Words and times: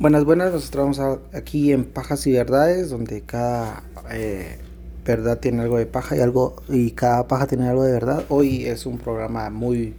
Buenas, 0.00 0.24
buenas, 0.24 0.52
nos 0.52 0.62
estamos 0.62 1.00
aquí 1.32 1.72
en 1.72 1.84
Pajas 1.84 2.24
y 2.28 2.32
Verdades, 2.32 2.88
donde 2.88 3.22
cada 3.22 3.82
eh, 4.12 4.58
verdad 5.04 5.40
tiene 5.40 5.62
algo 5.62 5.76
de 5.76 5.86
paja 5.86 6.16
y 6.16 6.20
algo 6.20 6.54
y 6.68 6.92
cada 6.92 7.26
paja 7.26 7.48
tiene 7.48 7.68
algo 7.68 7.82
de 7.82 7.90
verdad. 7.90 8.24
Hoy 8.28 8.64
es 8.66 8.86
un 8.86 8.98
programa 8.98 9.50
muy 9.50 9.94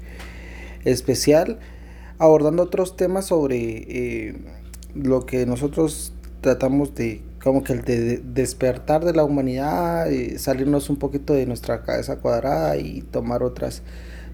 especial, 0.86 1.60
abordando 2.18 2.64
otros 2.64 2.96
temas 2.96 3.26
sobre 3.26 3.58
eh, 3.58 4.38
lo 4.96 5.26
que 5.26 5.46
nosotros 5.46 6.14
tratamos 6.40 6.96
de 6.96 7.22
como 7.44 7.66
que 7.66 7.74
el 7.74 7.82
de 7.82 8.20
despertar 8.20 9.04
de 9.04 9.12
la 9.12 9.26
humanidad, 9.26 10.10
y 10.10 10.40
salirnos 10.40 10.90
un 10.90 10.96
poquito 10.96 11.34
de 11.34 11.46
nuestra 11.46 11.84
cabeza 11.84 12.20
cuadrada 12.20 12.78
y 12.78 13.02
tomar 13.02 13.44
otras 13.44 13.82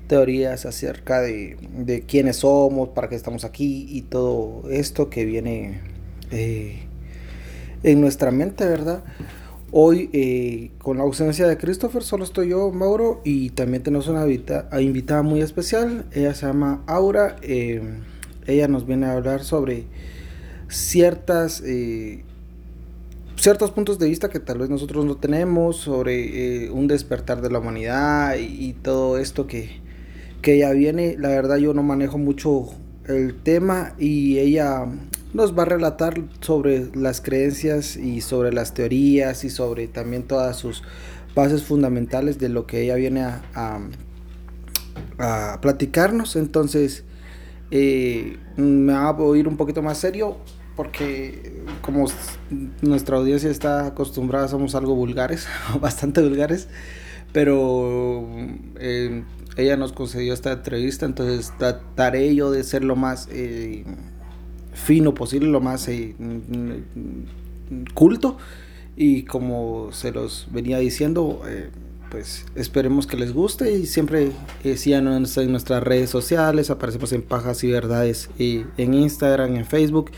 teorías 0.07 0.65
acerca 0.65 1.21
de, 1.21 1.57
de 1.77 2.01
quiénes 2.01 2.37
somos, 2.37 2.89
para 2.89 3.09
qué 3.09 3.15
estamos 3.15 3.45
aquí 3.45 3.87
y 3.89 4.01
todo 4.01 4.63
esto 4.69 5.09
que 5.09 5.25
viene 5.25 5.95
eh, 6.31 6.79
en 7.83 8.01
nuestra 8.01 8.31
mente, 8.31 8.65
¿verdad? 8.65 9.03
Hoy, 9.71 10.09
eh, 10.13 10.71
con 10.79 10.97
la 10.97 11.03
ausencia 11.03 11.47
de 11.47 11.57
Christopher, 11.57 12.03
solo 12.03 12.23
estoy 12.23 12.49
yo, 12.49 12.71
Mauro, 12.71 13.21
y 13.23 13.49
también 13.51 13.83
tenemos 13.83 14.07
una 14.07 14.25
invitada 14.81 15.21
muy 15.21 15.41
especial. 15.41 16.05
Ella 16.13 16.33
se 16.33 16.45
llama 16.45 16.83
Aura. 16.87 17.35
Eh, 17.41 17.81
ella 18.47 18.67
nos 18.67 18.87
viene 18.87 19.07
a 19.07 19.13
hablar 19.13 19.43
sobre 19.43 19.85
ciertas 20.69 21.61
ciertos 23.37 23.71
puntos 23.71 23.99
de 23.99 24.07
vista 24.07 24.29
que 24.29 24.39
tal 24.39 24.59
vez 24.59 24.69
nosotros 24.69 25.05
no 25.05 25.17
tenemos 25.17 25.75
sobre 25.77 26.71
un 26.71 26.87
despertar 26.87 27.41
de 27.41 27.51
la 27.51 27.59
humanidad 27.59 28.35
y 28.37 28.73
todo 28.73 29.17
esto 29.17 29.45
que, 29.45 29.84
que 30.45 30.53
ella 30.53 30.71
viene. 30.73 31.15
La 31.17 31.29
verdad 31.29 31.57
yo 31.57 31.73
no 31.73 31.81
manejo 31.81 32.19
mucho 32.19 32.67
el 33.07 33.35
tema 33.41 33.95
y 33.97 34.37
ella 34.37 34.85
nos 35.33 35.57
va 35.57 35.63
a 35.63 35.65
relatar 35.65 36.21
sobre 36.39 36.95
las 36.95 37.19
creencias 37.19 37.97
y 37.97 38.21
sobre 38.21 38.53
las 38.53 38.75
teorías 38.75 39.43
y 39.43 39.49
sobre 39.49 39.87
también 39.87 40.21
todas 40.21 40.55
sus 40.55 40.83
bases 41.33 41.63
fundamentales 41.63 42.37
de 42.37 42.49
lo 42.49 42.67
que 42.67 42.83
ella 42.83 42.93
viene 42.93 43.21
a, 43.23 43.41
a, 45.17 45.59
platicarnos. 45.61 46.35
Entonces 46.35 47.05
eh, 47.71 48.37
me 48.55 48.93
va 48.93 49.09
a 49.09 49.17
oír 49.17 49.47
un 49.47 49.57
poquito 49.57 49.81
más 49.81 49.97
serio 49.97 50.37
porque 50.75 51.63
como 51.81 52.05
nuestra 52.83 53.17
audiencia 53.17 53.49
está 53.49 53.87
acostumbrada, 53.87 54.47
somos 54.47 54.75
algo 54.75 54.93
vulgares, 54.93 55.47
bastante 55.81 56.21
vulgares, 56.21 56.67
pero 57.33 58.27
eh, 58.79 59.23
ella 59.57 59.77
nos 59.77 59.93
concedió 59.93 60.33
esta 60.33 60.51
entrevista, 60.51 61.05
entonces 61.05 61.53
trataré 61.57 62.35
yo 62.35 62.51
de 62.51 62.63
ser 62.63 62.83
lo 62.83 62.95
más 62.95 63.27
eh, 63.31 63.85
fino 64.73 65.13
posible, 65.13 65.47
lo 65.47 65.61
más 65.61 65.87
eh, 65.87 66.15
culto. 67.93 68.37
Y 68.97 69.23
como 69.23 69.89
se 69.91 70.11
los 70.11 70.47
venía 70.51 70.77
diciendo, 70.77 71.41
eh, 71.47 71.69
pues 72.09 72.45
esperemos 72.55 73.07
que 73.07 73.17
les 73.17 73.33
guste 73.33 73.77
y 73.77 73.85
siempre 73.85 74.31
síganos 74.75 75.37
en 75.37 75.51
nuestras 75.51 75.83
redes 75.83 76.09
sociales, 76.09 76.69
aparecemos 76.69 77.11
en 77.11 77.21
Pajas 77.21 77.63
y 77.65 77.71
Verdades 77.71 78.29
en 78.37 78.93
Instagram, 78.93 79.55
en 79.55 79.65
Facebook, 79.65 80.11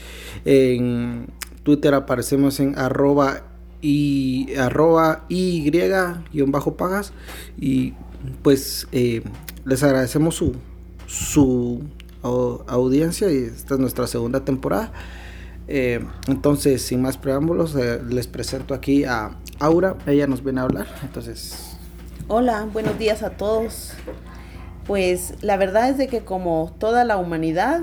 en 0.46 1.28
Twitter 1.64 1.96
aparecemos 1.96 2.60
en 2.60 2.78
arroba 2.78 3.57
y 3.82 4.56
arroba 4.56 5.26
y 5.30 5.70
guion 5.70 6.52
bajo 6.52 6.76
pagas 6.76 7.14
y 7.58 7.94
pues 8.42 8.88
eh, 8.92 9.22
les 9.66 9.84
agradecemos 9.84 10.36
su, 10.36 10.56
su 11.06 11.84
audiencia 12.22 13.32
y 13.32 13.38
esta 13.38 13.76
es 13.76 13.80
nuestra 13.80 14.08
segunda 14.08 14.44
temporada. 14.44 14.92
Eh, 15.68 16.06
entonces, 16.28 16.82
sin 16.82 17.02
más 17.02 17.18
preámbulos, 17.18 17.76
eh, 17.76 18.02
les 18.10 18.28
presento 18.28 18.74
aquí 18.74 19.04
a 19.04 19.38
Aura. 19.60 19.98
Ella 20.06 20.28
nos 20.28 20.44
viene 20.44 20.62
a 20.62 20.64
hablar. 20.64 20.88
Entonces. 21.04 21.78
Hola, 22.28 22.68
buenos 22.72 22.98
días 22.98 23.24
a 23.24 23.32
todos. 23.32 23.94
Pues 24.88 25.34
la 25.42 25.58
verdad 25.58 25.90
es 25.90 25.98
de 25.98 26.08
que 26.08 26.22
como 26.22 26.74
toda 26.80 27.04
la 27.04 27.18
humanidad, 27.18 27.82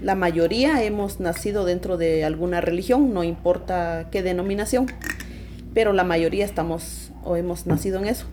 la 0.00 0.14
mayoría 0.14 0.84
hemos 0.84 1.18
nacido 1.18 1.64
dentro 1.64 1.96
de 1.96 2.24
alguna 2.24 2.60
religión, 2.60 3.12
no 3.12 3.24
importa 3.24 4.06
qué 4.12 4.22
denominación, 4.22 4.86
pero 5.74 5.92
la 5.92 6.04
mayoría 6.04 6.44
estamos 6.44 7.10
o 7.24 7.36
hemos 7.36 7.66
nacido 7.66 7.98
en 7.98 8.06
eso. 8.06 8.26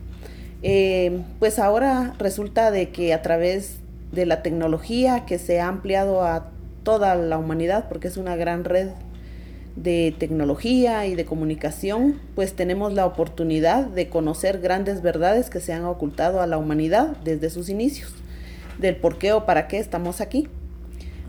Eh, 0.62 1.24
pues 1.40 1.58
ahora 1.58 2.14
resulta 2.20 2.70
de 2.70 2.90
que 2.90 3.12
a 3.12 3.24
través 3.24 3.80
de 4.12 4.28
la 4.28 4.44
tecnología 4.44 5.26
que 5.26 5.40
se 5.40 5.60
ha 5.60 5.68
ampliado 5.68 6.24
a 6.24 6.52
toda 6.84 7.16
la 7.16 7.40
humanidad, 7.40 7.88
porque 7.90 8.08
es 8.08 8.18
una 8.18 8.36
gran 8.36 8.66
red 8.66 8.90
de 9.84 10.14
tecnología 10.18 11.06
y 11.06 11.16
de 11.16 11.26
comunicación, 11.26 12.20
pues 12.36 12.54
tenemos 12.54 12.94
la 12.94 13.06
oportunidad 13.06 13.86
de 13.86 14.10
conocer 14.10 14.60
grandes 14.60 15.02
verdades 15.02 15.50
que 15.50 15.62
se 15.62 15.72
han 15.72 15.86
ocultado 15.86 16.42
a 16.42 16.48
la 16.48 16.58
humanidad 16.58 17.16
desde 17.24 17.50
sus 17.50 17.70
inicios, 17.70 18.14
del 18.78 18.98
por 18.98 19.18
qué 19.18 19.32
o 19.32 19.46
para 19.46 19.68
qué 19.68 19.80
estamos 19.80 20.20
aquí. 20.20 20.48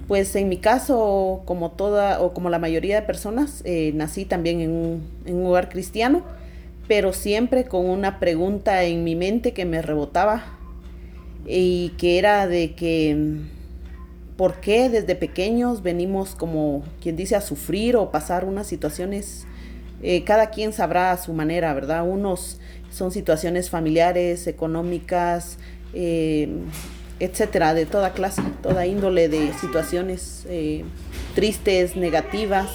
Pues 0.08 0.34
en 0.34 0.48
mi 0.48 0.56
caso, 0.56 1.42
como 1.44 1.70
toda 1.70 2.20
o 2.20 2.34
como 2.34 2.50
la 2.50 2.58
mayoría 2.58 2.96
de 2.96 3.06
personas, 3.06 3.62
eh, 3.64 3.92
nací 3.94 4.24
también 4.24 4.60
en 4.60 4.70
un, 4.72 5.02
en 5.26 5.36
un 5.36 5.46
hogar 5.46 5.68
cristiano, 5.68 6.24
pero 6.88 7.12
siempre 7.12 7.64
con 7.64 7.86
una 7.86 8.18
pregunta 8.18 8.82
en 8.82 9.04
mi 9.04 9.14
mente 9.14 9.52
que 9.52 9.64
me 9.64 9.80
rebotaba 9.80 10.58
y 11.46 11.90
que 11.90 12.18
era 12.18 12.48
de 12.48 12.74
que 12.74 13.38
por 14.40 14.54
qué 14.54 14.88
desde 14.88 15.16
pequeños 15.16 15.82
venimos 15.82 16.34
como 16.34 16.82
quien 17.02 17.14
dice 17.14 17.36
a 17.36 17.42
sufrir 17.42 17.96
o 17.96 18.10
pasar 18.10 18.46
unas 18.46 18.66
situaciones, 18.66 19.44
eh, 20.02 20.24
cada 20.24 20.48
quien 20.48 20.72
sabrá 20.72 21.12
a 21.12 21.18
su 21.18 21.34
manera, 21.34 21.74
¿verdad? 21.74 22.08
Unos 22.08 22.58
son 22.90 23.10
situaciones 23.10 23.68
familiares, 23.68 24.46
económicas, 24.46 25.58
eh, 25.92 26.48
etcétera, 27.18 27.74
de 27.74 27.84
toda 27.84 28.14
clase, 28.14 28.40
toda 28.62 28.86
índole 28.86 29.28
de 29.28 29.52
situaciones 29.60 30.46
eh, 30.48 30.84
tristes, 31.34 31.96
negativas 31.96 32.70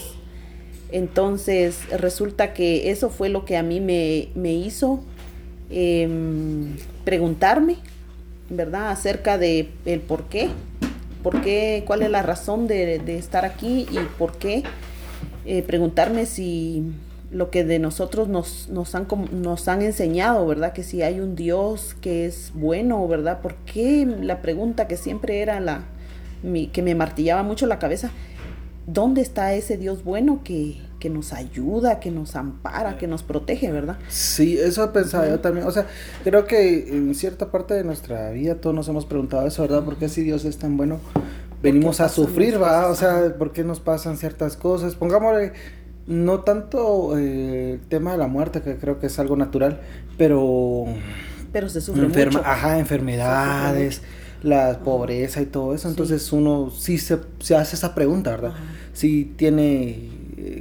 entonces 0.92 1.80
resulta 1.90 2.54
que 2.54 2.92
eso 2.92 3.10
fue 3.10 3.30
lo 3.30 3.44
que 3.44 3.58
a 3.58 3.64
mí 3.64 3.80
me, 3.80 4.54
hizo 4.54 5.04
em, 5.72 6.78
preguntarme, 7.04 7.78
¿verdad? 8.52 8.92
Acerca 8.92 9.40
de 9.40 9.72
el 9.86 10.00
por 10.02 10.26
qué, 10.26 10.50
por 11.26 11.42
qué, 11.42 11.84
cuál 11.88 12.04
es 12.04 12.12
la 12.12 12.22
razón 12.22 12.68
de, 12.68 13.02
estar 13.18 13.46
aquí 13.46 13.88
y 13.90 13.98
por 14.20 14.38
qué. 14.38 14.62
Eh, 15.48 15.64
preguntarme 15.64 16.28
si 16.28 16.94
lo 17.32 17.50
que 17.50 17.64
de 17.64 17.80
nosotros 17.80 18.28
nos, 18.28 18.70
nos, 18.70 18.94
han, 18.94 19.08
nos 19.32 19.68
han 19.68 19.82
enseñado, 19.82 20.46
¿verdad? 20.46 20.72
Que 20.72 20.84
si 20.84 21.02
hay 21.02 21.20
un 21.20 21.36
Dios 21.36 21.96
que 22.00 22.28
es 22.28 22.52
bueno, 22.54 23.08
¿verdad? 23.08 23.42
¿Por 23.42 23.56
qué 23.56 24.06
la 24.06 24.44
pregunta 24.44 24.88
que 24.88 24.98
siempre 24.98 25.42
era 25.42 25.60
la 25.60 25.86
que 26.72 26.84
me 26.84 26.94
martillaba 26.94 27.42
mucho 27.42 27.66
la 27.66 27.80
cabeza? 27.80 28.12
¿Dónde 28.86 29.22
está 29.22 29.56
ese 29.56 29.78
Dios 29.78 30.04
bueno 30.04 30.42
que, 30.44 30.78
que 31.06 31.12
nos 31.12 31.34
ayuda, 31.34 32.00
que 32.00 32.10
nos 32.10 32.36
ampara, 32.36 32.98
que 32.98 33.06
nos 33.06 33.22
protege, 33.22 33.72
¿verdad? 33.72 34.00
Sí, 34.08 34.58
eso 34.58 34.92
pensaba 34.92 35.30
yo 35.30 35.40
también. 35.40 35.68
O 35.68 35.72
sea, 35.72 35.86
creo 36.24 36.46
que 36.46 36.90
en 36.90 37.14
cierta 37.14 37.52
parte 37.52 37.76
de 37.76 37.84
nuestra 37.84 38.32
vida 38.32 38.56
todos 38.56 38.76
nos 38.76 38.88
hemos 38.88 39.06
preguntado 39.06 39.46
eso, 39.46 39.62
¿verdad? 39.62 39.84
¿Por 39.84 39.98
qué 39.98 40.10
si 40.10 40.24
Dios 40.24 40.46
es 40.46 40.58
tan 40.58 40.78
bueno? 40.78 41.00
Venimos 41.62 42.00
a 42.02 42.10
sufrir, 42.10 42.60
¿va? 42.60 42.88
O 42.88 42.96
sea, 42.96 43.36
¿por 43.38 43.52
qué 43.52 43.64
nos 43.64 43.80
pasan 43.80 44.18
ciertas 44.18 44.58
cosas? 44.58 44.96
Pongámosle, 44.96 45.54
no 46.08 46.40
tanto 46.40 47.16
eh, 47.20 47.74
el 47.74 47.82
tema 47.82 48.14
de 48.14 48.18
la 48.18 48.28
muerte, 48.28 48.64
que 48.64 48.78
creo 48.78 49.00
que 49.00 49.06
es 49.06 49.20
algo 49.20 49.36
natural, 49.36 49.82
pero... 50.18 50.86
Pero 51.54 51.70
se 51.70 51.82
sufre 51.82 52.08
mucho. 52.08 52.42
Ajá, 52.44 52.80
enfermedades 52.80 54.02
la 54.42 54.80
pobreza 54.84 55.40
y 55.40 55.46
todo 55.46 55.76
eso. 55.76 55.88
Entonces 55.88 56.34
uno 56.34 56.72
sí 56.72 56.98
se, 56.98 57.20
se, 57.38 57.56
hace 57.56 57.76
esa 57.76 57.94
pregunta, 57.94 58.32
¿verdad? 58.32 58.54
Sí 58.94 59.34
tiene 59.38 60.15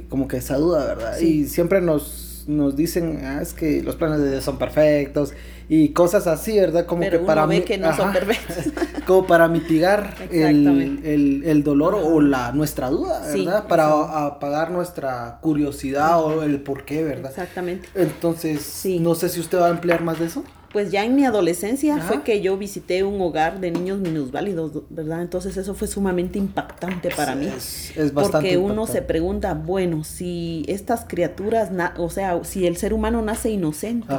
como 0.09 0.27
que 0.27 0.37
esa 0.37 0.57
duda, 0.57 0.85
¿verdad? 0.85 1.19
Y 1.19 1.45
siempre 1.45 1.81
nos, 1.81 2.45
nos 2.47 2.75
dicen, 2.75 3.21
ah, 3.23 3.39
es 3.41 3.53
que 3.53 3.81
los 3.83 3.95
planes 3.95 4.19
de 4.21 4.31
Dios 4.31 4.43
son 4.43 4.57
perfectos 4.57 5.33
y 5.67 5.89
cosas 5.89 6.27
así, 6.27 6.57
¿verdad? 6.57 6.85
Como 6.85 7.01
que 7.01 7.19
para 7.19 7.45
ve 7.45 7.63
que 7.63 7.77
no 7.77 7.95
son 7.95 8.13
perfectos. 8.13 8.71
como 9.07 9.25
para 9.25 9.47
mitigar 9.47 10.13
el, 10.31 11.41
el, 11.45 11.63
dolor 11.63 11.95
o 11.95 12.21
la 12.21 12.51
nuestra 12.51 12.89
duda, 12.89 13.21
¿verdad? 13.21 13.67
para 13.67 14.25
apagar 14.25 14.71
nuestra 14.71 15.39
curiosidad 15.41 16.23
o 16.23 16.43
el 16.43 16.61
por 16.61 16.85
qué, 16.85 17.03
¿verdad? 17.03 17.31
Exactamente. 17.31 17.89
Entonces, 17.95 18.85
no 18.99 19.15
sé 19.15 19.29
si 19.29 19.39
usted 19.39 19.59
va 19.59 19.67
a 19.67 19.71
emplear 19.71 20.03
más 20.03 20.19
de 20.19 20.25
eso. 20.25 20.43
Pues 20.75 20.91
ya 20.91 21.05
en 21.05 21.15
mi 21.15 21.23
adolescencia 21.23 21.99
fue 21.99 22.23
que 22.23 22.41
yo 22.41 22.57
visité 22.57 23.05
un 23.05 23.21
hogar 23.21 23.61
de 23.61 23.71
niños 23.71 23.99
minusválidos, 23.99 24.73
¿verdad? 24.89 25.21
Entonces 25.21 25.55
eso 25.55 25.73
fue 25.73 25.87
sumamente 25.87 26.37
impactante 26.37 27.11
para 27.15 27.33
mí. 27.33 27.45
Es, 27.47 27.93
porque 28.13 28.57
uno 28.57 28.85
se 28.85 29.01
pregunta, 29.01 29.53
bueno, 29.53 30.03
si 30.03 30.65
estas 30.67 31.05
criaturas, 31.05 31.71
o 31.97 32.09
sea, 32.09 32.43
si 32.43 32.67
el 32.67 32.75
ser 32.75 32.93
humano 32.93 33.21
nace 33.21 33.51
inocente, 33.51 34.13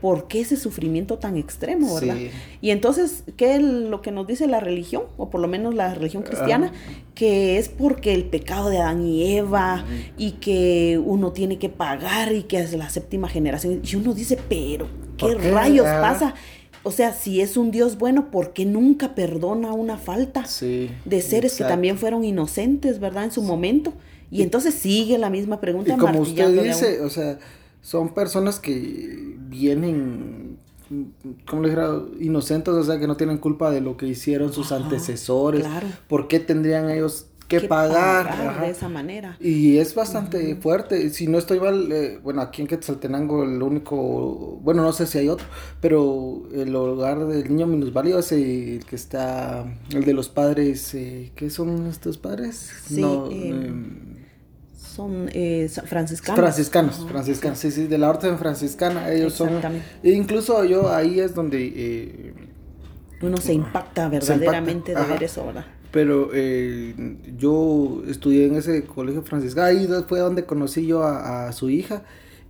¿por 0.00 0.26
qué 0.26 0.40
ese 0.40 0.56
sufrimiento 0.56 1.16
tan 1.18 1.36
extremo, 1.36 1.94
verdad? 1.94 2.16
Y 2.60 2.70
entonces, 2.70 3.22
¿qué 3.36 3.54
es 3.54 3.62
lo 3.62 4.02
que 4.02 4.10
nos 4.10 4.26
dice 4.26 4.48
la 4.48 4.58
religión? 4.58 5.04
O 5.16 5.30
por 5.30 5.40
lo 5.40 5.46
menos 5.46 5.76
la 5.76 5.94
religión 5.94 6.24
cristiana, 6.24 6.72
que 7.14 7.56
es 7.56 7.68
porque 7.68 8.14
el 8.14 8.24
pecado 8.24 8.68
de 8.68 8.78
Adán 8.78 9.06
y 9.06 9.36
Eva 9.36 9.84
y 10.18 10.32
que 10.32 11.00
uno 11.04 11.30
tiene 11.30 11.60
que 11.60 11.68
pagar 11.68 12.32
y 12.32 12.42
que 12.42 12.58
es 12.58 12.72
la 12.72 12.90
séptima 12.90 13.28
generación. 13.28 13.80
Y 13.84 13.94
uno 13.94 14.12
dice, 14.12 14.36
pero 14.48 14.88
¿qué, 15.20 15.34
rayos 15.34 15.86
pasa? 15.86 16.34
O 16.82 16.90
sea, 16.90 17.12
si 17.12 17.40
es 17.40 17.56
un 17.56 17.70
Dios 17.70 17.98
bueno, 17.98 18.30
¿por 18.30 18.52
qué 18.52 18.64
nunca 18.64 19.14
perdona 19.14 19.72
una 19.72 19.98
falta 19.98 20.44
de 21.04 21.22
seres 21.22 21.56
que 21.56 21.64
también 21.64 21.98
fueron 21.98 22.24
inocentes, 22.24 23.00
verdad, 23.00 23.24
en 23.24 23.32
su 23.32 23.42
momento? 23.42 23.92
Y, 24.30 24.42
entonces 24.42 24.74
sigue 24.74 25.18
la 25.18 25.28
misma 25.28 25.60
pregunta. 25.60 25.94
Y 25.94 25.98
como 25.98 26.20
usted 26.20 26.62
dice, 26.62 27.00
o 27.00 27.10
sea, 27.10 27.38
son 27.82 28.14
personas 28.14 28.60
que 28.60 29.36
vienen, 29.48 30.56
como 31.46 31.62
le 31.62 31.68
dijera, 31.68 32.00
inocentes, 32.20 32.72
o 32.72 32.84
sea, 32.84 32.98
que 32.98 33.06
no 33.06 33.16
tienen 33.16 33.38
culpa 33.38 33.70
de 33.70 33.80
lo 33.80 33.96
que 33.96 34.06
hicieron 34.06 34.52
sus 34.52 34.72
antecesores. 34.72 35.62
Claro. 35.62 35.88
¿Por 36.08 36.28
qué 36.28 36.40
tendrían 36.40 36.90
ellos 36.90 37.26
que, 37.50 37.66
pagar, 37.66 38.60
de 38.60 38.70
esa 38.70 38.88
manera. 38.88 39.36
Y 39.40 39.78
es 39.78 39.94
bastante 39.94 40.54
fuerte. 40.56 41.10
Si 41.10 41.26
no 41.26 41.36
estoy 41.36 41.58
mal, 41.58 41.90
eh, 41.90 42.20
bueno, 42.22 42.42
aquí 42.42 42.62
en 42.62 42.68
Quetzaltenango 42.68 43.42
el 43.42 43.60
único, 43.60 44.60
bueno, 44.62 44.82
no 44.82 44.92
sé 44.92 45.06
si 45.06 45.18
hay 45.18 45.28
otro, 45.28 45.46
pero 45.80 46.44
el 46.54 46.74
hogar 46.76 47.26
del 47.26 47.48
niño 47.48 47.66
minusválido 47.66 48.20
es 48.20 48.30
el 48.30 48.84
que 48.88 48.94
está, 48.94 49.64
el 49.90 50.04
de 50.04 50.12
los 50.12 50.28
padres, 50.28 50.94
eh, 50.94 51.32
¿qué 51.34 51.50
son 51.50 51.88
estos 51.88 52.18
padres? 52.18 52.70
Sí, 52.86 53.00
no, 53.00 53.28
em, 53.30 54.16
son 54.76 55.28
eh, 55.32 55.68
franciscanos. 55.86 56.38
Franciscanos, 56.38 57.06
franciscanos, 57.10 57.58
sí, 57.58 57.72
sí, 57.72 57.86
de 57.88 57.98
la 57.98 58.10
orden 58.10 58.38
franciscana, 58.38 59.10
ellos 59.10 59.34
son. 59.34 59.60
E 60.04 60.10
incluso 60.10 60.64
yo 60.64 60.92
ahí 60.94 61.18
es 61.18 61.34
donde... 61.34 62.32
Uno 63.22 63.36
se 63.36 63.52
impacta 63.52 64.08
verdaderamente 64.08 64.94
de 64.94 65.02
ver 65.02 65.22
eso, 65.24 65.44
¿verdad? 65.44 65.66
Pero 65.90 66.30
eh, 66.32 66.94
yo 67.36 68.02
estudié 68.08 68.46
en 68.46 68.56
ese 68.56 68.84
colegio 68.84 69.22
franciscano, 69.22 69.66
ahí 69.66 69.88
fue 70.08 70.20
donde 70.20 70.44
conocí 70.44 70.86
yo 70.86 71.02
a, 71.02 71.50
su 71.52 71.68
hija 71.68 72.02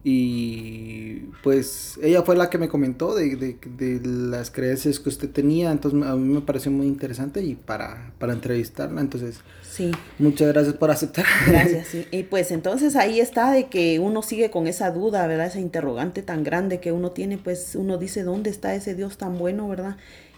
y 0.03 1.27
pues 1.43 1.99
ella 2.03 2.23
fue 2.23 2.35
la 2.35 2.49
que 2.49 2.57
me 2.57 2.69
comentó 2.69 3.15
de, 3.15 3.37
de, 3.37 4.01
las 4.03 4.51
creencias 4.51 4.99
que 4.99 5.11
usted 5.11 5.31
tenía, 5.31 5.71
entonces 5.71 6.03
a 6.03 6.17
mí 6.17 6.35
me 6.35 6.41
pareció 6.41 6.71
muy 6.71 6.87
interesante 6.87 7.43
y 7.43 7.55
para, 7.55 8.13
para 8.19 8.33
entrevistarla, 8.33 9.01
entonces 9.01 9.41
sí. 9.63 9.91
muchas 10.19 10.49
gracias 10.49 10.75
por 10.75 10.91
aceptar. 10.91 11.27
Gracias, 11.47 11.87
sí. 11.91 12.07
Y 12.11 12.23
pues 12.25 12.51
entonces 12.51 12.97
ahí 12.97 13.21
está 13.21 13.53
de 13.53 13.69
que 13.69 13.99
uno 14.01 14.23
sigue 14.23 14.51
con 14.51 14.67
esa 14.67 14.91
duda, 14.91 15.27
¿verdad? 15.27 15.47
Esa 15.47 15.61
interrogante 15.61 16.23
tan 16.23 16.45
grande 16.45 16.81
que 16.81 16.93
uno 16.93 17.11
tiene, 17.11 17.37
pues 17.37 17.75
uno 17.75 17.99
dice, 17.99 18.23
¿dónde 18.23 18.49
está 18.49 18.75
ese 18.75 18.95
Dios 18.95 19.19
tan 19.19 19.39
bueno, 19.39 19.69
¿verdad? 19.69 19.97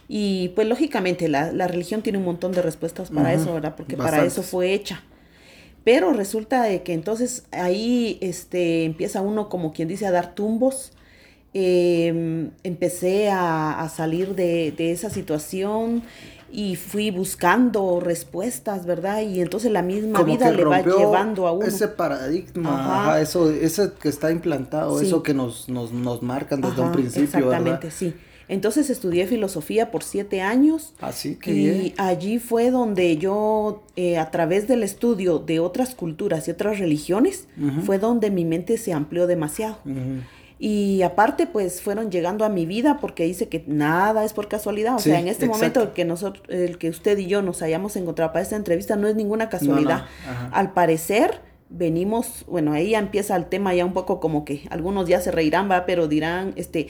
Y 0.08 0.50
pues 0.50 0.68
lógicamente 0.68 1.28
la, 1.28 1.52
la 1.52 1.68
religión 1.68 2.02
tiene 2.02 2.18
un 2.18 2.24
montón 2.24 2.52
de 2.52 2.62
respuestas 2.62 3.10
para 3.10 3.32
eso, 3.32 3.54
¿verdad? 3.54 3.74
Porque 3.76 3.96
para 3.96 4.24
eso 4.24 4.42
fue 4.42 4.74
hecha. 4.74 5.02
Pero 5.84 6.12
resulta 6.12 6.62
de 6.62 6.82
que 6.82 6.92
entonces 6.92 7.44
ahí 7.50 8.18
este, 8.20 8.84
empieza 8.84 9.20
uno 9.20 9.48
como 9.48 9.72
quien 9.72 9.88
dice 9.88 10.06
a 10.06 10.10
dar 10.10 10.34
tumbos. 10.34 10.92
Em, 11.54 12.50
empecé 12.62 13.28
a, 13.28 13.82
a 13.82 13.88
salir 13.90 14.34
de, 14.34 14.72
de, 14.74 14.90
esa 14.90 15.10
situación 15.10 16.02
y 16.50 16.76
fui 16.76 17.10
buscando 17.10 18.00
respuestas, 18.00 18.86
¿verdad? 18.86 19.20
Y 19.20 19.42
entonces 19.42 19.70
la 19.70 19.82
misma 19.82 20.22
vida 20.22 20.50
le 20.50 20.64
va 20.64 20.80
llevando 20.80 21.46
a 21.46 21.52
uno. 21.52 21.66
Ese 21.66 21.88
paradigma, 21.88 23.18
eso, 23.20 23.50
ese 23.50 23.92
que 24.00 24.08
está 24.08 24.30
implantado, 24.30 24.98
eso 25.00 25.22
que 25.22 25.34
nos, 25.34 25.68
nos, 25.68 25.92
nos 25.92 26.22
marcan 26.22 26.62
desde 26.62 26.80
un 26.80 26.92
principio, 26.92 27.24
exactamente, 27.24 27.90
sí. 27.90 28.14
Entonces 28.52 28.90
estudié 28.90 29.26
filosofía 29.26 29.90
por 29.90 30.02
siete 30.02 30.42
años. 30.42 30.92
Así 31.00 31.36
que. 31.36 31.52
Y 31.52 31.94
allí 31.96 32.38
fue 32.38 32.70
donde 32.70 33.16
yo, 33.16 33.82
eh, 33.96 34.18
a 34.18 34.30
través 34.30 34.68
del 34.68 34.82
estudio 34.82 35.38
de 35.38 35.58
otras 35.58 35.94
culturas 35.94 36.46
y 36.48 36.50
otras 36.50 36.78
religiones, 36.78 37.48
fue 37.86 37.98
donde 37.98 38.30
mi 38.30 38.44
mente 38.44 38.76
se 38.76 38.92
amplió 38.92 39.26
demasiado. 39.26 39.78
Y 40.58 41.00
aparte, 41.02 41.46
pues 41.46 41.80
fueron 41.80 42.10
llegando 42.10 42.44
a 42.44 42.50
mi 42.50 42.66
vida 42.66 42.98
porque 43.00 43.24
dice 43.24 43.48
que 43.48 43.64
nada 43.66 44.22
es 44.22 44.34
por 44.34 44.48
casualidad. 44.48 44.96
O 44.96 44.98
sea, 44.98 45.18
en 45.18 45.28
este 45.28 45.46
momento 45.46 45.82
el 45.82 45.92
que 45.92 46.04
nosotros, 46.04 46.44
el 46.50 46.76
que 46.76 46.90
usted 46.90 47.16
y 47.16 47.26
yo 47.26 47.40
nos 47.40 47.62
hayamos 47.62 47.96
encontrado 47.96 48.32
para 48.32 48.42
esta 48.42 48.56
entrevista 48.56 48.96
no 48.96 49.08
es 49.08 49.16
ninguna 49.16 49.48
casualidad. 49.48 50.04
Al 50.52 50.74
parecer, 50.74 51.40
venimos, 51.72 52.44
bueno, 52.46 52.72
ahí 52.72 52.90
ya 52.90 52.98
empieza 52.98 53.34
el 53.34 53.46
tema 53.46 53.74
ya 53.74 53.84
un 53.84 53.92
poco 53.92 54.20
como 54.20 54.44
que 54.44 54.66
algunos 54.70 55.08
ya 55.08 55.20
se 55.20 55.30
reirán, 55.30 55.70
va, 55.70 55.86
pero 55.86 56.06
dirán, 56.06 56.52
este, 56.56 56.88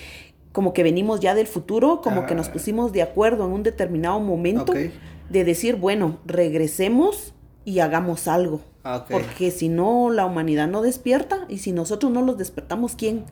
como 0.53 0.73
que 0.73 0.83
venimos 0.83 1.21
ya 1.21 1.35
del 1.35 1.47
futuro, 1.47 2.01
como 2.03 2.27
que 2.27 2.35
nos 2.35 2.49
ah. 2.49 2.53
pusimos 2.53 2.93
de 2.93 3.03
acuerdo 3.03 3.47
en 3.47 3.53
un 3.53 3.63
determinado 3.63 4.21
momento 4.21 4.73
de 4.73 5.45
decir, 5.45 5.77
bueno, 5.77 6.19
regresemos 6.27 7.33
y 7.65 7.81
hagamos 7.81 8.29
algo. 8.29 8.61
Ah, 8.85 9.05
Porque 9.09 9.53
si 9.53 9.69
no, 9.69 10.11
la 10.11 10.27
humanidad 10.27 10.67
no 10.67 10.83
despierta 10.83 11.47
y 11.49 11.59
si 11.59 11.71
nosotros 11.71 12.11
no 12.11 12.21
los 12.21 12.37
despertamos, 12.37 12.97
¿quién? 12.97 13.25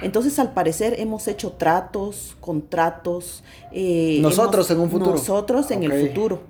Entonces, 0.00 0.38
al 0.38 0.52
parecer, 0.52 0.98
hemos 0.98 1.28
hecho 1.28 1.52
tratos, 1.52 2.36
contratos. 2.40 3.44
Eh, 3.70 4.18
nosotros 4.22 4.70
en 4.70 4.80
un 4.80 4.90
futuro. 4.90 5.12
Nosotros 5.12 5.70
en 5.70 5.82
el 5.82 6.08
futuro. 6.08 6.42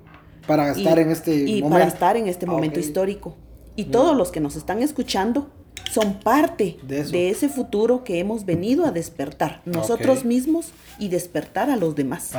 Para 0.47 0.71
estar 0.71 0.99
en 0.99 1.11
este 1.11 1.35
y 1.35 1.61
momento. 1.61 1.69
para 1.69 1.85
estar 1.85 2.17
en 2.17 2.27
este 2.27 2.45
momento 2.45 2.79
histórico. 2.79 3.35
Y 3.75 3.85
todos 3.85 4.15
los 4.15 4.31
que 4.31 4.39
nos 4.39 4.55
están 4.55 4.81
escuchando 4.81 5.49
son 5.91 6.15
parte 6.19 6.77
de, 6.83 7.29
ese 7.29 7.49
futuro 7.49 8.03
que 8.03 8.19
hemos 8.19 8.45
venido 8.45 8.85
a 8.85 8.91
despertar 8.91 9.61
nosotros 9.65 10.25
mismos 10.25 10.71
y 10.99 11.09
despertar 11.09 11.69
a 11.69 11.77
los 11.77 11.95
demás. 11.95 12.31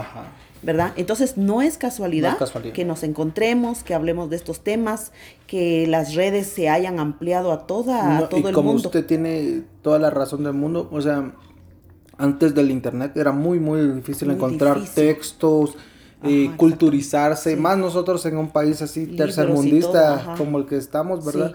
¿Verdad? 0.62 0.92
Entonces 0.96 1.36
no 1.36 1.62
es, 1.62 1.78
casualidad 1.78 2.38
que 2.72 2.84
nos 2.84 3.02
encontremos, 3.02 3.82
que 3.82 3.94
hablemos 3.94 4.30
de 4.30 4.36
estos 4.36 4.60
temas, 4.60 5.12
que 5.46 5.86
las 5.86 6.14
redes 6.14 6.48
se 6.48 6.68
hayan 6.68 6.98
ampliado 6.98 7.52
a 7.52 7.66
toda 7.66 8.28
todo 8.28 8.40
y 8.40 8.46
el 8.46 8.52
como 8.52 8.72
Usted 8.72 9.06
tiene 9.06 9.62
toda 9.82 9.98
la 9.98 10.10
razón 10.10 10.44
del 10.44 10.54
mundo, 10.54 10.88
o 10.90 11.00
sea, 11.00 11.32
antes 12.18 12.54
del 12.54 12.70
internet 12.70 13.16
era 13.16 13.32
muy 13.32 13.60
muy 13.60 13.86
difícil 13.88 14.30
encontrar 14.30 14.82
textos, 14.94 15.76
y 16.22 16.48
culturizarse, 16.48 17.56
más 17.56 17.78
nosotros 17.78 18.24
en 18.26 18.36
un 18.36 18.50
país 18.50 18.82
así 18.82 19.06
tercermundista 19.06 20.34
como 20.36 20.58
el 20.58 20.66
que 20.66 20.76
estamos, 20.76 21.24
¿verdad? 21.24 21.52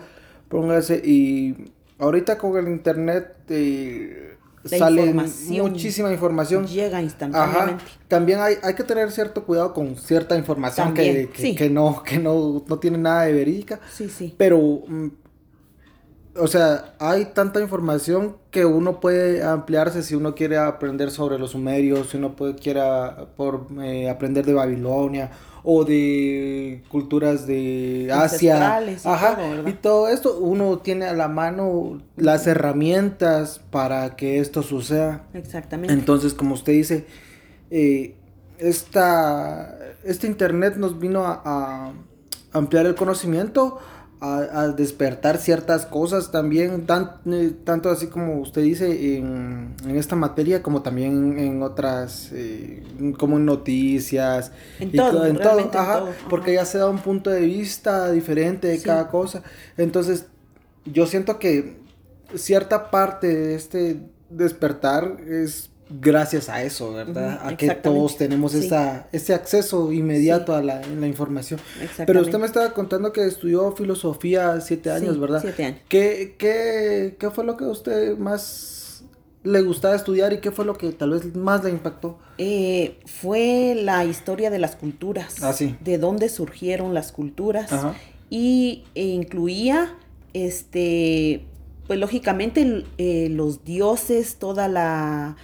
Póngase 0.52 1.02
y 1.04 1.72
ahorita 1.98 2.38
con 2.38 2.58
el 2.58 2.68
internet 2.68 3.36
eh, 3.50 4.36
sale 4.66 5.14
muchísima 5.14 6.12
información. 6.12 6.68
Llega 6.68 7.02
instantáneamente. 7.02 7.84
También 8.08 8.42
hay, 8.42 8.56
hay 8.62 8.76
que 8.76 8.84
tener 8.84 9.10
cierto 9.12 9.46
cuidado 9.46 9.74
con 9.74 9.96
cierta 9.96 10.38
información 10.38 10.94
que, 10.94 11.30
que, 11.30 11.70
no, 11.70 12.04
que 12.04 12.20
no, 12.20 12.64
no 12.68 12.80
tiene 12.80 12.98
nada 12.98 13.24
de 13.24 13.34
verídica. 13.34 13.80
Sí, 13.92 14.10
sí. 14.10 14.36
Pero 14.38 14.60
mm, 14.86 15.08
o 16.36 16.48
sea, 16.48 16.96
hay 17.00 17.26
tanta 17.34 17.62
información 17.62 18.38
que 18.52 18.66
uno 18.66 19.00
puede 19.00 19.44
ampliarse 19.44 20.04
si 20.04 20.16
uno 20.16 20.36
quiere 20.36 20.58
aprender 20.58 21.12
sobre 21.12 21.38
los 21.38 21.52
sumerios, 21.52 22.10
si 22.10 22.18
uno 22.18 22.36
puede, 22.36 22.56
quiera 22.56 23.28
por, 23.36 23.68
eh, 23.82 24.10
aprender 24.10 24.46
de 24.46 24.54
Babilonia 24.54 25.32
o 25.64 25.84
de 25.84 26.84
culturas 26.90 27.46
de 27.48 28.10
Asia. 28.12 28.78
Ajá, 29.04 29.38
y 29.66 29.74
todo 29.74 30.08
esto, 30.08 30.38
uno 30.40 30.80
tiene 30.80 31.06
a 31.06 31.14
la 31.14 31.28
mano 31.28 32.02
las 32.16 32.48
herramientas 32.48 33.62
para 33.70 34.16
que 34.16 34.40
esto 34.40 34.64
suceda. 34.64 35.24
Exactamente. 35.34 35.94
Entonces, 35.94 36.34
como 36.34 36.56
usted 36.56 36.74
dice, 36.74 37.06
eh, 37.70 38.16
esta, 38.58 39.78
este 40.04 40.28
internet 40.28 40.76
nos 40.78 41.00
vino 41.00 41.24
a 41.26 41.94
ampliar 42.54 42.86
el 42.86 42.96
conocimiento 42.96 43.80
a, 44.24 44.68
despertar 44.68 45.40
ciertas 45.40 45.88
cosas 45.88 46.30
también, 46.30 46.86
tan, 46.86 47.16
eh, 47.26 47.54
tanto 47.64 47.90
así 47.90 48.06
como 48.06 48.40
usted 48.40 48.62
dice 48.62 49.18
en, 49.18 49.74
en, 49.84 49.96
esta 49.98 50.16
materia, 50.16 50.62
como 50.62 50.84
también 50.84 51.40
en 51.40 51.64
otras, 51.64 52.30
eh, 52.32 52.84
como 53.18 53.38
en 53.38 53.46
noticias. 53.46 54.52
En 54.80 54.92
todo, 54.92 55.26
en 55.26 55.38
todo, 55.40 56.10
porque 56.30 56.54
ya 56.54 56.66
se 56.66 56.78
da 56.78 56.88
un 56.88 57.00
punto 57.00 57.32
de 57.32 57.42
vista 57.42 58.12
diferente 58.12 58.68
de 58.68 58.80
cada 58.80 59.08
cosa. 59.08 59.42
Entonces, 59.76 60.28
yo 60.86 61.08
siento 61.08 61.40
que 61.40 61.78
cierta 62.36 62.92
parte 62.92 63.28
de 63.28 63.56
este 63.56 64.02
despertar 64.30 65.18
es 65.28 65.71
gracias 66.00 66.50
a 66.50 66.64
eso, 66.64 66.94
¿verdad? 66.94 67.40
a 67.44 67.58
que 67.58 67.70
todos 67.76 68.18
tenemos 68.18 68.54
esa, 68.54 69.08
ese 69.12 69.34
acceso 69.34 69.92
inmediato 69.92 70.56
a 70.56 70.62
la, 70.62 70.82
información. 71.06 71.60
Pero 72.06 72.22
usted 72.22 72.40
me 72.40 72.46
estaba 72.46 72.74
contando 72.74 73.12
que 73.12 73.26
estudió 73.26 73.72
filosofía 73.74 74.62
siete 74.62 74.92
años, 74.92 75.20
¿verdad? 75.20 75.42
Siete 75.42 75.66
años. 75.66 75.80
¿Qué, 75.90 76.36
qué, 76.38 77.16
qué 77.20 77.30
fue 77.32 77.44
lo 77.44 77.58
que 77.58 77.66
usted 77.66 78.18
más 78.18 79.04
le 79.44 79.62
gustaba 79.62 79.96
estudiar 79.96 80.34
y 80.34 80.40
qué 80.40 80.52
fue 80.52 80.66
lo 80.66 80.78
que 80.78 80.92
tal 80.92 81.12
vez 81.12 81.36
más 81.36 81.64
le 81.64 81.72
impactó? 81.72 82.20
Eh, 82.38 83.00
fue 83.06 83.76
la 83.76 84.06
historia 84.06 84.50
de 84.50 84.60
las 84.60 84.76
culturas. 84.76 85.44
Ah, 85.44 85.54
sí. 85.54 85.76
De 85.82 85.98
dónde 85.98 86.30
surgieron 86.30 86.94
las 86.94 87.12
culturas. 87.12 87.72
Ajá. 87.74 87.96
Y 88.30 88.86
e 88.96 89.04
incluía, 89.04 89.96
este, 90.34 91.46
pues 91.88 92.00
lógicamente 92.00 92.86
eh, 92.98 93.28
los 93.30 93.66
dioses, 93.66 94.38
toda 94.38 94.70
la 94.70 95.36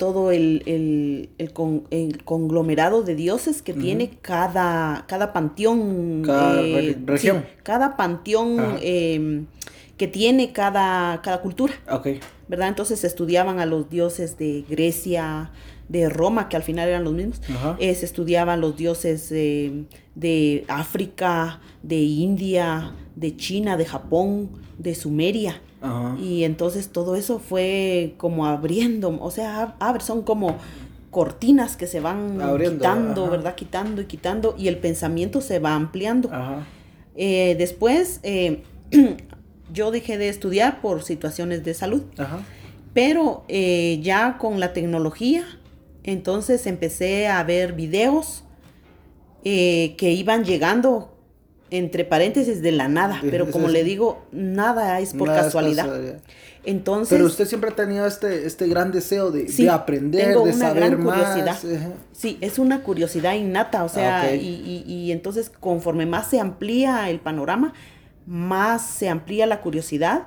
todo 0.00 0.32
el, 0.32 0.62
el- 0.64 1.28
el 1.36 1.52
con- 1.52 1.84
el 1.90 2.24
conglomerado 2.24 3.02
de 3.02 3.14
dioses 3.14 3.60
que 3.60 3.74
tiene 3.74 4.10
cada, 4.22 5.04
cada 5.06 5.32
panteón. 5.34 6.22
Cada 6.24 6.62
sí, 6.62 6.96
región. 7.04 7.44
cada 7.62 7.96
panteón 7.98 8.78
em, 8.80 9.44
que 9.98 10.08
tiene 10.08 10.52
cada, 10.52 11.20
cada 11.22 11.42
cultura. 11.42 11.74
Ok. 11.90 12.08
¿verdad? 12.48 12.68
Entonces 12.68 13.04
estudiaban 13.04 13.60
a 13.60 13.66
los 13.66 13.90
dioses 13.90 14.38
de 14.38 14.64
Grecia, 14.68 15.50
de 15.88 16.08
Roma, 16.08 16.48
que 16.48 16.56
al 16.56 16.62
final 16.62 16.88
eran 16.88 17.04
los 17.04 17.12
mismos. 17.12 17.40
Eh, 17.78 17.94
se 17.94 18.06
estudiaban 18.06 18.60
los 18.60 18.76
dioses 18.76 19.30
eh, 19.30 19.84
de 20.14 20.64
África, 20.68 21.60
de 21.82 21.96
India, 21.98 22.92
de 23.16 23.36
China, 23.36 23.76
de 23.76 23.84
Japón, 23.84 24.50
de 24.78 24.94
Sumeria. 24.94 25.60
Ajá. 25.82 26.16
Y 26.20 26.44
entonces 26.44 26.88
todo 26.88 27.16
eso 27.16 27.38
fue 27.38 28.14
como 28.18 28.46
abriendo, 28.46 29.18
o 29.20 29.30
sea, 29.30 29.74
abre, 29.78 30.02
son 30.02 30.22
como 30.22 30.56
cortinas 31.10 31.76
que 31.76 31.86
se 31.86 32.00
van 32.00 32.40
Abriendo, 32.40 32.78
quitando, 32.78 33.22
ajá. 33.22 33.30
¿verdad? 33.30 33.54
Quitando 33.54 34.02
y 34.02 34.04
quitando 34.04 34.54
y 34.56 34.68
el 34.68 34.78
pensamiento 34.78 35.40
se 35.40 35.58
va 35.58 35.74
ampliando. 35.74 36.32
Ajá. 36.32 36.66
Eh, 37.16 37.56
después 37.58 38.20
eh, 38.22 38.62
yo 39.72 39.90
dejé 39.90 40.18
de 40.18 40.28
estudiar 40.28 40.80
por 40.80 41.02
situaciones 41.02 41.64
de 41.64 41.74
salud. 41.74 42.02
Pero 42.92 43.44
eh, 43.48 44.00
ya 44.02 44.36
con 44.38 44.58
la 44.58 44.72
tecnología, 44.72 45.44
entonces 46.02 46.66
empecé 46.66 47.28
a 47.28 47.42
ver 47.44 47.74
videos 47.74 48.44
que 49.42 49.96
iban 49.98 50.44
llegando 50.44 51.16
entre 51.70 52.04
paréntesis 52.04 52.62
de 52.62 52.72
la 52.72 52.88
nada, 52.88 53.20
pero 53.30 53.50
como 53.50 53.66
es- 53.68 53.72
le 53.72 53.84
digo, 53.84 54.24
nada 54.32 54.98
es 55.00 55.14
por 55.14 55.28
Nada 55.28 55.40
es 55.40 55.44
casualidad. 55.46 56.18
Entonces, 56.64 57.08
Pero 57.08 57.24
usted 57.26 57.46
siempre 57.46 57.70
ha 57.70 57.74
tenido 57.74 58.06
este, 58.06 58.44
este 58.46 58.68
gran 58.68 58.92
deseo 58.92 59.30
de, 59.30 59.48
Sí, 59.48 59.62
de 59.64 59.70
aprender, 59.70 60.26
tengo 60.28 60.44
de 60.44 60.52
una 60.52 60.58
saber 60.68 60.90
gran 60.90 61.04
más. 61.04 61.16
curiosidad. 61.34 61.76
Ajá. 61.80 61.92
sí, 62.12 62.36
es 62.42 62.58
una 62.58 62.82
curiosidad 62.82 63.34
innata, 63.34 63.82
o 63.84 63.88
sea, 63.88 64.22
Ah, 64.22 64.26
ok. 64.26 64.34
y, 64.42 64.84
y- 64.86 64.92
y 64.92 65.12
entonces 65.12 65.48
conforme 65.48 66.04
más 66.04 66.28
se 66.28 66.38
amplía 66.38 67.08
el 67.08 67.18
panorama, 67.20 67.72
más 68.26 68.82
se 68.84 69.08
amplía 69.08 69.46
la 69.46 69.60
curiosidad 69.62 70.26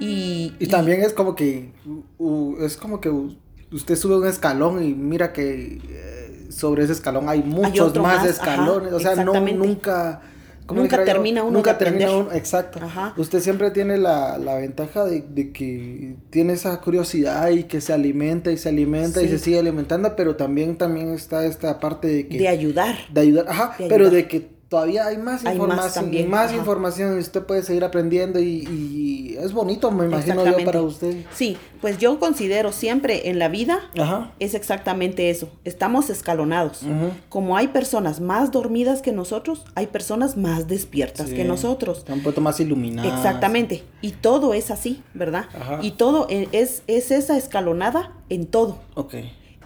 y, 0.00 0.54
Y 0.58 0.66
también 0.68 1.02
es 1.02 1.12
como 1.12 1.34
que 1.34 1.72
u- 2.18 2.56
es 2.60 2.76
como 2.78 3.00
que 3.00 3.10
u- 3.10 3.36
usted 3.70 3.96
sube 3.96 4.16
un 4.16 4.26
escalón 4.26 4.82
y 4.82 4.94
mira 4.94 5.32
que 5.34 5.78
eh, 5.90 6.46
sobre 6.50 6.84
ese 6.84 6.92
escalón 6.94 7.28
hay 7.28 7.42
muchos 7.42 7.94
más, 7.96 8.18
más, 8.22 8.26
escalones, 8.26 8.88
ajá, 8.88 8.96
o 8.96 9.00
sea, 9.00 9.24
no 9.24 9.34
nunca 9.40 10.22
¿cómo 10.66 10.80
Nunca 10.82 11.04
termina 11.04 11.42
uno 11.44 11.52
nunca 11.58 11.72
de 11.74 11.78
termina 11.78 12.10
uno, 12.16 12.32
exacto. 12.32 12.80
Ajá. 12.82 13.14
Usted 13.16 13.40
siempre 13.40 13.70
tiene 13.70 13.98
la, 13.98 14.38
la 14.38 14.56
ventaja 14.56 15.04
de, 15.04 15.22
de 15.22 15.52
que 15.52 16.16
tiene 16.30 16.54
esa 16.54 16.80
curiosidad 16.80 17.48
y 17.50 17.64
que 17.64 17.80
se 17.80 17.92
alimenta 17.92 18.50
y 18.52 18.58
se 18.58 18.68
alimenta 18.68 19.22
y 19.22 19.28
se 19.28 19.38
sigue 19.38 19.58
alimentando, 19.58 20.14
pero 20.16 20.36
también 20.36 20.76
también 20.76 21.10
está 21.12 21.46
esta 21.46 21.80
parte 21.80 22.08
de 22.08 22.28
que 22.28 22.38
de 22.38 22.48
ayudar. 22.48 22.96
de 23.08 23.20
ayudar, 23.20 23.46
ajá, 23.48 23.76
De 23.78 23.88
pero 23.88 24.06
ayudar. 24.06 24.10
de 24.10 24.28
que 24.28 24.55
todavía 24.68 25.06
hay 25.06 25.16
más 25.18 25.44
Hay 25.44 25.44
más 25.44 25.54
información, 25.54 26.04
también, 26.04 26.30
más 26.30 26.46
ajá. 26.48 26.56
información 26.56 27.16
y 27.16 27.20
usted 27.20 27.42
puede 27.44 27.62
seguir 27.62 27.84
aprendiendo 27.84 28.40
y, 28.40 28.66
y 28.68 29.36
es 29.38 29.52
bonito, 29.52 29.90
me 29.90 30.06
imagino 30.06 30.44
yo 30.44 30.64
para 30.64 30.82
usted. 30.82 31.24
Sí, 31.34 31.56
pues 31.80 31.98
yo 31.98 32.18
considero 32.18 32.72
siempre 32.72 33.28
en 33.28 33.38
la 33.38 33.48
vida 33.48 33.80
Ajá. 33.98 34.32
es 34.40 34.54
exactamente 34.54 35.30
eso. 35.30 35.48
Estamos 35.64 36.10
escalonados. 36.10 36.80
Como 37.28 37.56
hay 37.56 37.68
personas 37.68 38.20
más 38.20 38.50
dormidas 38.50 39.02
que 39.02 39.12
nosotros, 39.12 39.64
hay 39.74 39.86
personas 39.88 40.36
más 40.36 40.66
despiertas 40.68 41.28
Sí. 41.28 41.34
que 41.36 41.44
nosotros. 41.44 41.98
Está 41.98 42.14
un 42.14 42.22
poquito 42.22 42.40
más 42.40 42.58
iluminado. 42.60 43.08
Exactamente. 43.08 43.84
Y 44.00 44.12
todo 44.12 44.54
es 44.54 44.70
así, 44.70 45.02
¿verdad? 45.14 45.44
Ajá. 45.54 45.78
Y 45.82 45.92
todo 45.92 46.26
e- 46.30 46.48
es, 46.52 46.82
es 46.86 47.10
esa 47.10 47.36
escalonada 47.36 48.12
en 48.30 48.46
todo. 48.46 48.78
Ok. 48.94 49.14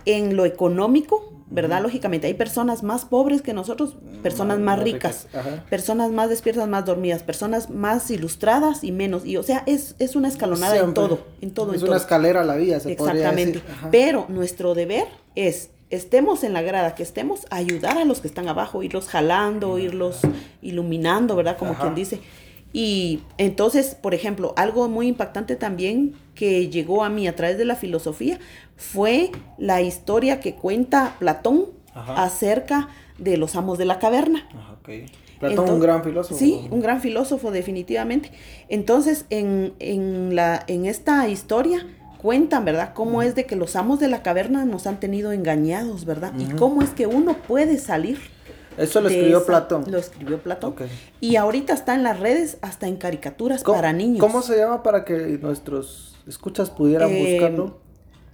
En 0.04 0.37
lo 0.37 0.45
económico, 0.47 1.33
¿verdad? 1.50 1.83
Lógicamente, 1.83 2.26
hay 2.28 2.35
personas 2.35 2.83
más 2.83 3.04
pobres 3.04 3.42
que 3.42 3.52
nosotros, 3.52 3.97
personas 4.23 4.59
más, 4.59 4.76
más 4.76 4.85
ricas, 4.85 5.26
personas 5.69 6.11
más 6.12 6.28
despiertas, 6.30 6.69
más 6.69 6.85
dormidas, 6.85 7.23
personas 7.23 7.71
más 7.71 8.11
ilustradas 8.11 8.85
y 8.85 8.92
menos. 8.92 9.26
Y 9.26 9.37
o 9.37 9.42
sea, 9.42 9.64
es, 9.66 9.97
es 9.99 10.14
una 10.16 10.28
escalonada 10.28 10.76
en 10.78 10.95
todo, 10.95 11.21
en 11.40 11.50
todo, 11.50 11.73
Es 11.73 11.78
en 11.78 11.83
una 11.83 11.88
todo. 11.88 11.97
escalera 12.00 12.42
a 12.42 12.45
la 12.45 12.54
vida, 12.57 12.78
se 12.80 12.95
podría 12.95 13.14
Exactamente. 13.14 13.61
decir. 13.61 13.88
Pero 13.90 14.26
nuestro 14.28 14.75
deber 14.75 15.09
es, 15.35 15.71
estemos 15.90 16.45
en 16.45 16.52
la 16.52 16.62
grada 16.62 16.95
que 16.95 17.02
estemos, 17.02 17.47
ayudar 17.50 17.99
a 17.99 18.04
los 18.04 18.21
que 18.21 18.28
están 18.28 18.49
abajo, 18.49 18.83
irlos 18.85 19.09
jalando, 19.09 19.78
irlos 19.78 20.21
iluminando, 20.62 21.35
¿verdad? 21.37 21.57
Como 21.59 21.73
Ajá. 21.73 21.83
quien 21.83 21.95
dice. 21.97 22.21
Y 22.73 23.21
entonces, 23.37 23.95
por 23.95 24.15
ejemplo, 24.15 24.55
algo 24.57 24.89
muy 24.89 25.09
impactante 25.09 25.57
también 25.57 26.15
que 26.35 26.69
llegó 26.69 27.05
a 27.05 27.09
mí 27.09 27.27
a 27.27 27.35
través 27.35 27.59
de 27.59 27.65
la 27.65 27.75
filosofía 27.77 28.39
fue 28.77 29.31
la 29.59 29.83
historia 29.83 30.41
que 30.41 30.55
cuenta 30.55 31.17
Platón 31.19 31.67
Ajá. 31.95 32.23
acerca 32.25 32.89
de 33.19 33.37
los 33.37 33.57
amos 33.57 33.79
de 33.79 33.85
la 33.85 33.99
caverna. 33.99 34.49
Ajá. 34.50 34.77
Platón, 35.41 35.71
un 35.71 35.81
gran 35.81 36.05
filósofo. 36.05 36.39
Sí, 36.39 36.69
un 36.71 36.81
gran 36.81 37.00
filósofo 37.00 37.50
definitivamente. 37.50 38.31
Entonces, 38.69 39.25
en, 39.31 39.73
en, 39.79 40.37
la, 40.37 40.65
en 40.67 40.85
esta 40.85 41.27
historia 41.29 41.87
cuentan, 42.19 42.67
¿verdad? 42.67 42.93
Cómo 42.93 43.23
es 43.23 43.35
de 43.35 43.47
que 43.47 43.57
los 43.57 43.75
amos 43.75 43.99
de 44.00 44.09
la 44.09 44.23
caverna 44.23 44.67
nos 44.67 44.87
han 44.87 45.00
tenido 45.00 45.33
engañados, 45.33 46.05
¿verdad? 46.05 46.35
Y 46.39 46.45
cómo 46.57 46.83
es 46.83 46.91
que 46.91 47.07
uno 47.07 47.39
puede 47.39 47.79
salir. 47.79 48.19
Eso 48.81 49.01
lo 49.01 49.09
escribió 49.09 49.39
esa- 49.39 49.47
Platón. 49.47 49.85
Lo 49.89 49.99
escribió 49.99 50.39
Platón. 50.39 50.75
Y 51.21 51.37
ahorita 51.37 51.73
está 51.75 51.95
en 51.95 52.03
las 52.03 52.19
redes, 52.21 52.59
hasta 52.63 52.87
en 52.89 52.97
caricaturas 52.97 53.63
¿Cómo, 53.63 53.77
para 53.79 53.93
niños. 53.93 54.21
¿Cómo 54.21 54.43
se 54.43 54.57
llama 54.57 54.83
para 54.83 55.05
que 55.05 55.39
nuestros 55.41 56.17
escuchas 56.27 56.71
pudieran 56.71 57.11
Eh, 57.11 57.33
buscarlo? 57.39 57.79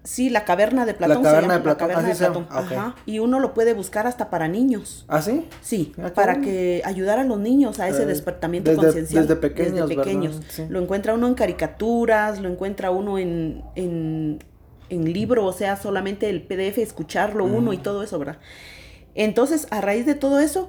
Sí, 0.04 0.30
la 0.30 0.44
caverna 0.44 0.86
de 0.86 0.94
Platón. 0.94 1.16
caverna 1.20 1.40
se 1.40 1.42
llama, 1.42 1.54
de 1.54 1.60
Platón, 1.62 1.88
La 1.88 1.94
caverna 1.94 2.12
así 2.12 2.22
de. 2.22 2.30
Platón. 2.30 2.46
Ajá. 2.48 2.94
Y 3.06 3.18
uno 3.18 3.40
lo 3.40 3.54
puede 3.54 3.74
buscar 3.74 4.06
hasta 4.06 4.30
para 4.30 4.46
niños. 4.46 5.04
¿Ah, 5.08 5.20
sí? 5.20 5.48
Sí, 5.62 5.92
Ah, 6.00 6.12
para 6.14 6.34
bueno. 6.34 6.46
que 6.48 6.82
ayudar 6.84 7.18
a 7.18 7.24
los 7.24 7.40
niños 7.40 7.80
a 7.80 7.88
ese 7.88 8.04
Eh, 8.04 8.06
despertamiento 8.06 8.72
conciencial. 8.76 9.26
desde 9.26 9.34
pequeños, 9.40 9.88
Desde 9.88 10.00
pequeños. 10.00 10.40
Sí. 10.48 10.64
Lo 10.68 10.80
encuentra 10.80 11.12
uno 11.12 11.26
en 11.26 11.34
caricaturas, 11.34 12.40
lo 12.40 12.48
encuentra 12.48 12.92
uno 12.92 13.18
en, 13.18 13.64
en, 13.74 14.38
en 14.90 15.12
libro, 15.12 15.44
o 15.44 15.52
sea, 15.52 15.74
solamente 15.76 16.30
el 16.30 16.42
PDF, 16.42 16.78
escucharlo 16.82 17.44
uno 17.44 17.72
y 17.72 17.78
todo 17.78 18.04
eso, 18.04 18.16
¿verdad? 18.20 18.38
Entonces, 19.16 19.66
a 19.70 19.80
raíz 19.80 20.06
de 20.06 20.14
todo 20.14 20.38
eso, 20.38 20.68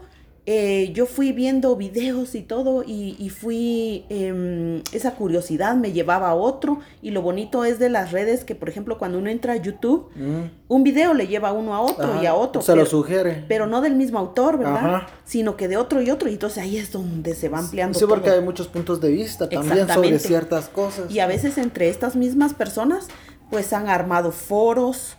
eh, 0.50 0.94
yo 0.94 1.06
fui 1.08 1.34
viendo 1.34 1.76
videos 1.76 2.34
y 2.34 2.42
todo 2.42 2.82
y, 2.82 3.18
y 3.20 3.30
fui, 3.30 4.06
em, 4.08 4.82
esa 4.94 5.12
curiosidad 5.16 5.76
me 5.76 5.92
llevaba 5.92 6.30
a 6.30 6.36
otro 6.36 6.80
y 7.02 7.12
lo 7.12 7.22
bonito 7.22 7.66
es 7.66 7.80
de 7.80 7.90
las 7.90 8.14
redes 8.14 8.46
que, 8.46 8.56
por 8.56 8.70
ejemplo, 8.70 8.98
cuando 8.98 9.18
uno 9.18 9.30
entra 9.30 9.52
a 9.52 9.56
YouTube, 9.58 10.08
Mm. 10.16 10.44
un 10.70 10.84
video 10.86 11.14
le 11.14 11.28
lleva 11.28 11.50
a 11.50 11.52
uno 11.52 11.76
a 11.76 11.82
otro 11.82 12.06
Ajá. 12.14 12.24
y 12.24 12.26
a 12.28 12.34
otro. 12.34 12.62
Se 12.62 12.78
lo 12.78 12.86
sugiere. 12.86 13.44
pero 13.50 13.68
no 13.68 13.82
del 13.82 13.96
mismo 13.96 14.20
autor, 14.20 14.58
¿verdad? 14.58 14.78
Ajá. 14.96 15.08
Sino 15.26 15.58
que 15.58 15.68
de 15.68 15.76
otro 15.76 16.02
y 16.02 16.10
otro, 16.12 16.30
y 16.30 16.34
entonces 16.34 16.60
ahí 16.64 16.78
es 16.78 16.94
donde 16.94 17.36
se 17.36 17.50
va 17.50 17.60
ampliando 17.60 18.00
Sí, 18.00 18.06
porque 18.08 18.30
hay 18.30 18.40
muchos 18.42 18.70
puntos 18.70 19.02
de 19.02 19.12
vista 19.12 19.50
también 19.50 19.86
sobre 19.90 20.18
ciertas 20.18 20.70
cosas. 20.70 21.12
Y 21.12 21.20
a 21.20 21.28
veces 21.28 21.58
entre 21.58 21.90
estas 21.90 22.16
mismas 22.16 22.54
personas, 22.54 23.10
pues 23.52 23.74
han 23.74 23.90
armado 23.90 24.32
foros, 24.32 25.18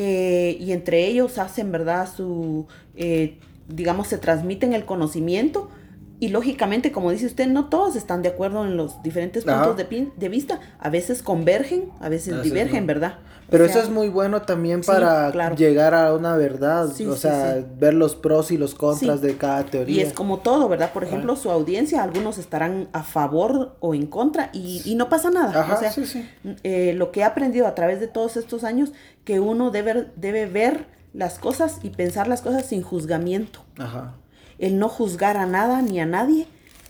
eh, 0.00 0.56
y 0.60 0.70
entre 0.70 1.08
ellos 1.08 1.38
hacen, 1.38 1.72
¿verdad? 1.72 2.08
Su, 2.08 2.68
eh, 2.94 3.36
digamos, 3.66 4.06
se 4.06 4.16
transmiten 4.16 4.72
el 4.72 4.84
conocimiento, 4.84 5.70
y 6.20 6.28
lógicamente, 6.28 6.90
como 6.92 7.10
dice 7.10 7.26
usted, 7.26 7.46
no 7.46 7.68
todos 7.68 7.96
están 7.96 8.22
de 8.22 8.28
acuerdo 8.30 8.64
en 8.64 8.76
los 8.76 9.02
diferentes 9.02 9.44
puntos 9.44 9.76
de, 9.76 9.88
pin- 9.88 10.12
de 10.16 10.28
vista, 10.28 10.60
a 10.78 10.90
veces 10.90 11.22
convergen, 11.22 11.90
a 12.00 12.08
veces 12.08 12.42
divergen. 12.42 12.86
¿verdad? 12.86 13.18
O 13.46 13.50
Pero 13.50 13.64
sea, 13.64 13.76
eso 13.76 13.84
es 13.84 13.90
muy 13.90 14.08
bueno 14.08 14.42
también 14.42 14.82
sí, 14.82 14.88
para 14.90 15.30
claro. 15.30 15.56
llegar 15.56 15.94
a 15.94 16.12
una 16.14 16.36
verdad, 16.36 16.88
Sí, 16.94 17.06
o 17.06 17.16
sea, 17.16 17.64
ver 17.78 17.94
los 17.94 18.14
pros 18.14 18.50
y 18.50 18.58
los 18.58 18.74
contras 18.74 19.22
de 19.22 19.36
cada 19.38 19.64
teoría. 19.64 19.96
Y 19.96 20.00
es 20.00 20.12
como 20.12 20.38
todo, 20.40 20.68
¿verdad? 20.68 20.92
Por 20.92 21.04
ejemplo, 21.04 21.34
su 21.36 21.50
audiencia, 21.50 22.02
algunos 22.02 22.36
estarán 22.36 22.88
a 22.92 23.02
favor 23.04 23.76
o 23.80 23.94
en 23.94 24.06
contra 24.06 24.50
y, 24.52 24.82
y 24.84 24.96
no 24.96 25.08
pasa 25.08 25.30
nada. 25.30 25.58
Ajá, 25.60 25.74
o 25.74 25.78
sea, 25.78 25.92
eh, 26.62 26.92
lo 26.94 27.10
que 27.10 27.20
he 27.20 27.24
aprendido 27.24 27.66
a 27.66 27.74
través 27.74 28.00
de 28.00 28.08
todos 28.08 28.36
estos 28.36 28.64
años, 28.64 28.92
que 29.24 29.40
uno 29.40 29.70
debe, 29.70 30.08
debe 30.16 30.46
ver 30.46 30.86
las 31.14 31.38
cosas 31.38 31.78
y 31.82 31.90
pensar 31.90 32.28
las 32.28 32.42
cosas 32.42 32.66
sin 32.66 32.82
juzgamiento. 32.82 33.60
Ajá. 33.78 34.14
El 34.58 34.78
no 34.78 34.88
juzgar 34.88 35.36
a 35.36 35.46
nada 35.46 35.82
ni 35.82 36.00
a 36.00 36.06
nadie, 36.06 36.46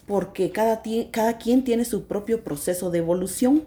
porque 0.06 0.50
cada, 0.50 0.82
ti- 0.82 1.08
cada 1.12 1.38
quien 1.38 1.64
tiene 1.64 1.84
su 1.84 2.04
propio 2.04 2.42
proceso 2.42 2.90
de 2.90 2.98
evolución. 2.98 3.62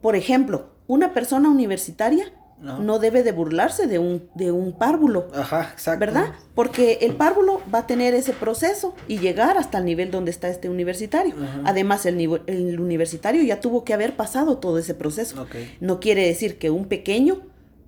Por 0.00 0.14
ejemplo, 0.16 0.68
una 0.86 1.12
persona 1.12 1.48
universitaria 1.50 2.26
no. 2.60 2.98
debe 2.98 3.22
de 3.22 3.32
burlarse 3.32 3.86
de 3.86 3.98
un, 3.98 4.30
de 4.34 4.50
un 4.52 4.72
párvulo. 4.72 5.26
Ajá, 5.34 5.70
exacto. 5.72 6.00
¿Verdad? 6.00 6.32
Porque 6.54 6.98
el 7.02 7.14
párvulo 7.16 7.60
va 7.74 7.80
a 7.80 7.86
tener 7.86 8.14
ese 8.14 8.32
proceso 8.32 8.94
y 9.08 9.18
llegar 9.18 9.58
hasta 9.58 9.78
el 9.78 9.84
nivel 9.84 10.10
donde 10.10 10.30
está 10.30 10.48
este 10.48 10.70
universitario. 10.70 11.34
Además, 11.64 12.06
el, 12.06 12.40
el 12.46 12.80
universitario 12.80 13.42
ya 13.42 13.60
tuvo 13.60 13.84
que 13.84 13.92
haber 13.92 14.16
pasado 14.16 14.58
todo 14.58 14.78
ese 14.78 14.94
proceso. 14.94 15.42
No 15.80 16.00
quiere 16.00 16.26
decir 16.26 16.56
que 16.58 16.70
un 16.70 16.86
pequeño 16.86 17.42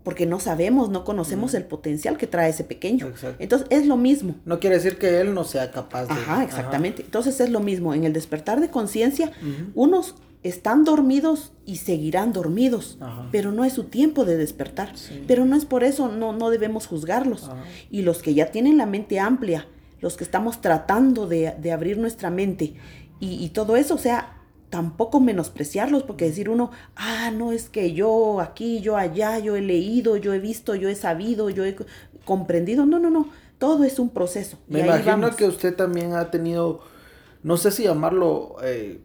porque 0.08 0.24
no 0.24 0.40
sabemos, 0.40 0.88
no 0.88 1.04
conocemos 1.04 1.52
el 1.52 1.64
potencial 1.64 2.16
que 2.16 2.26
trae 2.26 2.48
ese 2.48 2.64
pequeño. 2.64 3.12
Entonces 3.38 3.68
es 3.68 3.86
lo 3.86 3.98
mismo. 3.98 4.36
No 4.46 4.58
quiere 4.58 4.76
decir 4.76 4.96
que 4.96 5.20
él 5.20 5.34
no 5.34 5.44
sea 5.44 5.70
capaz 5.70 6.06
de... 6.06 6.14
Ajá, 6.14 6.42
exactamente. 6.44 7.02
Entonces 7.02 7.38
es 7.42 7.50
lo 7.50 7.60
mismo. 7.60 7.92
En 7.92 8.04
el 8.04 8.14
despertar 8.14 8.58
de 8.62 8.70
conciencia, 8.70 9.32
unos 9.74 10.14
están 10.42 10.84
dormidos 10.84 11.52
y 11.66 11.76
seguirán 11.76 12.32
dormidos, 12.32 12.96
pero 13.30 13.52
no 13.52 13.66
es 13.66 13.74
su 13.74 13.84
tiempo 13.84 14.24
de 14.24 14.38
despertar. 14.38 14.94
Pero 15.26 15.44
no 15.44 15.54
es 15.54 15.66
por 15.66 15.84
eso, 15.84 16.08
no, 16.08 16.32
no 16.32 16.48
debemos 16.48 16.86
juzgarlos. 16.86 17.50
Y 17.90 18.00
los 18.00 18.22
que 18.22 18.32
ya 18.32 18.50
tienen 18.50 18.78
la 18.78 18.86
mente 18.86 19.20
amplia, 19.20 19.66
los 20.00 20.16
que 20.16 20.24
estamos 20.24 20.62
tratando 20.62 21.26
de, 21.26 21.70
abrir 21.70 21.98
nuestra 21.98 22.30
mente 22.30 22.76
y, 23.20 23.44
y 23.44 23.50
todo 23.50 23.76
eso, 23.76 23.96
o 23.96 23.98
sea, 23.98 24.37
tampoco 24.70 25.20
menospreciarlos, 25.20 26.02
porque 26.02 26.26
decir 26.26 26.48
uno, 26.48 26.70
ah, 26.96 27.30
no 27.30 27.52
es 27.52 27.68
que 27.68 27.92
yo 27.92 28.40
aquí, 28.40 28.80
yo 28.80 28.96
allá, 28.96 29.38
yo 29.38 29.56
he 29.56 29.62
leído, 29.62 30.16
yo 30.16 30.34
he 30.34 30.38
visto, 30.38 30.74
yo 30.74 30.88
he 30.88 30.94
sabido, 30.94 31.50
yo 31.50 31.64
he 31.64 31.76
comprendido. 32.24 32.86
No, 32.86 32.98
no, 32.98 33.10
no. 33.10 33.28
Todo 33.58 33.84
es 33.84 33.98
un 33.98 34.10
proceso. 34.10 34.58
Me 34.68 34.80
imagino 34.80 35.34
que 35.34 35.46
usted 35.46 35.74
también 35.74 36.14
ha 36.14 36.30
tenido, 36.30 36.80
no 37.42 37.56
sé 37.56 37.70
si 37.70 37.84
llamarlo, 37.84 38.56
eh, 38.62 39.00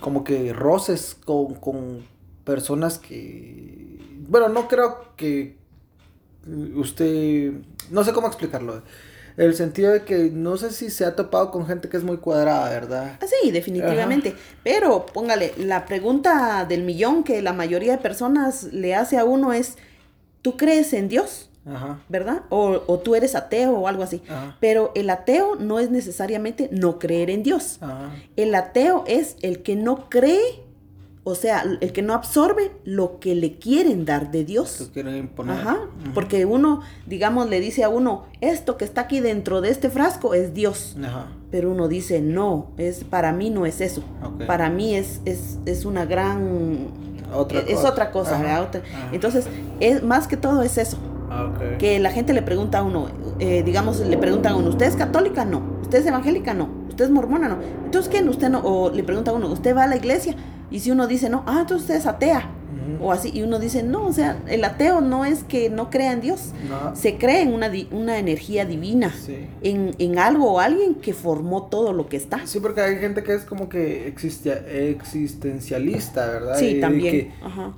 como 0.00 0.24
que 0.24 0.52
roces 0.52 1.16
con, 1.24 1.54
con 1.54 2.04
personas 2.44 2.98
que, 2.98 3.98
bueno, 4.28 4.48
no 4.48 4.68
creo 4.68 5.16
que 5.16 5.58
usted, 6.74 7.52
no 7.90 8.04
sé 8.04 8.12
cómo 8.12 8.28
explicarlo 8.28 8.82
el 9.36 9.54
sentido 9.54 9.92
de 9.92 10.02
que 10.02 10.30
no 10.32 10.56
sé 10.56 10.70
si 10.70 10.90
se 10.90 11.04
ha 11.04 11.14
topado 11.14 11.50
con 11.50 11.66
gente 11.66 11.88
que 11.88 11.96
es 11.96 12.04
muy 12.04 12.16
cuadrada, 12.16 12.70
¿verdad? 12.70 13.18
Ah, 13.20 13.26
sí, 13.26 13.50
definitivamente. 13.50 14.34
Pero 14.62 15.06
póngale, 15.06 15.52
la 15.58 15.84
pregunta 15.84 16.64
del 16.64 16.82
millón 16.82 17.22
que 17.22 17.42
la 17.42 17.52
mayoría 17.52 17.92
de 17.92 17.98
personas 17.98 18.64
le 18.72 18.94
hace 18.94 19.18
a 19.18 19.24
uno 19.24 19.52
es, 19.52 19.76
¿tú 20.42 20.56
crees 20.56 20.92
en 20.92 21.08
Dios? 21.08 21.50
Ajá. 21.66 21.98
¿Verdad? 22.08 22.42
O, 22.48 22.82
o, 22.86 22.98
tú 22.98 23.16
eres 23.16 23.34
ateo 23.34 23.72
o 23.72 23.88
algo 23.88 24.04
así. 24.04 24.22
Pero 24.60 24.92
el 24.94 25.10
ateo 25.10 25.56
no 25.56 25.80
es 25.80 25.90
necesariamente 25.90 26.68
no 26.70 26.98
creer 26.98 27.28
en 27.28 27.42
Dios. 27.42 27.78
Ajá. 27.80 28.12
El 28.36 28.54
ateo 28.54 29.04
es 29.06 29.36
el 29.42 29.62
que 29.62 29.74
no 29.74 30.08
cree 30.08 30.65
o 31.28 31.34
sea, 31.34 31.64
el 31.80 31.92
que 31.92 32.02
no 32.02 32.14
absorbe 32.14 32.70
lo 32.84 33.18
que 33.18 33.34
le 33.34 33.58
quieren 33.58 34.04
dar 34.04 34.30
de 34.30 34.44
Dios. 34.44 34.78
Lo 34.78 34.92
quieren 34.92 35.16
imponer. 35.16 35.58
Ajá. 35.58 35.78
Porque 36.14 36.44
uno, 36.44 36.82
digamos, 37.04 37.48
le 37.48 37.58
dice 37.58 37.82
a 37.82 37.88
uno, 37.88 38.26
esto 38.40 38.76
que 38.76 38.84
está 38.84 39.00
aquí 39.00 39.18
dentro 39.18 39.60
de 39.60 39.70
este 39.70 39.90
frasco 39.90 40.34
es 40.34 40.54
Dios. 40.54 40.96
Ajá. 41.04 41.26
Pero 41.50 41.72
uno 41.72 41.88
dice, 41.88 42.20
no, 42.20 42.70
es 42.76 43.02
para 43.02 43.32
mí 43.32 43.50
no 43.50 43.66
es 43.66 43.80
eso. 43.80 44.04
Para 44.46 44.70
mí 44.70 44.94
es, 44.94 45.20
es, 45.24 45.58
es 45.66 45.84
una 45.84 46.04
gran... 46.04 46.92
Otra 47.34 47.58
es, 47.58 47.74
cosa. 47.74 47.90
otra 47.90 48.12
cosa. 48.12 48.62
Otra. 48.62 48.82
Entonces, 49.10 49.48
es, 49.80 50.04
más 50.04 50.28
que 50.28 50.36
todo 50.36 50.62
es 50.62 50.78
eso. 50.78 50.96
Ah, 51.28 51.52
que 51.80 51.98
la 51.98 52.12
gente 52.12 52.34
le 52.34 52.42
pregunta 52.42 52.78
a 52.78 52.82
uno, 52.84 53.08
eh, 53.40 53.64
digamos, 53.64 53.98
le 53.98 54.16
preguntan 54.16 54.52
a 54.52 54.56
uno, 54.58 54.68
¿usted 54.68 54.86
es 54.86 54.94
católica? 54.94 55.44
No. 55.44 55.60
¿Usted 55.82 55.98
es 55.98 56.06
evangélica? 56.06 56.54
No. 56.54 56.85
¿Usted 56.96 57.04
es 57.04 57.10
mormona? 57.10 57.46
No. 57.46 57.58
Entonces, 57.84 58.10
¿qué? 58.10 58.26
¿Usted 58.26 58.48
no? 58.48 58.60
O 58.60 58.90
le 58.90 59.04
pregunta 59.04 59.30
a 59.30 59.34
uno, 59.34 59.48
¿usted 59.48 59.76
va 59.76 59.84
a 59.84 59.86
la 59.86 59.96
iglesia? 59.96 60.34
Y 60.70 60.80
si 60.80 60.90
uno 60.90 61.06
dice, 61.06 61.28
no, 61.28 61.42
ah, 61.46 61.58
entonces 61.60 61.82
usted 61.82 61.96
es 61.96 62.06
atea. 62.06 62.50
O 63.00 63.10
así, 63.12 63.30
y 63.34 63.42
uno 63.42 63.58
dice, 63.58 63.82
no, 63.82 64.06
o 64.06 64.12
sea, 64.12 64.40
el 64.46 64.62
ateo 64.64 65.00
no 65.00 65.24
es 65.24 65.42
que 65.44 65.70
no 65.70 65.88
crea 65.90 66.12
en 66.12 66.20
Dios, 66.20 66.52
se 66.94 67.16
cree 67.18 67.42
en 67.42 67.52
una, 67.52 67.68
una 67.90 68.16
energía 68.18 68.64
divina, 68.64 69.12
en, 69.62 69.90
en, 69.98 70.18
algo 70.18 70.52
o 70.52 70.60
alguien 70.60 70.94
que 70.94 71.12
formó 71.12 71.64
todo 71.64 71.92
lo 71.92 72.08
que 72.08 72.16
está. 72.16 72.46
Sí, 72.46 72.60
porque 72.60 72.80
hay 72.80 72.96
gente 72.96 73.24
que 73.24 73.34
es 73.34 73.44
como 73.44 73.68
que 73.68 74.08
existencialista, 74.08 76.26
¿verdad? 76.26 76.58
Sí, 76.58 76.80
también. 76.80 77.32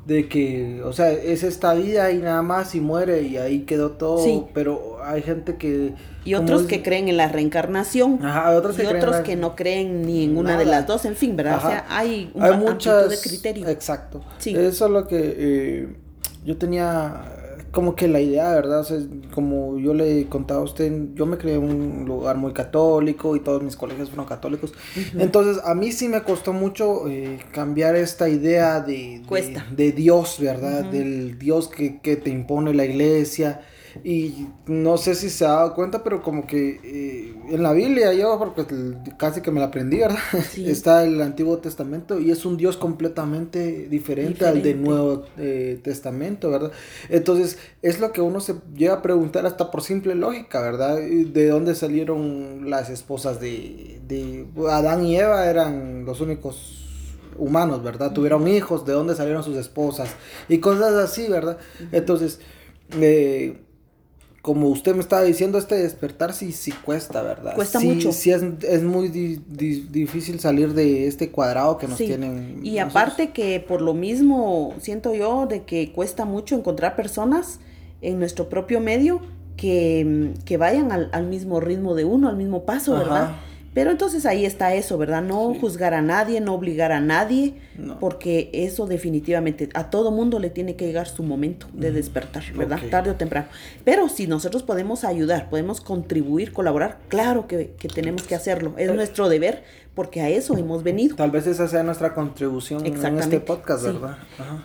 De 0.07 0.29
que, 0.29 0.83
o 0.85 0.93
sea, 0.93 1.11
es 1.11 1.43
esta 1.43 1.75
vida 1.75 2.13
y 2.13 2.19
nada 2.19 2.43
más 2.43 2.75
y 2.75 2.81
muere 2.81 3.23
y 3.23 3.39
ahí 3.39 3.61
quedó 3.61 3.93
todo, 3.93 4.51
pero 4.53 4.99
hay 5.03 5.23
gente 5.23 5.57
que 5.57 5.95
y 6.25 6.35
otros 6.35 6.63
que 6.63 6.83
creen 6.83 7.09
en 7.09 7.17
la 7.17 7.29
reencarnación. 7.29 8.19
Ajá, 8.25 8.51
otros 8.57 8.79
y 8.79 8.87
otros 8.87 9.17
que 9.19 9.37
no 9.37 9.57
creen 9.57 10.03
ni 10.03 10.25
en 10.25 10.37
una 10.37 10.59
de 10.59 10.65
las 10.65 10.87
dos, 10.87 11.05
en 11.05 11.17
fin, 11.17 11.37
¿verdad? 11.37 11.59
O 11.59 11.69
sea, 11.69 11.87
hay, 11.89 12.31
un 12.35 12.43
hay 12.43 12.57
muchas, 12.57 13.11
de 13.11 13.19
criterio. 13.19 13.69
Exacto. 13.69 14.23
Sí. 14.39 14.55
Eso 14.55 14.87
es 14.87 14.91
lo 14.91 15.07
que 15.07 15.35
eh, 15.37 15.89
yo 16.45 16.57
tenía 16.57 17.35
como 17.71 17.95
que 17.95 18.09
la 18.09 18.21
idea, 18.21 18.51
¿verdad? 18.55 18.81
O 18.81 18.85
sea, 18.85 18.99
como 19.33 19.79
yo 19.79 19.93
le 19.93 20.27
contaba 20.27 20.61
a 20.61 20.65
usted, 20.65 20.91
yo 21.15 21.27
me 21.27 21.37
creé 21.37 21.57
en 21.57 21.65
un 21.65 22.05
lugar 22.07 22.37
muy 22.37 22.53
católico 22.53 23.37
y 23.37 23.41
todos 23.41 23.63
mis 23.63 23.77
colegios 23.77 24.09
fueron 24.09 24.27
católicos. 24.27 24.73
Entonces, 25.19 25.63
a 25.65 25.75
mí 25.75 25.93
sí 25.93 26.09
me 26.09 26.23
costó 26.23 26.53
mucho 26.53 27.09
eh, 27.09 27.39
cambiar 27.53 27.95
esta 27.95 28.29
idea 28.29 28.81
de, 28.81 29.23
de, 29.77 29.93
Dios, 29.93 30.39
¿verdad? 30.41 30.85
Del 30.85 31.39
Dios 31.39 31.69
que, 31.69 32.01
que, 32.01 32.17
te 32.17 32.31
impone 32.31 32.73
la 32.73 32.85
iglesia. 32.85 33.61
Y 34.05 34.49
no 34.67 34.97
sé 34.97 35.15
si 35.15 35.31
se 35.31 35.45
ha 35.45 35.51
dado 35.51 35.75
cuenta, 35.75 36.03
pero 36.05 36.23
como 36.23 36.47
que 36.47 36.81
eh, 36.83 37.35
en 37.51 37.63
la 37.63 37.73
Biblia 37.73 38.13
yo, 38.13 38.39
porque 38.39 38.65
casi 39.17 39.41
que 39.41 39.51
me 39.51 39.61
la 39.61 39.67
aprendí, 39.67 39.99
¿verdad? 39.99 40.19
Está 40.57 41.05
el 41.05 41.21
Antiguo 41.21 41.59
Testamento 41.59 42.21
y 42.21 42.31
es 42.31 42.45
un 42.45 42.57
Dios 42.57 42.77
completamente 42.77 43.89
diferente, 43.89 44.47
al 44.47 44.63
del 44.63 44.83
Nuevo 44.83 45.25
eh, 45.37 45.81
Testamento, 45.83 46.51
¿verdad? 46.51 46.73
Entonces 47.09 47.59
es 47.83 48.01
lo 48.01 48.13
que 48.13 48.21
uno 48.21 48.41
se 48.41 48.55
llega 48.75 48.95
a 48.95 49.03
preguntar 49.03 49.47
hasta 49.47 49.71
por 49.71 49.83
simple 49.83 50.15
lógica, 50.15 50.61
¿verdad? 50.61 50.97
¿De 50.97 51.49
dónde 51.49 51.75
salieron 51.75 52.71
las 52.71 52.91
esposas 52.91 53.41
de, 53.41 54.01
de 54.07 54.47
Adán 54.71 55.05
y 55.05 55.17
Eva? 55.17 55.47
Eran 55.47 56.05
los 56.05 56.21
únicos 56.21 56.85
humanos, 57.37 57.83
¿verdad? 57.83 58.13
Tuvieron 58.13 58.47
hijos, 58.49 58.85
¿de 58.85 58.93
dónde 58.93 59.15
salieron 59.15 59.43
sus 59.43 59.57
esposas? 59.57 60.11
Y 60.49 60.59
cosas 60.59 60.95
así, 60.95 61.29
¿verdad? 61.29 61.59
Entonces... 61.93 62.41
Eh, 62.93 63.65
como 64.49 64.69
usted 64.69 64.95
me 64.95 65.03
estaba 65.03 65.25
diciendo, 65.25 65.59
este 65.59 65.75
despertar 65.75 66.33
sí, 66.33 66.53
sí 66.53 66.73
cuesta, 66.73 67.21
¿verdad? 67.21 67.55
Cuesta 67.55 67.81
mucho. 67.81 68.13
Sí, 68.13 68.31
es, 68.31 68.83
muy 68.83 69.09
difícil 69.11 70.41
salir 70.41 70.73
de 70.73 71.07
este 71.07 71.31
cuadrado 71.31 71.77
que 71.77 71.87
nos 71.87 71.99
tienen. 71.99 72.61
Y 72.63 72.79
aparte 72.79 73.33
que 73.33 73.61
por 73.61 73.83
lo 73.83 73.93
mismo 73.93 74.75
siento 74.81 75.15
yo 75.15 75.45
de 75.45 75.65
que 75.65 75.93
cuesta 75.93 76.25
mucho 76.25 76.55
encontrar 76.55 76.97
personas 76.97 77.61
en 78.01 78.19
nuestro 78.19 78.49
propio 78.49 78.81
medio 78.81 79.21
que, 79.59 80.57
vayan 80.59 80.93
al, 80.93 81.27
mismo 81.27 81.61
ritmo 81.61 81.95
de 81.95 82.07
uno, 82.07 82.31
al 82.31 82.39
mismo 82.39 82.63
paso, 82.63 82.95
¿verdad? 82.95 83.33
Pero 83.75 83.91
entonces 83.91 84.27
ahí 84.27 84.45
está 84.45 84.75
eso, 84.75 84.99
¿verdad? 84.99 85.23
No 85.23 85.55
juzgar 85.55 85.95
a 85.95 86.03
nadie, 86.03 86.41
no 86.41 86.55
obligar 86.55 86.91
a 86.91 87.01
nadie, 87.01 87.55
porque 88.01 88.51
eso 88.53 88.87
definitivamente 88.87 89.69
a 89.75 89.91
todo 89.91 90.11
mundo 90.11 90.39
le 90.39 90.51
tiene 90.51 90.75
que 90.75 90.87
llegar 90.87 91.07
su 91.07 91.23
momento 91.23 91.67
de 91.73 91.93
despertar, 91.93 92.43
¿verdad? 92.55 92.81
Tarde 92.91 93.11
o 93.11 93.15
temprano. 93.15 93.49
Pero 93.85 94.09
si 94.09 94.27
nosotros 94.27 94.63
podemos 94.63 95.05
ayudar, 95.05 95.49
podemos 95.49 95.81
contribuir, 95.81 96.53
colaborar, 96.53 96.99
claro 97.09 97.47
que, 97.47 97.77
tenemos 97.95 98.23
que 98.23 98.35
hacerlo. 98.35 98.75
Es 98.77 98.93
nuestro 98.93 99.29
deber 99.29 99.63
porque 99.95 100.21
a 100.21 100.29
eso 100.29 100.57
hemos 100.57 100.85
venido. 100.85 101.17
Tal 101.17 101.33
vez 101.33 101.47
esa 101.47 101.67
sea 101.67 101.83
nuestra 101.83 102.15
contribución 102.15 102.87
en 102.87 103.19
este 103.19 103.41
podcast, 103.41 103.83
¿verdad? 103.83 104.19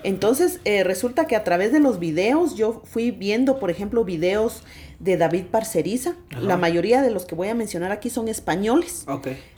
Entonces, 0.04 0.60
eh, 0.64 0.84
resulta 0.84 1.26
que 1.26 1.36
a 1.36 1.44
través 1.44 1.72
de 1.72 1.80
los 1.80 2.00
videos, 2.00 2.56
yo 2.56 2.84
fui 2.86 3.10
viendo, 3.10 3.60
por 3.60 3.72
ejemplo, 3.72 4.04
videos 4.06 4.62
de 5.04 5.18
David 5.18 5.46
Parceriza. 5.52 6.16
La 6.42 6.56
mayoría 6.56 7.02
de 7.02 7.12
los 7.12 7.26
que 7.26 7.36
voy 7.36 7.50
a 7.50 7.56
mencionar 7.56 7.92
aquí 7.92 8.10
son 8.10 8.28
españoles. 8.30 9.06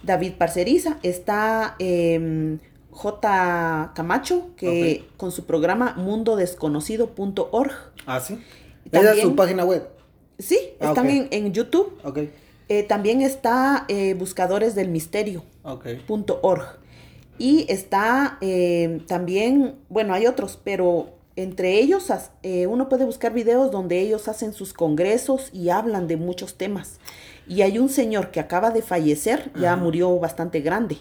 David 0.04 0.34
Parceriza 0.34 0.98
está 1.04 1.76
em, 1.80 2.60
J. 2.90 3.92
Camacho, 3.96 4.56
que 4.58 5.06
con 5.18 5.32
su 5.32 5.46
programa 5.46 5.94
mundodesconocido.org. 5.98 7.72
Ah, 8.08 8.20
sí. 8.20 8.40
¿Esa 8.92 9.14
es 9.14 9.22
su 9.22 9.36
página 9.36 9.66
web? 9.66 9.88
Sí, 10.40 10.58
ah, 10.80 10.90
están 10.90 11.10
en, 11.10 11.28
en, 11.32 11.54
YouTube. 11.54 11.94
Eh, 12.68 12.84
también 12.84 13.22
está 13.22 13.86
eh, 13.88 14.16
Buscadores 14.16 14.74
del 14.74 14.90
Misterio. 14.90 15.44
Y 17.38 17.66
está 17.70 18.38
em, 18.42 19.06
también, 19.06 19.76
bueno, 19.90 20.14
hay 20.14 20.26
otros, 20.26 20.60
pero 20.64 21.10
entre 21.36 21.80
ellos, 21.80 22.12
eh, 22.44 22.66
uno 22.68 22.88
puede 22.88 23.04
buscar 23.04 23.34
videos 23.34 23.72
donde 23.72 24.00
ellos 24.00 24.28
hacen 24.28 24.54
sus 24.54 24.74
congresos 24.74 25.50
y 25.52 25.70
hablan 25.70 26.08
de 26.08 26.16
muchos 26.18 26.56
temas. 26.56 27.00
Y 27.48 27.62
hay 27.62 27.78
un 27.78 27.90
señor 27.90 28.32
que 28.32 28.40
acaba 28.40 28.72
de 28.72 28.82
fallecer, 28.82 29.52
ya 29.60 29.76
murió 29.76 30.18
bastante 30.18 30.62
grande. 30.62 30.98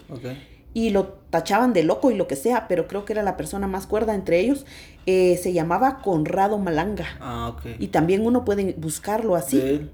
Y 0.73 0.89
lo 0.89 1.05
tachaban 1.29 1.71
de 1.71 1.83
loco 1.83 2.11
y 2.11 2.15
lo 2.15 2.27
que 2.27 2.35
sea, 2.35 2.67
pero 2.67 2.85
creo 2.85 3.05
que 3.05 3.13
era 3.13 3.23
la 3.23 3.37
persona 3.37 3.65
más 3.65 3.87
cuerda 3.87 4.13
entre 4.13 4.41
ellos. 4.41 4.65
Eh, 5.05 5.39
se 5.41 5.53
llamaba 5.53 6.01
Conrado 6.01 6.57
Malanga. 6.57 7.05
Ah, 7.21 7.55
y 7.79 7.87
también 7.87 8.25
uno 8.25 8.43
puede 8.43 8.73
buscarlo 8.73 9.35
así, 9.35 9.89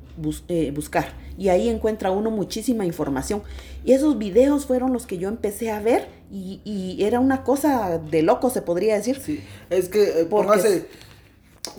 eh, 0.48 0.72
buscar. 0.74 1.14
Y 1.38 1.50
ahí 1.50 1.70
encuentra 1.70 2.10
uno 2.10 2.32
muchísima 2.32 2.84
información. 2.84 3.44
Y 3.86 3.94
esos 3.94 4.18
videos 4.18 4.66
fueron 4.66 4.92
los 4.92 5.06
que 5.06 5.20
yo 5.20 5.30
empecé 5.30 5.70
a 5.70 5.80
ver 5.80 6.08
y, 6.32 6.98
era 7.04 7.20
una 7.20 7.44
cosa 7.44 7.98
de 8.00 8.22
loco, 8.22 8.50
se 8.50 8.62
podría 8.62 8.96
decir. 8.96 9.20
Sí, 9.20 9.44
es 9.70 9.89
que, 9.89 10.22
eh, 10.22 10.26
póngase, 10.26 10.88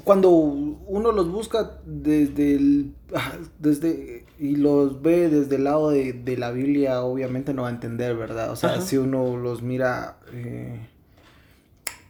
cuando 0.05 0.31
uno 0.31 1.11
los 1.13 1.31
busca 1.31 1.79
desde 1.87 2.55
el, 2.57 2.95
ah, 3.15 3.33
desde 3.59 4.25
y 4.39 4.57
los 4.57 5.03
ve 5.03 5.29
desde 5.29 5.57
el 5.57 5.65
lado 5.65 5.91
de, 5.91 6.13
de 6.13 6.37
la 6.37 6.51
Biblia, 6.51 7.03
obviamente 7.03 7.55
no 7.55 7.63
va 7.63 7.69
a 7.69 7.73
entender, 7.73 8.17
¿verdad? 8.17 8.51
O 8.51 8.57
sea, 8.57 8.71
Ajá. 8.75 8.81
si 8.81 8.97
uno 8.97 9.37
los 9.37 9.63
mira, 9.63 10.19
eh, 10.33 10.81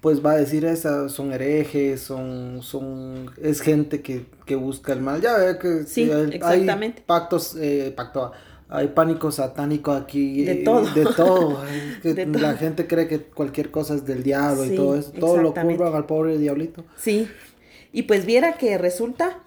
pues 0.01 0.25
va 0.25 0.33
a 0.33 0.37
decir 0.37 0.65
esas 0.65 1.13
son 1.13 1.33
herejes, 1.33 2.01
son, 2.01 2.61
son, 2.63 3.31
es 3.41 3.61
gente 3.61 4.03
que, 4.03 4.27
que 4.47 4.57
busca 4.57 4.93
el 4.93 5.01
mal. 5.01 5.21
Ya 5.21 5.37
ve 5.37 5.59
que 5.59 5.85
Sí, 5.85 6.11
hay- 6.11 6.31
exactamente. 6.35 6.99
hay 7.01 7.05
pactos, 7.07 7.57
eh, 7.57 7.93
pacto, 7.97 8.33
hay 8.73 8.89
pánico 8.89 9.31
satánico 9.31 9.93
aquí. 9.93 10.45
De 10.45 10.57
todo. 10.57 10.87
De 10.93 11.05
todo. 11.05 11.65
es 11.67 11.99
que 11.99 12.15
De 12.15 12.27
la 12.27 12.51
todo. 12.51 12.59
gente 12.59 12.87
cree 12.87 13.07
que 13.07 13.21
cualquier 13.21 13.71
cosa 13.71 13.95
es 13.95 14.07
del 14.07 14.23
diablo 14.23 14.65
Sí, 14.65 14.73
y 14.73 14.77
todo 14.77 14.97
eso. 14.97 15.13
Todo 15.13 15.37
lo 15.37 15.55
curvan 15.55 15.95
al 15.95 16.07
pobre 16.07 16.39
diablito. 16.39 16.85
Sí. 16.97 17.29
Y 17.93 18.03
pues 18.05 18.25
viera 18.25 18.55
que 18.55 18.79
resulta 18.79 19.39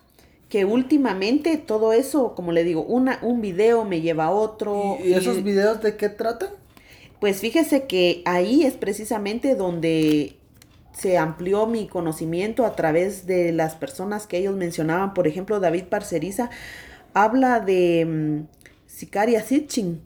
que 0.49 0.63
últimamente 0.63 1.57
todo 1.57 1.91
eso, 1.91 2.35
como 2.35 2.51
le 2.51 2.63
digo, 2.63 2.83
una, 2.83 3.19
un 3.23 3.41
video 3.41 3.83
me 3.83 4.01
lleva 4.01 4.25
a 4.25 4.31
otro. 4.31 4.97
¿Y, 5.03 5.09
y 5.09 5.13
esos 5.13 5.43
videos 5.43 5.81
de 5.81 5.97
qué 5.97 6.09
tratan? 6.09 6.49
Pues 7.19 7.39
fíjese 7.39 7.85
que 7.87 8.21
ahí 8.25 8.63
es 8.63 8.73
precisamente 8.73 9.55
donde 9.55 10.35
se 10.93 11.17
amplió 11.17 11.65
mi 11.65 11.87
conocimiento 11.87 12.65
a 12.65 12.75
través 12.75 13.25
de 13.25 13.51
las 13.51 13.75
personas 13.75 14.27
que 14.27 14.37
ellos 14.37 14.55
mencionaban. 14.55 15.13
Por 15.13 15.27
ejemplo, 15.27 15.59
David 15.59 15.85
Parceriza 15.85 16.51
habla 17.13 17.59
de 17.59 18.05
mm, 18.05 18.64
Sicaria 18.95 19.41
Sitchin, 19.43 20.01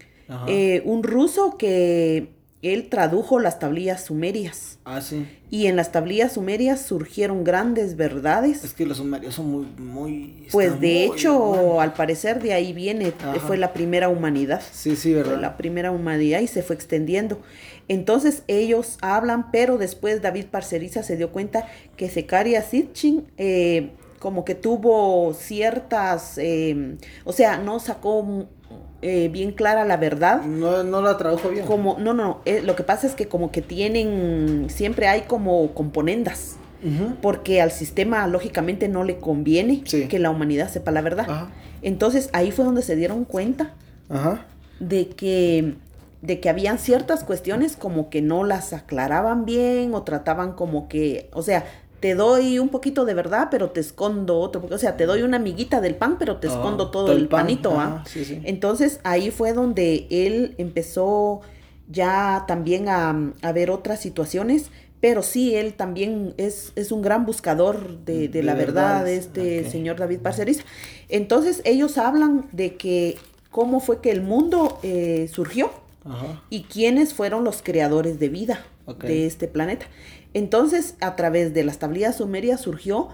eh, 0.48 0.82
un 0.86 1.04
ruso 1.04 1.58
que 1.58 2.30
él 2.62 2.90
tradujo 2.90 3.40
las 3.40 3.60
tablillas 3.60 4.06
sumerias. 4.06 4.80
Ah, 4.84 5.00
sí. 5.00 5.26
Y 5.50 5.68
en 5.68 5.76
las 5.76 5.92
tablillas 5.92 6.34
sumerias 6.34 6.82
surgieron 6.82 7.44
grandes 7.44 7.96
verdades. 7.96 8.64
Es 8.64 8.74
que 8.74 8.86
los 8.86 8.98
sumerios 8.98 9.36
son 9.36 9.50
muy, 9.52 9.68
muy... 9.78 10.48
Pues 10.52 10.80
de 10.82 11.06
muy 11.08 11.18
hecho, 11.18 11.80
al 11.80 11.94
parecer 11.94 12.42
de 12.42 12.54
ahí 12.54 12.74
viene, 12.74 13.14
Ajá. 13.20 13.36
fue 13.36 13.58
la 13.58 13.72
primera 13.72 14.10
humanidad. 14.10 14.62
Sí, 14.72 14.96
sí, 14.96 15.14
Fue 15.14 15.24
¿verdad? 15.24 15.40
la 15.40 15.58
primera 15.58 15.92
humanidad 15.92 16.42
y 16.42 16.48
se 16.48 16.64
fue 16.64 16.76
extendiendo. 16.76 17.40
Entonces 17.88 18.44
ellos 18.48 18.98
hablan, 19.02 19.52
pero 19.52 19.78
después 19.78 20.22
David 20.22 20.46
Parceriza 20.52 21.02
se 21.04 21.16
dio 21.16 21.32
cuenta 21.32 21.68
que 21.96 22.10
Secaria 22.10 22.62
Sitchin 22.62 23.26
eh, 23.38 23.92
como 24.20 24.44
que 24.44 24.54
tuvo 24.54 25.34
ciertas, 25.34 26.38
eh, 26.38 26.98
o 27.24 27.32
sea, 27.32 27.58
no 27.58 27.80
sacó 27.80 28.48
eh, 29.02 29.30
bien 29.30 29.52
clara 29.52 29.86
la 29.86 29.98
verdad. 29.98 30.42
No, 30.44 30.84
no 30.84 31.02
la 31.02 31.18
tradujo 31.18 31.50
bien. 31.50 31.66
Como, 31.66 31.98
no, 32.00 32.14
no, 32.14 32.42
eh, 32.46 32.62
lo 32.64 32.76
que 32.76 32.84
pasa 32.84 33.08
es 33.08 33.14
que 33.16 33.28
como 33.28 33.52
que 33.52 33.62
tienen, 33.62 34.68
siempre 34.70 35.08
hay 35.08 35.22
como 35.22 35.74
componendas, 35.74 36.58
porque 37.22 37.62
al 37.62 37.72
sistema 37.72 38.26
lógicamente 38.28 38.88
no 38.88 39.04
le 39.04 39.18
conviene 39.18 39.82
Sí. 39.86 40.08
que 40.08 40.18
la 40.20 40.30
humanidad 40.30 40.70
sepa 40.70 40.92
la 40.92 41.02
verdad. 41.02 41.26
Ajá. 41.30 41.50
Entonces 41.82 42.30
ahí 42.34 42.52
fue 42.52 42.64
donde 42.66 42.82
se 42.82 42.96
dieron 42.96 43.26
cuenta 43.26 43.74
Ajá. 44.10 44.46
de 44.80 45.08
que 45.10 45.76
de 46.22 46.42
que 46.42 46.50
habían 46.50 46.80
ciertas 46.80 47.24
cuestiones 47.24 47.78
como 47.78 48.10
que 48.10 48.22
no 48.22 48.44
las 48.44 48.74
aclaraban 48.74 49.46
bien 49.46 49.94
o 49.94 50.04
trataban 50.04 50.52
como 50.52 50.90
que, 50.90 51.30
o 51.32 51.42
sea, 51.42 51.64
te 52.00 52.16
doy 52.16 52.60
un 52.60 52.70
poquito 52.70 53.06
de 53.06 53.14
verdad, 53.14 53.48
pero 53.52 53.72
te 53.72 53.80
escondo 53.80 54.40
otro, 54.40 54.62
porque, 54.62 54.76
o 54.76 54.80
sea, 54.80 54.98
te 54.98 55.06
doy 55.06 55.22
una 55.24 55.38
amiguita 55.38 55.82
del 55.82 55.96
pan, 55.96 56.18
pero 56.18 56.38
te 56.38 56.48
Ah, 56.48 56.52
escondo 56.52 56.92
todo 56.92 57.06
todo 57.06 57.16
el 57.16 57.24
el 57.24 57.28
pan, 57.28 57.42
panito, 57.42 57.80
¿ah? 57.80 57.84
ajá, 57.86 58.04
sí, 58.08 58.26
sí. 58.26 58.42
Entonces 58.44 59.00
ahí 59.04 59.32
fue 59.32 59.54
donde 59.54 60.08
él 60.10 60.56
empezó 60.58 61.42
ya 61.88 62.46
también 62.48 62.88
a, 62.90 63.34
a 63.42 63.52
ver 63.52 63.72
otras 63.72 64.00
situaciones, 64.00 64.70
pero 65.02 65.24
sí, 65.24 65.56
él 65.56 65.74
también 65.76 66.34
es, 66.38 66.74
es 66.76 66.92
un 66.92 67.02
gran 67.02 67.26
buscador 67.26 68.00
de, 68.06 68.28
de 68.28 68.42
De 68.42 68.44
la 68.44 68.54
verdad, 68.54 69.04
verdades, 69.04 69.26
este 69.28 69.70
señor 69.70 69.98
David 69.98 70.20
Parceriza. 70.20 70.64
Entonces 71.08 71.62
ellos 71.66 71.98
hablan 71.98 72.48
de 72.52 72.76
que 72.76 73.18
cómo 73.50 73.80
fue 73.80 74.02
que 74.02 74.12
el 74.12 74.22
mundo 74.22 74.78
eh, 74.84 75.30
surgió 75.32 75.72
Ajá. 76.06 76.42
y 76.50 76.64
quiénes 76.64 77.14
fueron 77.14 77.44
los 77.44 77.62
creadores 77.62 78.20
de 78.20 78.30
vida 78.30 78.66
de 79.02 79.26
este 79.26 79.48
planeta. 79.48 79.86
Entonces, 80.34 80.96
a 81.02 81.16
través 81.16 81.54
de 81.54 81.64
las 81.64 81.80
tablillas 81.80 82.18
sumerias 82.18 82.62
surgió 82.62 83.10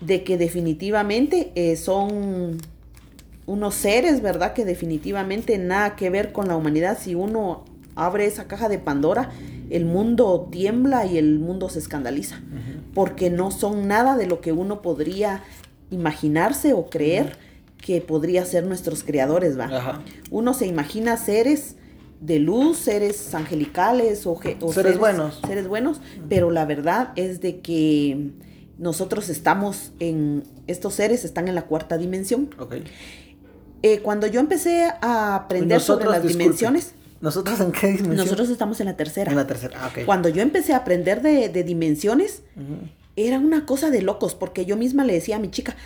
de 0.00 0.24
que 0.24 0.36
definitivamente 0.36 1.52
eh, 1.54 1.76
son 1.76 2.58
unos 3.46 3.74
seres, 3.74 4.20
¿verdad? 4.20 4.52
Que 4.52 4.64
definitivamente 4.64 5.56
nada 5.58 5.96
que 5.96 6.10
ver 6.10 6.32
con 6.32 6.48
la 6.48 6.56
humanidad. 6.56 6.98
Si 7.00 7.14
uno 7.14 7.64
abre 7.94 8.26
esa 8.26 8.46
caja 8.46 8.68
de 8.68 8.78
Pandora, 8.78 9.30
el 9.70 9.84
mundo 9.84 10.48
tiembla 10.50 11.06
y 11.06 11.18
el 11.18 11.38
mundo 11.38 11.68
se 11.68 11.78
escandaliza. 11.78 12.40
Porque 12.94 13.30
no 13.30 13.50
son 13.50 13.88
nada 13.88 14.16
de 14.16 14.26
lo 14.26 14.40
que 14.40 14.52
uno 14.52 14.82
podría 14.82 15.42
imaginarse 15.90 16.72
o 16.72 16.86
creer 16.90 17.36
que 17.80 18.00
podría 18.00 18.44
ser 18.44 18.64
nuestros 18.66 19.04
creadores, 19.04 19.58
¿va? 19.58 20.02
Uno 20.30 20.54
se 20.54 20.66
imagina 20.66 21.16
seres 21.16 21.76
de 22.20 22.38
luz, 22.38 22.78
seres 22.78 23.34
angelicales 23.34 24.26
o, 24.26 24.38
Seres 24.72 24.98
buenos. 24.98 25.40
Seres 25.46 25.68
buenos, 25.68 26.00
pero 26.28 26.50
la 26.50 26.64
verdad 26.64 27.12
es 27.16 27.40
de 27.40 27.60
que 27.60 28.30
nosotros 28.78 29.28
estamos 29.28 29.92
en, 30.00 30.44
estos 30.66 30.94
seres 30.94 31.24
están 31.24 31.48
en 31.48 31.54
la 31.54 31.62
cuarta 31.62 31.98
dimensión. 31.98 32.50
Eh, 33.82 34.00
cuando 34.00 34.26
yo 34.26 34.40
empecé 34.40 34.90
a 35.00 35.36
aprender 35.36 35.80
sobre 35.80 36.06
las 36.06 36.22
disculpe, 36.22 36.44
dimensiones, 36.44 36.94
¿Nosotros 37.20 37.60
en 37.60 37.72
qué 37.72 37.86
dimensión? 37.88 38.16
nosotros 38.16 38.50
estamos 38.50 38.80
en 38.80 38.86
la 38.86 38.96
tercera. 38.96 39.30
En 39.30 39.36
la 39.36 39.46
tercera. 39.46 39.78
Ah, 39.80 39.90
ok. 39.90 40.04
Cuando 40.04 40.28
yo 40.28 40.42
empecé 40.42 40.74
a 40.74 40.78
aprender 40.78 41.22
de, 41.22 41.48
de 41.48 41.64
dimensiones, 41.64 42.42
era 43.16 43.38
una 43.38 43.64
cosa 43.64 43.90
de 43.90 44.02
locos, 44.02 44.34
porque 44.34 44.66
yo 44.66 44.76
misma 44.76 45.04
le 45.04 45.14
decía 45.14 45.36
a 45.36 45.38
mi 45.38 45.50
chica, 45.50 45.76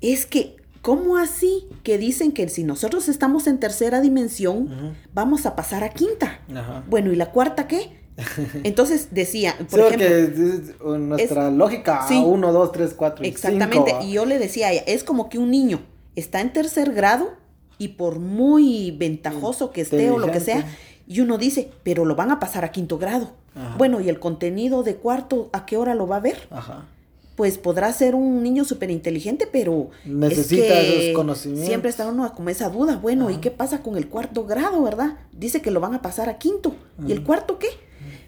es 0.00 0.24
que, 0.26 0.56
¿cómo 0.88 1.18
así 1.18 1.66
que 1.82 1.98
dicen 1.98 2.32
que 2.32 2.48
si 2.48 2.64
nosotros 2.64 3.10
estamos 3.10 3.46
en 3.46 3.60
tercera 3.60 4.00
dimensión, 4.00 4.94
vamos 5.12 5.44
a 5.44 5.54
pasar 5.54 5.84
a 5.84 5.90
quinta? 5.90 6.40
Bueno, 6.88 7.12
¿y 7.12 7.16
la 7.16 7.30
cuarta 7.30 7.66
qué? 7.66 7.90
Entonces 8.64 9.08
decía, 9.10 9.54
por 9.70 9.80
Sí, 9.80 9.86
ejemplo, 9.86 10.08
porque 10.08 10.94
es- 10.94 10.98
nuestra 10.98 11.50
lógica, 11.50 12.06
sí. 12.08 12.22
1, 12.24 12.52
2, 12.54 12.72
3, 12.72 12.94
4, 12.96 13.24
exactamente, 13.26 13.96
y 14.00 14.12
yo 14.12 14.24
le 14.24 14.38
decía 14.38 14.68
a 14.68 14.72
ella, 14.72 14.82
es 14.86 15.04
como 15.04 15.28
que 15.28 15.36
un 15.38 15.50
niño 15.50 15.80
está 16.16 16.40
en 16.40 16.54
tercer 16.54 16.94
grado 16.94 17.32
y 17.76 17.88
por 17.88 18.18
muy 18.18 18.90
ventajoso 18.92 19.72
que 19.72 19.82
esté 19.82 20.10
o 20.10 20.18
lo 20.18 20.32
que 20.32 20.40
sea, 20.40 20.64
y 21.06 21.20
uno 21.20 21.36
dice, 21.36 21.70
pero 21.82 22.06
lo 22.06 22.16
van 22.16 22.30
a 22.30 22.40
pasar 22.40 22.64
a 22.64 22.72
quinto 22.72 22.96
grado. 22.96 23.32
Ajá. 23.54 23.74
Bueno, 23.76 24.00
¿y 24.00 24.08
el 24.08 24.18
contenido 24.20 24.82
de 24.82 24.96
cuarto 24.96 25.50
a 25.52 25.66
qué 25.66 25.76
hora 25.76 25.94
lo 25.94 26.06
va 26.06 26.16
a 26.16 26.20
ver? 26.20 26.48
Ajá. 26.50 26.86
Pues 27.38 27.56
podrá 27.56 27.92
ser 27.92 28.16
un 28.16 28.42
niño 28.42 28.64
súper 28.64 28.90
inteligente, 28.90 29.48
pero 29.50 29.90
Necesita 30.04 30.80
es 30.80 30.86
que 30.86 31.04
esos 31.04 31.16
conocimientos. 31.16 31.68
Siempre 31.68 31.88
está 31.88 32.08
uno 32.08 32.34
como 32.34 32.50
esa 32.50 32.68
duda, 32.68 32.96
bueno, 32.96 33.30
¿y 33.30 33.36
qué 33.36 33.52
pasa 33.52 33.80
con 33.80 33.96
el 33.96 34.08
cuarto 34.08 34.44
grado, 34.44 34.82
verdad? 34.82 35.18
Dice 35.30 35.62
que 35.62 35.70
lo 35.70 35.78
van 35.78 35.94
a 35.94 36.02
pasar 36.02 36.28
a 36.28 36.36
quinto. 36.38 36.74
¿Y 37.06 37.12
el 37.12 37.22
cuarto 37.22 37.60
qué? 37.60 37.68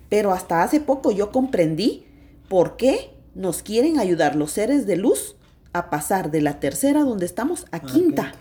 Pero 0.08 0.30
hasta 0.30 0.62
hace 0.62 0.78
poco 0.78 1.10
yo 1.10 1.32
comprendí 1.32 2.06
por 2.48 2.76
qué 2.76 3.10
nos 3.34 3.64
quieren 3.64 3.98
ayudar 3.98 4.36
los 4.36 4.52
seres 4.52 4.86
de 4.86 4.94
luz 4.94 5.34
a 5.72 5.90
pasar 5.90 6.30
de 6.30 6.42
la 6.42 6.60
tercera 6.60 7.02
donde 7.02 7.26
estamos 7.26 7.66
a 7.72 7.80
quinta. 7.80 7.92
quinta. 7.92 8.32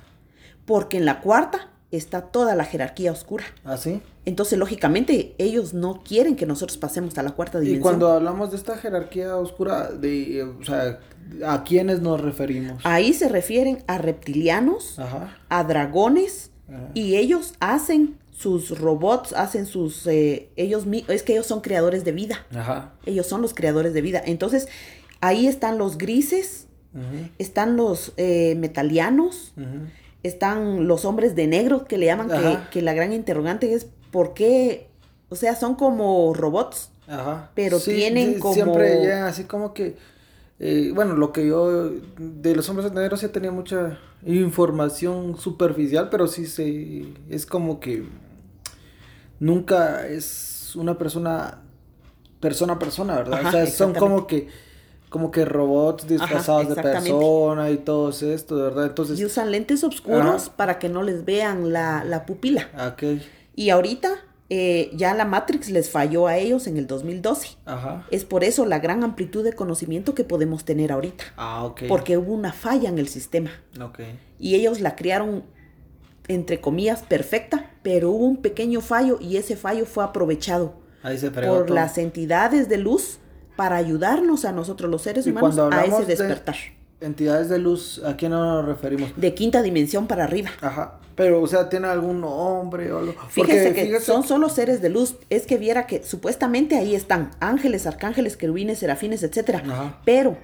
Porque 0.67 0.97
en 0.97 1.05
la 1.05 1.19
cuarta 1.21 1.71
está 1.89 2.21
toda 2.21 2.53
la 2.53 2.63
jerarquía 2.63 3.12
oscura. 3.12 3.45
¿Así? 3.63 4.03
Entonces, 4.29 4.59
lógicamente, 4.59 5.33
ellos 5.39 5.73
no 5.73 6.03
quieren 6.03 6.35
que 6.35 6.45
nosotros 6.45 6.77
pasemos 6.77 7.17
a 7.17 7.23
la 7.23 7.31
cuarta 7.31 7.57
Y 7.57 7.61
dimensión. 7.61 7.81
cuando 7.81 8.11
hablamos 8.11 8.51
de 8.51 8.57
esta 8.57 8.77
jerarquía 8.77 9.35
oscura, 9.35 9.89
de, 9.89 10.37
eh, 10.39 10.43
o 10.43 10.63
sea, 10.63 10.99
¿a 11.47 11.63
quiénes 11.63 12.01
nos 12.01 12.21
referimos? 12.21 12.79
Ahí 12.85 13.13
se 13.13 13.27
refieren 13.27 13.83
a 13.87 13.97
reptilianos, 13.97 14.99
Ajá. 14.99 15.35
a 15.49 15.63
dragones 15.63 16.51
Ajá. 16.67 16.89
y 16.93 17.15
ellos 17.15 17.55
hacen 17.59 18.19
sus 18.31 18.77
robots, 18.77 19.33
hacen 19.33 19.65
sus 19.65 20.05
eh, 20.05 20.49
ellos 20.55 20.85
es 21.07 21.23
que 21.23 21.33
ellos 21.33 21.47
son 21.47 21.61
creadores 21.61 22.05
de 22.05 22.11
vida. 22.11 22.45
Ajá. 22.55 22.93
Ellos 23.07 23.25
son 23.25 23.41
los 23.41 23.55
creadores 23.55 23.95
de 23.95 24.01
vida. 24.01 24.21
Entonces, 24.23 24.67
ahí 25.21 25.47
están 25.47 25.79
los 25.79 25.97
grises, 25.97 26.67
están 27.39 27.77
los 27.77 28.13
eh, 28.17 28.53
metalianos, 28.59 29.53
están 30.21 30.87
los 30.87 31.03
hombres 31.05 31.33
de 31.35 31.47
negro 31.47 31.85
que 31.85 31.97
le 31.97 32.05
llaman 32.05 32.29
que, 32.29 32.57
que 32.71 32.81
la 32.83 32.93
gran 32.93 33.11
interrogante 33.11 33.73
es 33.73 33.87
por 34.11 34.33
qué, 34.33 34.87
o 35.29 35.35
sea, 35.35 35.55
son 35.55 35.75
como 35.75 36.33
robots. 36.33 36.89
Ajá. 37.07 37.49
Pero 37.55 37.79
tienen 37.79 38.39
como- 38.39 38.53
Siempre 38.53 39.03
ya 39.03 39.27
así 39.27 39.45
como 39.45 39.73
que... 39.73 39.97
eh, 40.59 40.91
bueno, 40.93 41.15
lo 41.15 41.31
que 41.33 41.47
yo 41.47 41.89
de 42.17 42.55
los 42.55 42.67
hombres 42.69 42.91
negros 42.93 43.21
sí 43.21 43.27
tenía 43.29 43.51
mucha 43.51 43.97
información 44.25 45.37
superficial, 45.37 46.09
pero 46.09 46.27
sí 46.27 46.45
se... 46.45 47.05
Es 47.29 47.45
como 47.45 47.79
que 47.79 48.03
nunca 49.39 50.07
es 50.07 50.75
una 50.75 50.97
persona 50.97 51.59
persona 52.39 52.73
a 52.73 52.79
persona, 52.79 53.15
¿verdad? 53.15 53.39
Ajá, 53.39 53.49
o 53.49 53.51
sea, 53.51 53.67
son 53.67 53.93
como 53.93 54.27
que 54.27 54.47
como 55.09 55.31
que 55.31 55.43
robots 55.43 56.07
disfrazados 56.07 56.67
de 56.67 56.73
exactamente. 56.75 57.09
persona 57.11 57.71
y 57.71 57.77
todo 57.77 58.09
esto, 58.11 58.55
¿verdad? 58.55 58.85
Entonces, 58.85 59.19
Y 59.19 59.25
usan 59.25 59.49
lentes 59.51 59.83
oscuros 59.83 60.43
Ajá. 60.47 60.55
para 60.55 60.77
que 60.79 60.87
no 60.87 61.01
les 61.01 61.25
vean 61.25 61.73
la, 61.73 62.03
la 62.03 62.27
pupila. 62.27 62.69
aquel, 62.77 63.23
Y 63.59 63.71
ahorita 63.71 64.09
eh, 64.49 64.89
ya 64.93 65.13
la 65.13 65.25
Matrix 65.25 65.69
les 65.69 65.89
falló 65.89 66.27
a 66.27 66.37
ellos 66.37 66.65
en 66.65 66.77
el 66.77 66.87
2012. 66.87 67.57
Ajá. 67.65 68.07
Es 68.09 68.23
por 68.23 68.45
eso 68.45 68.65
la 68.65 68.79
gran 68.79 69.03
amplitud 69.03 69.43
de 69.43 69.51
conocimiento 69.51 70.15
que 70.15 70.23
podemos 70.23 70.63
tener 70.63 70.93
ahorita. 70.93 71.25
Ah, 71.35 71.65
ok. 71.65 71.81
Porque 71.89 72.17
hubo 72.17 72.33
una 72.33 72.53
falla 72.53 72.87
en 72.87 72.97
el 72.99 73.09
sistema. 73.09 73.51
Ok. 73.81 73.99
Y 74.39 74.55
ellos 74.55 74.79
la 74.79 74.95
crearon, 74.95 75.43
entre 76.29 76.61
comillas, 76.61 77.01
perfecta, 77.03 77.71
pero 77.83 78.11
hubo 78.11 78.25
un 78.25 78.37
pequeño 78.37 78.79
fallo 78.79 79.17
y 79.19 79.35
ese 79.35 79.57
fallo 79.57 79.85
fue 79.85 80.05
aprovechado 80.05 80.73
Ahí 81.03 81.17
se 81.17 81.29
fregó 81.31 81.57
por 81.57 81.65
todo. 81.65 81.75
las 81.75 81.97
entidades 81.97 82.69
de 82.69 82.77
luz 82.77 83.19
para 83.57 83.75
ayudarnos 83.75 84.45
a 84.45 84.53
nosotros 84.53 84.89
los 84.89 85.01
seres 85.01 85.27
humanos 85.27 85.59
a 85.59 85.83
ese 85.83 85.99
de- 86.01 86.05
despertar. 86.05 86.55
Entidades 87.01 87.47
de 87.49 87.59
luz, 87.59 88.01
¿a 88.05 88.17
quién 88.17 88.31
nos 88.31 88.65
referimos? 88.65 89.12
De 89.15 89.33
quinta 89.33 89.62
dimensión 89.62 90.05
para 90.07 90.25
arriba. 90.25 90.49
Ajá. 90.62 90.95
Pero, 91.15 91.41
o 91.41 91.47
sea, 91.47 91.67
¿tiene 91.69 91.88
algún 91.88 92.21
nombre 92.21 92.91
o 92.91 92.99
algo? 92.99 93.13
Fíjese 93.29 93.65
Porque, 93.67 93.73
que 93.73 93.85
fíjese- 93.88 94.05
son 94.05 94.23
solo 94.23 94.49
seres 94.49 94.81
de 94.81 94.89
luz. 94.89 95.15
Es 95.29 95.45
que 95.45 95.57
viera 95.57 95.85
que 95.88 96.03
supuestamente 96.03 96.77
ahí 96.77 96.95
están 96.95 97.31
ángeles, 97.39 97.88
arcángeles, 97.88 98.38
querubines, 98.38 98.79
serafines, 98.79 99.23
etcétera. 99.23 99.63
Ajá. 99.65 99.97
Pero 100.05 100.38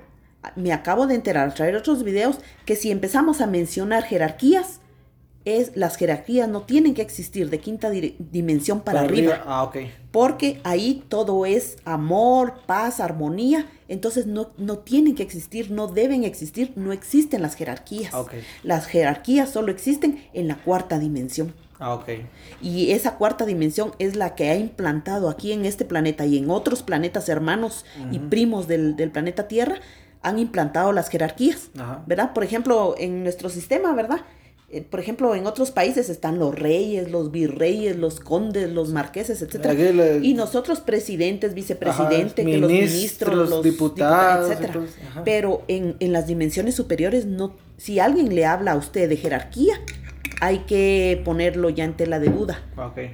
me 0.56 0.72
acabo 0.74 1.08
de 1.08 1.16
enterar 1.16 1.46
al 1.46 1.54
traer 1.54 1.76
otros 1.76 2.04
videos 2.04 2.40
que 2.66 2.76
si 2.76 2.92
empezamos 2.92 3.42
a 3.42 3.48
mencionar 3.48 4.04
jerarquías, 4.04 4.80
es 5.46 5.72
las 5.76 5.96
jerarquías 5.96 6.50
no 6.50 6.62
tienen 6.64 6.94
que 6.96 7.02
existir 7.02 7.50
de 7.50 7.60
quinta 7.60 7.90
di- 7.90 8.16
dimensión 8.20 8.82
para, 8.82 9.02
arriba, 9.02 9.44
Ah, 9.46 9.64
ok. 9.64 9.78
porque 10.12 10.60
ahí 10.64 11.04
todo 11.08 11.46
es 11.46 11.78
amor, 11.86 12.56
paz, 12.66 13.00
armonía. 13.00 13.68
Entonces 13.88 14.26
no, 14.26 14.50
no 14.58 14.80
tienen 14.80 15.14
que 15.16 15.22
existir, 15.24 15.70
no 15.72 15.88
deben 15.88 16.24
existir, 16.24 16.74
no 16.76 16.92
existen 16.92 17.42
las 17.44 17.56
jerarquías. 17.56 18.14
Ok. 18.16 18.34
Las 18.64 18.88
jerarquías 18.88 19.50
solo 19.50 19.72
existen 19.72 20.24
en 20.34 20.48
la 20.48 20.56
cuarta 20.58 20.98
dimensión. 20.98 21.54
Ah, 21.78 21.94
ok. 21.94 22.10
Y 22.62 22.92
esa 22.92 23.16
cuarta 23.18 23.46
dimensión 23.46 23.92
es 24.00 24.16
la 24.16 24.34
que 24.34 24.50
ha 24.50 24.56
implantado 24.56 25.30
aquí 25.30 25.52
en 25.52 25.66
este 25.66 25.86
planeta 25.86 26.26
y 26.26 26.38
en 26.38 26.50
otros 26.50 26.82
planetas 26.82 27.30
hermanos 27.30 27.86
y 28.12 28.18
primos 28.20 28.68
del, 28.68 28.96
del 28.96 29.12
planeta 29.12 29.48
Tierra, 29.48 29.76
han 30.24 30.40
implantado 30.40 30.92
las 30.92 31.10
jerarquías, 31.10 31.70
Ajá. 31.78 32.02
¿verdad? 32.08 32.34
Por 32.34 32.44
ejemplo, 32.44 32.96
en 32.98 33.22
nuestro 33.22 33.50
sistema, 33.50 33.94
¿verdad? 33.94 34.22
Eh, 34.70 34.82
por 34.82 35.00
ejemplo, 35.00 35.36
en 35.36 35.46
otros 35.46 35.70
países 35.72 36.10
están 36.10 36.40
los 36.40 36.54
reyes, 36.58 37.12
los 37.12 37.32
virreyes, 37.32 37.96
los 37.96 38.20
condes, 38.20 38.72
los 38.72 38.90
marqueses, 38.92 39.42
etcétera. 39.42 39.74
Le- 39.94 40.26
Y 40.26 40.34
nosotros 40.34 40.80
presidentes, 40.82 41.54
vicepresidente, 41.54 42.42
Ajá, 42.42 42.52
que 42.52 42.58
los 42.58 42.70
ministros, 42.92 43.50
los 43.50 43.64
diputados 43.64 44.50
y 44.50 44.54
etcétera. 44.54 44.74
Pero 45.24 45.62
en, 45.68 45.96
en 46.00 46.12
las 46.12 46.26
dimensiones 46.28 46.74
superiores, 46.76 47.26
no, 47.26 47.56
si 47.78 48.00
alguien 48.00 48.34
le 48.36 48.46
habla 48.46 48.72
a 48.72 48.76
usted 48.76 49.08
de 49.08 49.18
jerarquía, 49.18 49.76
hay 50.42 50.60
que 50.68 51.22
ponerlo 51.24 51.70
ya 51.70 51.86
en 51.86 51.96
tela 51.96 52.20
de 52.20 52.28
duda. 52.30 52.62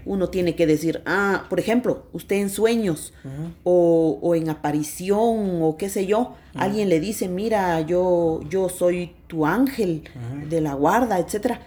Uno 0.05 0.29
tiene 0.29 0.55
que 0.55 0.65
decir, 0.65 1.03
ah, 1.05 1.45
por 1.49 1.59
ejemplo, 1.59 2.05
usted 2.13 2.37
en 2.37 2.49
sueños 2.49 3.13
o, 3.63 4.17
o 4.21 4.33
en 4.35 4.49
aparición 4.49 5.61
o 5.61 5.75
qué 5.77 5.89
sé 5.89 6.05
yo, 6.07 6.33
alguien 6.55 6.89
le 6.89 6.99
dice, 6.99 7.27
mira, 7.27 7.81
yo, 7.81 8.39
yo 8.49 8.69
soy 8.69 9.11
tu 9.31 9.45
ángel 9.45 10.03
de 10.49 10.59
la 10.59 10.73
guarda, 10.73 11.17
etcétera. 11.19 11.61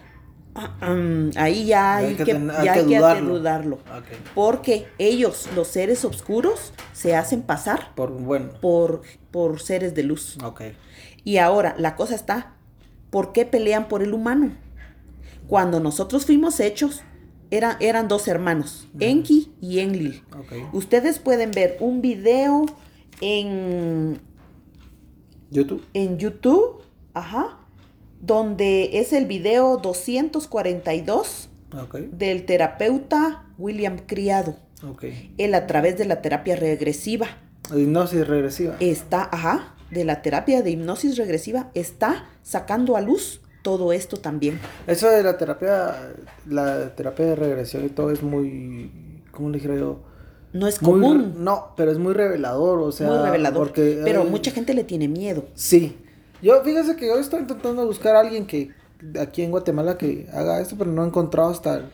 Ah, 0.53 0.77
mm, 0.93 1.31
ahí 1.35 1.65
ya 1.65 1.95
hay, 1.97 2.05
Hay 2.09 2.15
que 2.15 2.23
que, 2.25 2.33
ten- 2.33 2.51
hay 2.51 2.83
dudarlo. 2.85 3.79
Porque 4.35 4.85
ellos, 4.99 5.49
los 5.55 5.67
seres 5.67 6.05
oscuros, 6.05 6.73
se 6.93 7.15
hacen 7.15 7.41
pasar 7.41 7.95
Por, 7.95 8.11
bueno. 8.11 8.51
por, 8.61 9.01
por 9.31 9.59
seres 9.59 9.95
de 9.95 10.03
luz. 10.03 10.37
Ok. 10.43 10.61
Y 11.23 11.37
ahora, 11.39 11.73
la 11.79 11.95
cosa 11.95 12.13
está, 12.13 12.53
¿por 13.09 13.33
qué 13.33 13.45
pelean 13.47 13.87
por 13.87 14.03
el 14.03 14.13
humano? 14.13 14.51
Cuando 15.47 15.79
nosotros 15.79 16.27
fuimos 16.27 16.59
hechos, 16.59 17.01
era- 17.49 17.77
eran 17.79 18.07
dos 18.07 18.27
hermanos, 18.27 18.87
Enki 18.99 19.51
y 19.59 19.79
Enlil. 19.79 20.23
Ok. 20.37 20.53
Ustedes 20.71 21.17
pueden 21.17 21.49
ver 21.49 21.77
un 21.79 22.01
video 22.03 22.65
en, 23.21 24.19
YouTube. 25.49 25.83
en 25.93 26.17
YouTube, 26.17 26.81
ajá, 27.15 27.57
donde 28.21 28.99
es 28.99 29.11
el 29.13 29.25
video 29.25 29.77
242 29.77 31.49
Ok. 31.81 31.95
del 32.11 32.45
terapeuta 32.45 33.45
William 33.57 33.97
Criado. 34.05 34.55
Ok. 34.87 35.05
Él 35.37 35.53
a 35.55 35.67
través 35.67 35.97
de 35.97 36.05
la 36.05 36.21
terapia 36.21 36.55
regresiva 36.55 37.27
Hipnosis 37.75 38.27
regresiva. 38.27 38.75
está, 38.79 39.27
ajá, 39.31 39.73
de 39.91 40.03
la 40.05 40.21
terapia 40.21 40.61
de 40.61 40.71
hipnosis 40.71 41.17
regresiva, 41.17 41.71
está 41.73 42.25
sacando 42.43 42.95
a 42.95 43.01
luz 43.01 43.41
todo 43.63 43.93
esto 43.93 44.17
también. 44.17 44.59
Eso 44.85 45.09
de 45.09 45.23
la 45.23 45.37
terapia, 45.37 45.95
la 46.47 46.93
terapia 46.95 47.25
de 47.25 47.35
regresión 47.35 47.85
y 47.85 47.89
todo 47.89 48.11
es 48.11 48.21
muy, 48.21 49.23
¿cómo 49.31 49.49
le 49.49 49.57
dijera 49.57 49.75
yo? 49.75 50.01
No 50.53 50.67
es 50.67 50.79
común, 50.79 51.35
no, 51.39 51.73
pero 51.75 51.91
es 51.91 51.97
muy 51.97 52.13
revelador, 52.13 52.79
o 52.79 52.91
sea, 52.91 53.07
muy 53.09 53.17
revelador. 53.25 53.57
porque 53.67 54.01
pero 54.03 54.21
hay- 54.21 54.29
mucha 54.29 54.51
gente 54.51 54.73
le 54.73 54.83
tiene 54.83 55.07
miedo. 55.07 55.45
Sí. 55.55 55.97
Yo, 56.41 56.61
fíjese 56.63 56.95
que 56.95 57.07
yo 57.07 57.17
estoy 57.17 57.41
intentando 57.41 57.85
buscar 57.85 58.15
a 58.15 58.19
alguien 58.21 58.45
que 58.45 58.71
aquí 59.19 59.41
en 59.41 59.51
Guatemala 59.51 59.97
que 59.97 60.27
haga 60.33 60.59
esto, 60.61 60.75
pero 60.77 60.91
no 60.91 61.03
he 61.03 61.07
encontrado 61.07 61.49
hasta 61.49 61.75
el, 61.77 61.85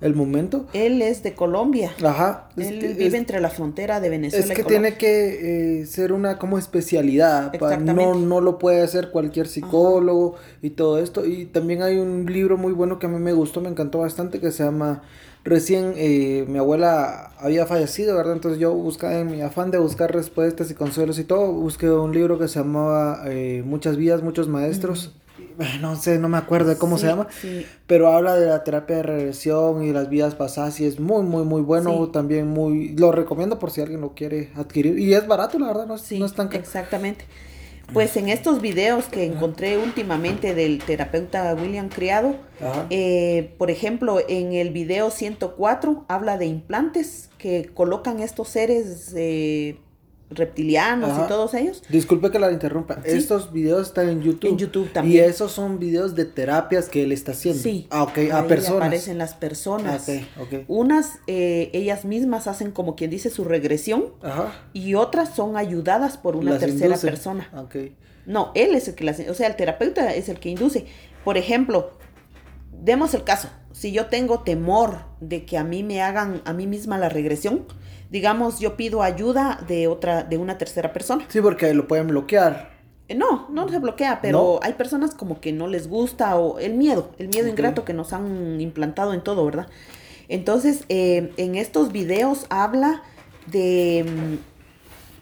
el 0.00 0.14
momento. 0.14 0.66
Él 0.72 1.02
es 1.02 1.22
de 1.22 1.34
Colombia. 1.34 1.92
Ajá. 2.04 2.48
Él 2.56 2.78
vive 2.80 3.06
es- 3.06 3.14
entre 3.14 3.40
la 3.40 3.50
frontera 3.50 4.00
de 4.00 4.08
Venezuela 4.08 4.44
Es 4.44 4.50
y 4.50 4.54
que 4.54 4.62
Colombia. 4.62 4.90
tiene 4.90 4.98
que 4.98 5.80
eh, 5.82 5.86
ser 5.86 6.12
una 6.12 6.38
como 6.38 6.58
especialidad, 6.58 7.52
pa- 7.52 7.58
no, 7.58 7.66
Exactamente. 7.66 8.18
no 8.26 8.40
lo 8.40 8.58
puede 8.58 8.82
hacer 8.82 9.10
cualquier 9.10 9.48
psicólogo 9.48 10.36
y 10.62 10.70
todo 10.70 10.98
esto. 10.98 11.24
Y 11.26 11.46
también 11.46 11.82
hay 11.82 11.98
un 11.98 12.26
libro 12.26 12.56
muy 12.56 12.72
bueno 12.72 12.98
que 12.98 13.06
a 13.06 13.08
mí 13.08 13.18
me 13.18 13.32
gustó, 13.32 13.60
me 13.60 13.68
encantó 13.68 13.98
bastante, 13.98 14.40
que 14.40 14.52
se 14.52 14.64
llama 14.64 15.02
Recién 15.44 15.94
eh, 15.96 16.44
mi 16.48 16.58
abuela 16.58 17.32
había 17.38 17.66
fallecido, 17.66 18.16
¿verdad? 18.16 18.34
Entonces 18.34 18.60
yo 18.60 18.74
buscaba 18.74 19.18
en 19.18 19.30
mi 19.30 19.40
afán 19.40 19.70
de 19.70 19.78
buscar 19.78 20.12
respuestas 20.12 20.70
y 20.70 20.74
consuelos 20.74 21.18
y 21.18 21.24
todo, 21.24 21.52
busqué 21.52 21.90
un 21.90 22.12
libro 22.12 22.38
que 22.38 22.48
se 22.48 22.58
llamaba 22.58 23.22
eh, 23.26 23.62
Muchas 23.64 23.96
vidas, 23.96 24.22
muchos 24.22 24.48
maestros. 24.48 25.14
No 25.80 25.96
sé, 25.96 26.18
no 26.18 26.28
me 26.28 26.38
acuerdo 26.38 26.70
de 26.70 26.76
cómo 26.76 26.98
se 26.98 27.06
llama, 27.06 27.26
sí. 27.40 27.66
pero 27.86 28.12
habla 28.12 28.36
de 28.36 28.46
la 28.46 28.62
terapia 28.62 28.96
de 28.96 29.02
regresión 29.02 29.82
y 29.82 29.92
las 29.92 30.08
vidas 30.08 30.36
pasadas 30.36 30.78
y 30.80 30.84
es 30.86 31.00
muy, 31.00 31.24
muy, 31.24 31.44
muy 31.44 31.62
bueno. 31.62 32.06
Sí. 32.06 32.12
También 32.12 32.46
muy, 32.48 32.96
lo 32.96 33.10
recomiendo 33.10 33.58
por 33.58 33.70
si 33.72 33.80
alguien 33.80 34.00
lo 34.00 34.14
quiere 34.14 34.50
adquirir. 34.54 34.98
Y 34.98 35.14
es 35.14 35.26
barato, 35.26 35.58
la 35.58 35.68
verdad, 35.68 35.86
no 35.86 35.96
no 35.96 36.26
es 36.26 36.34
tan 36.34 36.48
caro. 36.48 36.62
exactamente. 36.62 37.24
Pues 37.92 38.16
en 38.18 38.28
estos 38.28 38.60
videos 38.60 39.06
que 39.06 39.24
encontré 39.24 39.78
últimamente 39.78 40.54
del 40.54 40.78
terapeuta 40.78 41.54
William 41.54 41.88
Criado, 41.88 42.36
eh, 42.90 43.54
por 43.56 43.70
ejemplo, 43.70 44.20
en 44.28 44.52
el 44.52 44.70
video 44.70 45.10
104 45.10 46.04
habla 46.06 46.36
de 46.36 46.46
implantes 46.46 47.30
que 47.38 47.70
colocan 47.72 48.20
estos 48.20 48.48
seres 48.48 49.14
eh, 49.16 49.78
reptilianos 50.30 51.10
Ajá. 51.10 51.24
y 51.24 51.28
todos 51.28 51.54
ellos. 51.54 51.82
Disculpe 51.88 52.30
que 52.30 52.38
la 52.38 52.52
interrumpa. 52.52 52.96
Sí. 53.04 53.12
Estos 53.12 53.52
videos 53.52 53.88
están 53.88 54.08
en 54.08 54.22
YouTube. 54.22 54.50
En 54.50 54.58
YouTube 54.58 54.86
Y 54.86 54.92
también. 54.92 55.24
esos 55.24 55.52
son 55.52 55.78
videos 55.78 56.14
de 56.14 56.24
terapias 56.26 56.88
que 56.88 57.02
él 57.04 57.12
está 57.12 57.32
haciendo. 57.32 57.62
Sí. 57.62 57.86
Ah, 57.90 58.02
ok. 58.02 58.18
A 58.32 58.46
personas. 58.46 58.82
aparecen 58.82 59.18
las 59.18 59.34
personas. 59.34 60.08
Ok, 60.08 60.14
ok. 60.42 60.64
Unas, 60.68 61.18
eh, 61.26 61.70
ellas 61.72 62.04
mismas 62.04 62.46
hacen 62.46 62.70
como 62.72 62.94
quien 62.96 63.10
dice 63.10 63.30
su 63.30 63.44
regresión 63.44 64.12
Ajá. 64.22 64.52
y 64.72 64.94
otras 64.94 65.34
son 65.34 65.56
ayudadas 65.56 66.18
por 66.18 66.36
una 66.36 66.52
Las 66.52 66.60
tercera 66.60 66.96
persona. 66.96 67.50
Ok. 67.56 67.76
No, 68.26 68.52
él 68.54 68.74
es 68.74 68.88
el 68.88 68.94
que 68.94 69.04
las, 69.04 69.20
o 69.20 69.32
sea, 69.34 69.46
el 69.48 69.56
terapeuta 69.56 70.14
es 70.14 70.28
el 70.28 70.38
que 70.38 70.50
induce. 70.50 70.84
Por 71.24 71.38
ejemplo, 71.38 71.92
demos 72.72 73.14
el 73.14 73.24
caso, 73.24 73.48
si 73.72 73.92
yo 73.92 74.06
tengo 74.06 74.40
temor 74.40 74.98
de 75.20 75.46
que 75.46 75.56
a 75.56 75.64
mí 75.64 75.82
me 75.82 76.02
hagan 76.02 76.42
a 76.44 76.52
mí 76.52 76.66
misma 76.66 76.98
la 76.98 77.08
regresión, 77.08 77.64
digamos, 78.10 78.58
yo 78.60 78.76
pido 78.76 79.02
ayuda 79.02 79.62
de 79.68 79.86
otra, 79.88 80.22
de 80.24 80.36
una 80.38 80.58
tercera 80.58 80.92
persona. 80.92 81.24
Sí, 81.28 81.40
porque 81.40 81.72
lo 81.74 81.86
pueden 81.88 82.08
bloquear. 82.08 82.76
Eh, 83.08 83.14
No, 83.14 83.48
no 83.50 83.68
se 83.68 83.78
bloquea, 83.78 84.20
pero 84.22 84.38
No. 84.38 84.60
hay 84.62 84.74
personas 84.74 85.14
como 85.14 85.40
que 85.40 85.52
no 85.52 85.66
les 85.66 85.88
gusta 85.88 86.36
o 86.36 86.58
el 86.58 86.74
miedo, 86.74 87.10
el 87.18 87.28
miedo 87.28 87.48
ingrato 87.48 87.84
que 87.84 87.92
nos 87.94 88.12
han 88.12 88.60
implantado 88.60 89.14
en 89.14 89.22
todo, 89.22 89.44
¿verdad? 89.44 89.68
Entonces, 90.28 90.84
eh, 90.90 91.32
en 91.38 91.54
estos 91.54 91.90
videos 91.92 92.44
habla 92.50 93.02
de, 93.46 94.04
mm, 94.06 94.36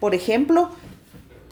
por 0.00 0.14
ejemplo, 0.16 0.70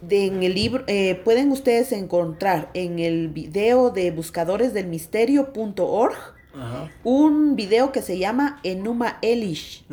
de 0.02 0.26
en 0.26 0.42
el 0.42 0.54
libro, 0.54 0.82
eh, 0.88 1.14
pueden 1.24 1.52
ustedes 1.52 1.92
encontrar 1.92 2.68
en 2.74 2.98
el 2.98 3.28
video 3.28 3.90
de 3.90 4.10
buscadoresdelmisterio.org 4.10 6.33
Ajá. 6.56 6.90
un 7.04 7.56
video 7.56 7.92
que 7.92 8.02
se 8.02 8.18
llama 8.18 8.60
Enuma 8.62 9.18
Elish. 9.22 9.84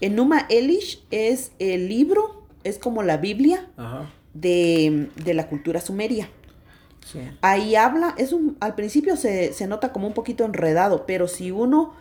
Enuma 0.00 0.46
Elish 0.48 1.04
es 1.10 1.52
el 1.58 1.88
libro, 1.88 2.44
es 2.64 2.78
como 2.78 3.02
la 3.02 3.16
Biblia 3.16 3.68
Ajá. 3.76 4.10
de, 4.34 5.08
de 5.24 5.34
la 5.34 5.48
cultura 5.48 5.80
sumeria. 5.80 6.28
Sí. 7.04 7.20
Ahí 7.40 7.76
habla, 7.76 8.14
es 8.18 8.32
un, 8.32 8.56
al 8.60 8.74
principio 8.74 9.16
se, 9.16 9.52
se 9.52 9.66
nota 9.68 9.92
como 9.92 10.06
un 10.08 10.12
poquito 10.14 10.44
enredado, 10.44 11.06
pero 11.06 11.28
si 11.28 11.52
uno 11.52 11.92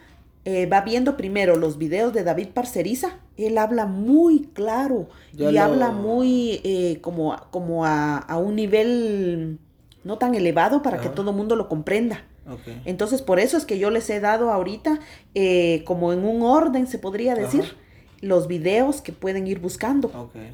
eh, 0.46 0.66
va 0.68 0.82
viendo 0.82 1.16
primero 1.18 1.56
los 1.56 1.78
videos 1.78 2.12
de 2.14 2.24
David 2.24 2.50
Parceriza, 2.50 3.18
él 3.38 3.58
habla 3.58 3.86
muy 3.86 4.50
claro 4.54 5.08
Ya 5.34 5.50
y 5.50 5.54
lo- 5.54 5.62
habla 5.62 5.92
muy 5.92 6.62
eh, 6.64 7.00
como, 7.02 7.36
como 7.52 7.86
a, 7.86 8.18
a 8.18 8.38
un 8.38 8.56
nivel 8.56 9.60
no 10.04 10.18
tan 10.18 10.34
elevado 10.36 10.82
para 10.84 11.00
que 11.02 11.10
todo 11.10 11.32
el 11.32 11.38
mundo 11.38 11.56
lo 11.56 11.68
comprenda. 11.68 12.24
Okay. 12.48 12.82
Entonces, 12.86 13.22
por 13.22 13.40
eso 13.40 13.58
es 13.58 13.66
que 13.66 13.80
yo 13.80 13.90
les 13.90 14.10
he 14.10 14.20
dado 14.20 14.52
ahorita, 14.52 15.00
eh, 15.34 15.84
como 15.86 16.14
en 16.14 16.24
un 16.24 16.44
orden, 16.44 16.86
se 16.88 17.00
podría 17.00 17.34
decir, 17.36 17.62
Ajá. 17.64 17.74
los 18.22 18.48
videos 18.48 19.02
que 19.02 19.12
pueden 19.14 19.48
ir 19.48 19.60
buscando 19.60 20.10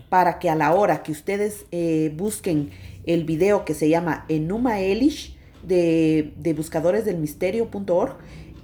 para 0.10 0.40
que 0.40 0.50
a 0.50 0.56
la 0.56 0.74
hora 0.74 1.04
que 1.04 1.12
ustedes 1.12 1.66
eh, 1.72 2.14
busquen 2.16 2.70
el 3.06 3.24
video 3.26 3.66
que 3.66 3.74
se 3.74 3.90
llama 3.90 4.26
Enuma 4.30 4.80
Elish 4.80 5.36
de, 5.64 6.34
de 6.38 6.54
buscadores 6.54 7.04
del 7.06 7.18
misterio.org, 7.18 8.16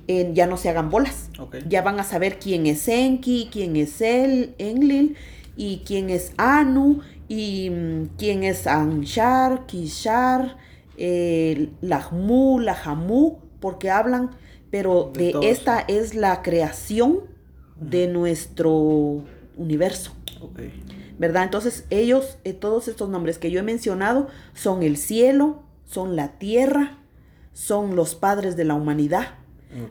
en- 0.07 0.33
ya 0.33 0.47
no 0.47 0.55
se 0.57 0.69
hagan 0.69 0.89
bolas. 0.89 1.29
Ya 1.67 1.81
van 1.81 1.99
a 1.99 2.03
saber 2.03 2.39
quién 2.39 2.65
es 2.65 2.87
Enki, 2.87 3.49
quién 3.51 3.75
es 3.75 3.99
El, 4.01 4.55
Enlil, 4.57 5.15
y 5.57 5.81
quién 5.85 6.09
es 6.09 6.31
Anu, 6.37 7.01
y 7.27 7.69
mm, 7.71 8.09
quién 8.17 8.43
es 8.43 8.67
Anshar, 8.67 9.65
Kishar, 9.65 10.55
eh, 10.97 11.69
Lahmu, 11.81 12.59
Lahamu, 12.59 13.37
porque 13.59 13.89
hablan, 13.89 14.31
pero 14.69 15.11
De 15.13 15.33
esta 15.43 15.79
es 15.79 16.13
la 16.13 16.41
creación 16.41 17.21
de 17.79 18.07
nuestro 18.07 19.23
universo. 19.55 20.13
¿verdad? 21.17 21.43
Entonces 21.43 21.85
ellos, 21.89 22.37
eh, 22.43 22.53
todos 22.53 22.87
estos 22.87 23.09
nombres 23.09 23.37
que 23.37 23.51
yo 23.51 23.59
he 23.59 23.63
mencionado, 23.63 24.27
son 24.53 24.83
el 24.83 24.97
cielo, 24.97 25.63
son 25.85 26.15
la 26.15 26.37
tierra, 26.37 26.97
son 27.53 27.95
los 27.95 28.15
padres 28.15 28.55
de 28.55 28.65
la 28.65 28.75
humanidad. 28.75 29.35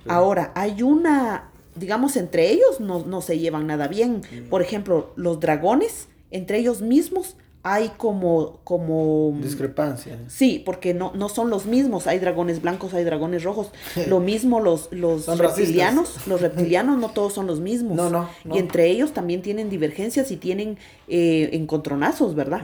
Ahora, 0.09 0.53
hay 0.55 0.83
una, 0.83 1.51
digamos, 1.75 2.17
entre 2.17 2.51
ellos 2.51 2.81
no, 2.81 3.05
no 3.05 3.21
se 3.21 3.39
llevan 3.39 3.67
nada 3.67 3.89
bien. 3.89 4.23
Por 4.49 4.63
ejemplo, 4.63 5.13
los 5.17 5.39
dragones, 5.41 6.09
entre 6.31 6.59
ellos 6.59 6.81
mismos 6.81 7.37
hay 7.69 7.91
como, 7.97 8.61
como... 8.63 9.37
Discrepancia. 9.43 10.17
Sí, 10.29 10.63
porque 10.65 10.95
no, 10.95 11.11
no 11.17 11.29
son 11.29 11.51
los 11.51 11.67
mismos. 11.67 12.07
Hay 12.07 12.21
dragones 12.21 12.63
blancos, 12.63 12.95
hay 12.95 13.03
dragones 13.03 13.43
rojos. 13.43 13.73
Lo 14.07 14.21
mismo 14.21 14.61
los, 14.61 14.89
los 14.93 15.27
racistas. 15.27 15.57
reptilianos. 15.57 16.27
Los 16.29 16.41
reptilianos 16.47 16.97
no 16.99 17.09
todos 17.09 17.33
son 17.33 17.49
los 17.49 17.59
mismos. 17.59 17.97
No, 17.97 18.09
no, 18.09 18.31
no. 18.45 18.55
Y 18.55 18.59
entre 18.61 18.87
ellos 18.89 19.11
también 19.13 19.43
tienen 19.43 19.69
divergencias 19.69 20.31
y 20.31 20.37
tienen 20.37 20.79
eh, 21.09 21.51
encontronazos, 21.55 22.37
¿verdad? 22.37 22.63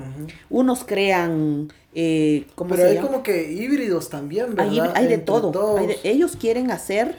Unos 0.51 0.85
crean, 0.85 1.73
eh, 1.97 2.47
¿cómo 2.55 2.71
Pero 2.71 2.83
se 2.83 2.89
hay 2.91 2.95
llama? 2.95 3.09
como 3.09 3.23
que 3.25 3.53
híbridos 3.53 4.09
también, 4.09 4.55
¿verdad? 4.55 4.69
Hay, 4.71 4.79
hay 5.03 5.07
de 5.09 5.15
Entre 5.15 5.27
todo. 5.27 5.79
hay 5.79 5.89
de- 5.89 5.99
ellos 6.05 6.37
quieren 6.37 6.71
hacer, 6.71 7.17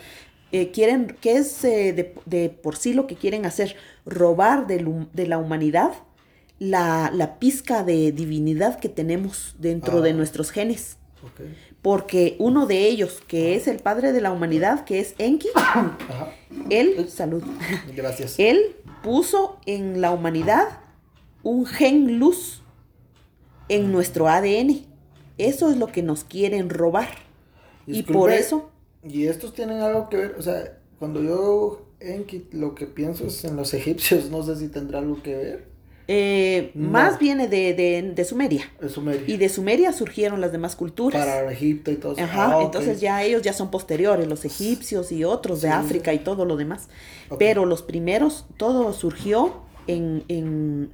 eh, 0.53 0.71
quieren, 0.71 1.17
¿qué 1.19 1.33
es 1.33 1.61
eh, 1.65 1.91
de, 1.91 2.15
de 2.25 2.47
por 2.49 2.77
sí 2.77 2.93
lo 2.93 3.07
que 3.07 3.15
quieren 3.15 3.45
hacer? 3.45 3.75
Robar 4.05 4.67
de 4.67 5.27
la 5.27 5.37
humanidad 5.37 5.91
la, 6.59 7.11
la 7.13 7.39
pizca 7.39 7.83
de 7.83 8.11
divinidad 8.11 8.79
que 8.79 8.89
tenemos 8.89 9.55
dentro 9.59 9.99
Ah. 9.99 10.01
de 10.01 10.13
nuestros 10.13 10.51
genes. 10.51 10.97
Porque 11.81 12.35
uno 12.39 12.65
de 12.65 12.87
ellos, 12.87 13.21
que 13.27 13.55
es 13.55 13.67
el 13.67 13.79
padre 13.79 14.11
de 14.13 14.21
la 14.21 14.31
humanidad, 14.31 14.83
que 14.85 14.99
es 14.99 15.15
Enki, 15.17 15.47
Ajá. 15.55 15.97
él, 16.69 17.07
salud, 17.09 17.43
Gracias. 17.95 18.35
él 18.39 18.75
puso 19.03 19.57
en 19.65 19.99
la 20.01 20.11
humanidad 20.11 20.79
un 21.43 21.65
gen 21.65 22.19
luz 22.19 22.61
en 23.69 23.91
nuestro 23.91 24.27
ADN. 24.29 24.85
Eso 25.37 25.69
es 25.71 25.77
lo 25.77 25.87
que 25.87 26.03
nos 26.03 26.23
quieren 26.23 26.69
robar. 26.69 27.09
Y 27.87 28.03
por 28.03 28.31
eso, 28.31 28.69
Y 29.03 29.25
estos 29.27 29.53
tienen 29.53 29.81
algo 29.81 30.07
que 30.07 30.15
ver, 30.17 30.35
o 30.37 30.41
sea, 30.41 30.77
cuando 30.99 31.21
yo 31.21 31.85
Enki, 31.99 32.47
lo 32.51 32.75
que 32.75 32.85
pienso 32.85 33.25
es 33.27 33.43
en 33.43 33.55
los 33.57 33.73
egipcios, 33.73 34.29
no 34.29 34.41
sé 34.43 34.55
si 34.55 34.67
tendrá 34.69 34.99
algo 34.99 35.21
que 35.21 35.35
ver. 35.35 35.72
Eh, 36.07 36.71
No. 36.75 36.89
más 36.89 37.17
viene 37.19 37.47
de, 37.47 37.73
de- 37.73 38.11
de 38.15 38.25
Sumeria. 38.25 38.69
Es 38.81 38.91
Sumeria. 38.93 39.23
Y 39.27 39.37
de 39.37 39.47
Sumeria 39.49 39.93
surgieron 39.93 40.41
las 40.41 40.51
demás 40.51 40.75
culturas. 40.75 41.25
Para 41.25 41.51
Egipto 41.51 41.91
y 41.91 41.95
todo 41.95 42.13
eso. 42.13 42.23
Ajá, 42.23 42.57
Ah, 42.57 42.61
entonces 42.63 42.99
ya 43.01 43.23
ellos 43.23 43.41
ya 43.41 43.53
son 43.53 43.71
posteriores, 43.71 44.27
los 44.27 44.43
egipcios 44.45 45.11
y 45.11 45.23
otros 45.23 45.61
de. 45.61 45.69
África 45.69 46.13
y 46.13 46.19
todo 46.19 46.45
lo 46.45 46.57
demás. 46.57 46.89
Pero 47.39 47.65
los 47.65 47.81
primeros, 47.81 48.45
todo 48.57 48.91
surgió 48.93 49.61
en, 49.87 50.23
en, 50.27 50.91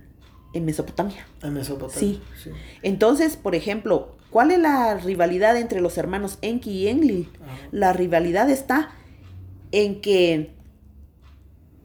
en 0.53 0.65
Mesopotamia. 0.65 1.25
En 1.43 1.53
Mesopotamia. 1.53 1.99
Sí. 1.99 2.21
sí. 2.43 2.51
Entonces, 2.83 3.35
por 3.35 3.55
ejemplo, 3.55 4.15
¿cuál 4.29 4.51
es 4.51 4.59
la 4.59 4.95
rivalidad 4.95 5.57
entre 5.57 5.81
los 5.81 5.97
hermanos 5.97 6.37
Enki 6.41 6.71
y 6.71 6.87
Enlil? 6.87 7.29
Ajá. 7.43 7.57
La 7.71 7.93
rivalidad 7.93 8.49
está 8.49 8.91
en 9.71 10.01
que, 10.01 10.51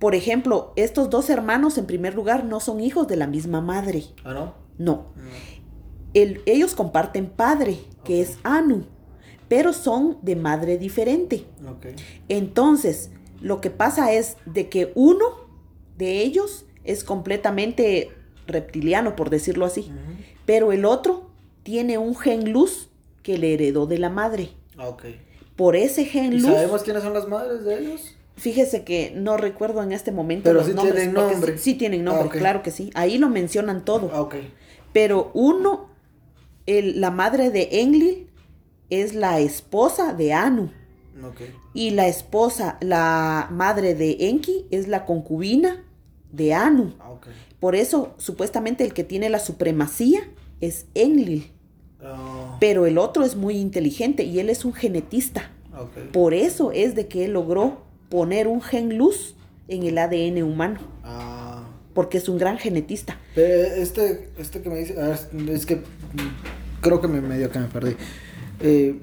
por 0.04 0.14
ejemplo, 0.14 0.74
estos 0.76 1.08
dos 1.08 1.30
hermanos, 1.30 1.78
en 1.78 1.86
primer 1.86 2.14
lugar, 2.14 2.44
no 2.44 2.60
son 2.60 2.78
hijos 2.82 3.08
de 3.08 3.16
la 3.16 3.26
misma 3.26 3.62
madre. 3.62 4.04
Ah, 4.22 4.34
¿no? 4.34 4.54
No. 4.76 4.94
No. 5.16 5.22
El- 6.12 6.42
ellos 6.44 6.74
comparten 6.74 7.30
padre, 7.30 7.78
que 8.04 8.20
es 8.20 8.36
Anu, 8.42 8.84
pero 9.48 9.72
son 9.72 10.18
de 10.20 10.36
madre 10.36 10.76
diferente. 10.76 11.46
Ok. 11.66 11.86
Entonces, 12.28 13.12
lo 13.40 13.62
que 13.62 13.70
pasa 13.70 14.12
es 14.12 14.36
de 14.44 14.68
que 14.68 14.92
uno 14.94 15.24
de 15.96 16.20
ellos 16.20 16.66
es 16.84 17.02
completamente 17.02 18.10
reptiliano, 18.46 19.16
por 19.16 19.30
decirlo 19.30 19.64
así, 19.64 19.90
pero 20.44 20.72
el 20.72 20.84
otro 20.84 21.30
tiene 21.62 21.96
un 21.96 22.14
gen 22.14 22.52
luz 22.52 22.90
que 23.22 23.38
le 23.38 23.54
heredó 23.54 23.86
de 23.86 23.96
la 23.96 24.10
madre. 24.10 24.50
Ah, 24.76 24.86
ok. 24.88 25.04
Por 25.56 25.76
ese 25.76 26.04
gen 26.04 26.34
¿Y 26.34 26.40
luz, 26.40 26.52
sabemos 26.52 26.82
quiénes 26.82 27.02
son 27.02 27.14
las 27.14 27.26
madres 27.26 27.64
de 27.64 27.78
ellos? 27.78 28.13
Fíjese 28.36 28.84
que 28.84 29.12
no 29.16 29.36
recuerdo 29.36 29.82
en 29.82 29.92
este 29.92 30.12
momento 30.12 30.44
Pero 30.44 30.58
los 30.58 30.66
sí 30.66 30.74
nombres. 30.74 30.94
tienen 30.96 31.14
nombre. 31.14 31.58
Sí, 31.58 31.72
sí 31.72 31.74
tienen 31.74 32.04
nombre, 32.04 32.28
Ah, 32.30 32.38
claro 32.38 32.62
que 32.62 32.70
sí. 32.70 32.90
Ahí 32.94 33.18
lo 33.18 33.28
mencionan 33.28 33.84
todo. 33.84 34.10
Ah. 34.12 34.28
Pero 34.92 35.30
uno, 35.34 35.88
el- 36.66 37.00
la 37.00 37.10
madre 37.10 37.50
de 37.50 37.68
Enlil 37.80 38.28
es 38.90 39.14
la 39.14 39.40
esposa 39.40 40.12
de 40.14 40.32
Anu. 40.32 40.70
Y 41.72 41.90
la 41.90 42.06
esposa, 42.08 42.76
la 42.80 43.48
madre 43.50 43.94
de 43.94 44.16
Enki, 44.28 44.66
es 44.70 44.88
la 44.88 45.06
concubina 45.06 45.84
de 46.32 46.52
Anu. 46.54 46.94
Ah. 47.00 47.12
Por 47.60 47.74
eso, 47.76 48.14
supuestamente, 48.18 48.84
el 48.84 48.92
que 48.92 49.04
tiene 49.04 49.30
la 49.30 49.38
supremacía 49.38 50.20
es 50.60 50.86
Enlil. 50.94 51.50
Pero 52.60 52.84
el 52.84 52.98
otro 52.98 53.24
es 53.24 53.34
muy 53.36 53.56
inteligente 53.56 54.24
y 54.24 54.38
él 54.38 54.50
es 54.50 54.64
un 54.66 54.74
genetista. 54.74 55.50
Por 56.12 56.34
eso 56.34 56.70
es 56.72 56.94
de 56.94 57.08
que 57.08 57.24
él 57.24 57.32
logró 57.32 57.83
poner 58.08 58.46
un 58.48 58.60
gen 58.62 58.96
luz 58.98 59.34
en 59.68 59.82
el 59.84 59.98
ADN 59.98 60.42
humano. 60.42 60.80
Ah. 61.02 61.64
Porque 61.94 62.18
es 62.18 62.28
un 62.28 62.38
gran 62.38 62.58
genetista. 62.58 63.18
Pero 63.34 63.74
este, 63.76 64.30
este 64.38 64.60
que 64.62 64.68
me 64.68 64.78
dice, 64.78 65.00
a 65.00 65.08
ver, 65.08 65.18
es 65.50 65.64
que 65.66 65.80
creo 66.80 67.00
que 67.00 67.08
me 67.08 67.20
medio 67.20 67.50
que 67.50 67.58
me 67.60 67.66
perdí. 67.66 67.94
Eh, 68.60 68.98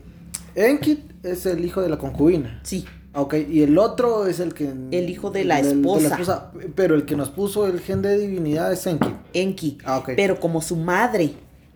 Enki 0.56 1.04
es 1.24 1.46
el 1.46 1.64
hijo 1.64 1.82
de 1.82 1.90
la 1.90 1.98
concubina. 1.98 2.60
Sí, 2.64 2.86
Ah, 3.14 3.22
Ok, 3.24 3.36
y 3.50 3.62
el 3.62 3.78
otro 3.78 4.26
es 4.26 4.40
el 4.40 4.54
que... 4.54 4.72
El 4.92 5.10
hijo 5.10 5.32
de 5.32 5.44
la 5.44 5.62
del- 5.62 5.80
esposa. 5.80 6.52
Pero 6.76 6.96
el 6.96 7.04
que 7.04 7.18
nos 7.18 7.30
puso 7.30 7.68
el 7.68 7.82
gen 7.82 8.02
de 8.02 8.18
divinidad 8.18 8.72
es 8.72 8.88
Enki. 8.88 9.10
Enki. 9.34 9.78
Ah, 9.84 9.98
ok. 9.98 10.12
Pero 10.16 10.40
como 10.40 10.62
su 10.62 10.78
madre 10.78 11.34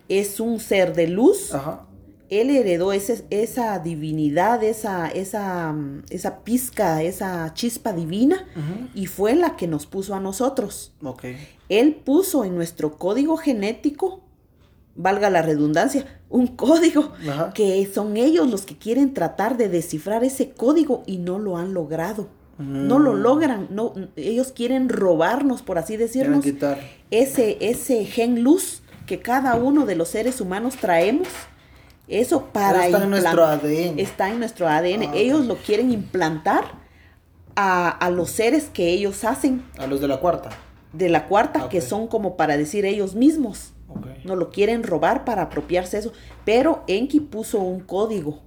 es 0.08 0.40
un 0.40 0.58
ser 0.60 0.94
de 0.94 1.08
luz, 1.08 1.52
Ajá. 1.54 1.82
Él 2.30 2.50
heredó 2.50 2.92
ese- 2.92 3.24
esa 3.30 3.78
divinidad, 3.78 4.62
esa, 4.64 5.08
esa, 5.08 5.72
mm, 5.72 6.02
esa 6.10 6.40
pizca, 6.44 7.02
esa 7.02 7.52
chispa 7.54 7.92
divina, 7.92 8.46
y 8.94 9.06
fue 9.06 9.34
la 9.34 9.56
que 9.56 9.66
nos 9.66 9.86
puso 9.86 10.14
a 10.14 10.20
nosotros. 10.20 10.92
Él 11.68 11.94
puso 11.94 12.44
en 12.44 12.54
nuestro 12.54 12.96
código 12.98 13.36
genético, 13.36 14.22
valga 14.94 15.28
la 15.30 15.42
redundancia, 15.42 16.06
un 16.30 16.46
código 16.48 17.12
que 17.54 17.86
son 17.92 18.16
ellos 18.16 18.50
los 18.50 18.62
que 18.62 18.76
quieren 18.78 19.12
tratar 19.14 19.56
de 19.56 19.68
descifrar 19.68 20.24
ese 20.24 20.50
código 20.50 21.02
y 21.06 21.18
no 21.18 21.38
lo 21.38 21.56
han 21.58 21.74
logrado. 21.74 22.28
No 22.58 22.98
lo 22.98 23.12
Mm. 23.12 23.20
logran, 23.20 23.66
no, 23.70 23.92
ellos 24.16 24.50
quieren 24.52 24.88
robarnos, 24.88 25.60
por 25.60 25.76
así 25.76 25.98
decirnos, 25.98 26.42
quitar. 26.42 26.80
ese, 27.10 27.58
ese 27.60 28.06
gen 28.06 28.42
luz 28.42 28.80
que 29.06 29.20
cada 29.20 29.56
uno 29.56 29.84
de 29.84 29.94
los 29.94 30.08
seres 30.08 30.40
humanos 30.40 30.76
traemos. 30.80 31.28
Eso 32.08 32.44
para 32.52 32.86
está 32.86 33.02
en 33.04 33.10
nuestro 33.10 33.44
ADN. 33.44 33.98
Está 33.98 34.30
en 34.30 34.38
nuestro 34.38 34.68
ADN. 34.68 35.02
Ah, 35.08 35.12
ellos 35.14 35.44
lo 35.46 35.56
quieren 35.56 35.90
implantar 35.90 36.64
a, 37.56 37.88
a 37.88 38.10
los 38.10 38.30
seres 38.30 38.70
que 38.72 38.90
ellos 38.90 39.24
hacen 39.24 39.64
A 39.78 39.86
los 39.86 40.00
de 40.00 40.08
la 40.08 40.18
cuarta. 40.20 40.50
de 40.92 41.08
la 41.08 41.26
cuarta, 41.26 41.62
Ah, 41.64 41.68
que 41.68 41.80
son 41.80 42.06
como 42.06 42.36
para 42.36 42.56
decir 42.56 42.84
ellos 42.84 43.14
mismos. 43.14 43.72
No 44.24 44.36
lo 44.36 44.50
quieren 44.50 44.82
robar 44.82 45.24
para 45.24 45.42
apropiarse 45.42 45.98
eso. 45.98 46.12
Pero 46.44 46.82
Enki 46.86 47.20
puso 47.20 47.60
un 47.60 47.80
código, 47.80 48.40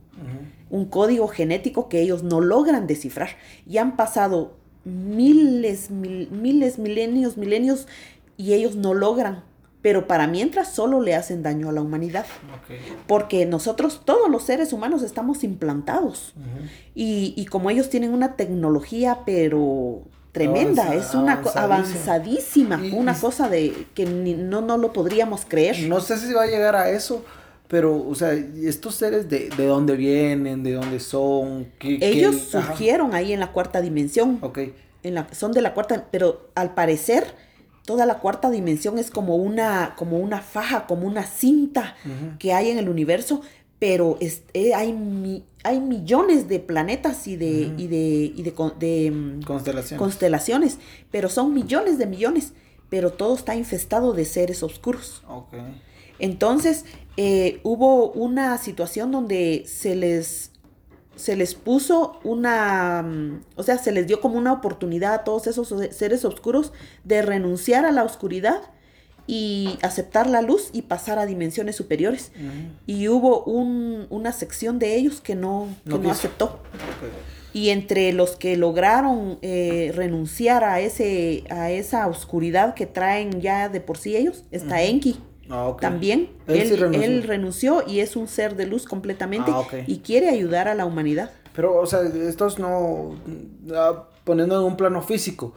un 0.69 0.85
código 0.85 1.27
genético 1.27 1.89
que 1.89 2.01
ellos 2.01 2.23
no 2.23 2.39
logran 2.41 2.85
descifrar. 2.87 3.29
Y 3.67 3.77
han 3.77 3.95
pasado 3.95 4.53
miles, 4.85 5.89
mil- 5.91 6.29
miles, 6.31 6.77
milenios, 6.77 7.37
milenios, 7.37 7.87
y 8.37 8.53
ellos 8.53 8.75
no 8.75 8.93
logran. 8.93 9.43
Pero 9.81 10.07
para 10.07 10.27
mientras 10.27 10.73
solo 10.73 10.99
le 11.01 11.15
hacen 11.15 11.41
daño 11.41 11.69
a 11.69 11.71
la 11.71 11.81
humanidad. 11.81 12.25
Porque 13.07 13.45
nosotros, 13.45 14.01
todos 14.03 14.29
los 14.29 14.43
seres 14.43 14.73
humanos, 14.73 15.03
estamos 15.03 15.43
implantados. 15.43 16.33
Y, 16.95 17.33
y 17.37 17.45
como 17.45 17.69
ellos 17.69 17.89
tienen 17.89 18.13
una 18.13 18.35
tecnología, 18.35 19.19
pero 19.25 20.01
tremenda, 20.33 20.83
Avanza- 20.87 20.95
es 21.09 21.15
una 21.15 21.33
avanzadísima. 21.33 21.63
avanzadísima, 21.63 22.81
Y- 22.85 22.91
una 22.91 23.13
y- 23.13 23.19
cosa 23.21 23.49
de 23.49 23.87
que 23.95 24.05
ni- 24.05 24.33
no, 24.35 24.61
no 24.61 24.77
lo 24.77 24.91
podríamos 24.93 25.45
creer. 25.47 25.79
No 25.87 26.01
sé 26.01 26.17
si 26.17 26.33
va 26.33 26.43
a 26.43 26.47
llegar 26.47 26.75
a 26.75 26.89
eso, 26.89 27.23
Pero, 27.69 28.03
o 28.03 28.15
sea, 28.15 28.33
estos 28.33 28.95
seres 28.95 29.29
de, 29.29 29.49
de 29.55 29.65
dónde 29.67 29.95
vienen, 29.95 30.63
de 30.63 30.73
dónde 30.73 30.99
son, 30.99 31.67
¿Qué, 31.77 31.99
ellos 32.01 32.35
qué- 32.51 32.57
ajá. 32.57 32.67
surgieron 32.69 33.13
ahí 33.13 33.31
en 33.31 33.39
la 33.39 33.51
cuarta 33.51 33.79
dimensión. 33.79 34.39
Ok. 34.41 34.57
En 35.03 35.13
la, 35.13 35.27
son 35.35 35.51
de 35.51 35.61
la 35.61 35.75
cuarta, 35.75 36.07
pero 36.09 36.49
al 36.55 36.73
parecer 36.73 37.27
toda 37.89 38.05
la 38.05 38.19
cuarta 38.19 38.51
dimensión 38.51 38.99
es 38.99 39.09
como 39.09 39.35
una, 39.35 39.95
como 39.97 40.19
una 40.19 40.41
faja, 40.41 40.85
como 40.85 41.07
una 41.07 41.23
cinta 41.25 41.95
que 42.37 42.53
hay 42.53 42.69
en 42.69 42.77
el 42.77 42.87
universo, 42.87 43.41
pero 43.79 44.15
es- 44.19 44.43
eh, 44.53 44.75
hay, 44.75 44.93
mi- 44.93 45.43
hay 45.63 45.79
millones 45.79 46.47
de 46.47 46.59
planetas 46.59 47.27
y 47.27 47.35
de, 47.35 47.73
y 47.77 47.87
de, 47.87 48.31
y 48.35 48.43
de, 48.43 48.53
de, 48.77 49.09
mm, 49.11 49.41
Constelación. 49.41 49.97
constelaciones, 49.97 50.77
pero 51.09 51.29
son 51.29 51.51
millones 51.51 51.97
de 51.97 52.05
millones, 52.05 52.53
pero 52.91 53.11
todo 53.11 53.33
está 53.35 53.55
infestado 53.55 54.13
de 54.13 54.25
seres 54.25 54.61
oscuros. 54.61 55.23
Entonces, 56.19 56.85
eh, 57.17 57.59
hubo 57.63 58.11
una 58.11 58.57
situación 58.59 59.09
donde 59.11 59.63
se 59.65 59.95
les, 59.95 60.48
se 61.19 61.35
les 61.35 61.53
puso 61.55 62.19
una, 62.23 63.01
mm, 63.03 63.41
o 63.55 63.63
sea, 63.63 63.77
se 63.77 63.91
les 63.91 64.07
dio 64.07 64.21
como 64.21 64.37
una 64.37 64.53
oportunidad 64.53 65.13
a 65.13 65.23
todos 65.23 65.47
esos 65.47 65.73
seres 65.91 66.23
oscuros 66.25 66.71
de 67.03 67.21
renunciar 67.21 67.85
a 67.85 67.91
la 67.91 68.03
oscuridad 68.03 68.61
y 69.27 69.77
aceptar 69.83 70.27
la 70.27 70.41
luz 70.41 70.69
y 70.73 70.81
pasar 70.83 71.19
a 71.19 71.25
dimensiones 71.27 71.75
superiores. 71.75 72.31
Ujú. 72.35 72.71
Y 72.87 73.07
hubo 73.09 73.43
un- 73.43 74.07
una 74.09 74.31
sección 74.33 74.79
de 74.79 74.95
ellos 74.95 75.21
que 75.21 75.35
no, 75.35 75.67
que 75.85 75.99
No 75.99 76.09
aceptó. 76.09 76.59
Y 77.53 77.69
entre 77.69 78.13
los 78.13 78.35
que 78.35 78.55
lograron 78.57 79.37
eh, 79.41 79.91
renunciar 79.95 80.63
a, 80.63 80.79
ese, 80.81 81.43
a 81.49 81.69
esa 81.71 82.07
oscuridad 82.07 82.73
que 82.75 82.85
traen 82.85 83.41
ya 83.41 83.69
de 83.69 83.81
por 83.81 83.97
sí 83.97 84.15
ellos, 84.15 84.43
está. 84.51 84.81
Enki. 84.83 85.19
Ah. 85.49 85.75
También 85.81 86.29
Él 86.47 86.57
él, 86.61 86.67
sí 86.69 86.75
renunció. 86.75 87.03
él 87.03 87.23
renunció 87.23 87.83
y 87.87 87.99
es 88.01 88.15
un 88.15 88.27
ser 88.27 88.55
de 88.55 88.65
luz 88.67 88.85
completamente 88.85 89.51
Ah, 89.53 89.63
y 89.87 89.97
quiere 89.99 90.29
ayudar 90.29 90.67
a 90.67 90.75
la 90.75 90.85
humanidad. 90.85 91.31
Pero, 91.55 91.75
o 91.79 91.85
sea, 91.85 92.01
estos 92.03 92.59
no. 92.59 93.15
ah, 93.75 94.05
poniendo 94.23 94.57
en 94.59 94.65
un 94.65 94.77
plano 94.77 95.01
físico, 95.01 95.53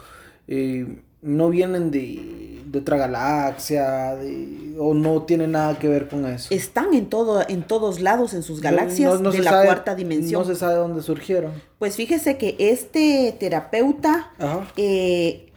eh, 0.48 1.00
no 1.20 1.50
vienen 1.50 1.90
de, 1.92 2.60
de 2.66 2.78
otra 2.80 2.96
galaxia, 2.96 4.16
de- 4.16 4.74
o 4.78 4.92
no 4.94 5.22
tienen 5.22 5.52
nada 5.52 5.78
que 5.78 5.86
ver 5.88 6.08
con 6.08 6.26
eso. 6.26 6.52
Están 6.52 6.94
en 6.94 7.06
todo, 7.06 7.46
en 7.48 7.62
todos 7.62 8.00
lados 8.00 8.34
en 8.34 8.42
sus 8.42 8.60
galaxias 8.60 9.14
no- 9.14 9.20
no 9.20 9.30
de 9.30 9.38
la 9.40 9.50
sabe- 9.50 9.66
cuarta 9.66 9.94
dimensión. 9.94 10.40
No 10.40 10.46
se 10.46 10.56
sabe 10.56 10.74
dónde 10.76 11.02
surgieron. 11.02 11.52
Pues 11.78 11.94
fíjese 11.96 12.38
que 12.38 12.56
este 12.58 13.36
terapeuta, 13.38 14.32
eh, 14.76 15.52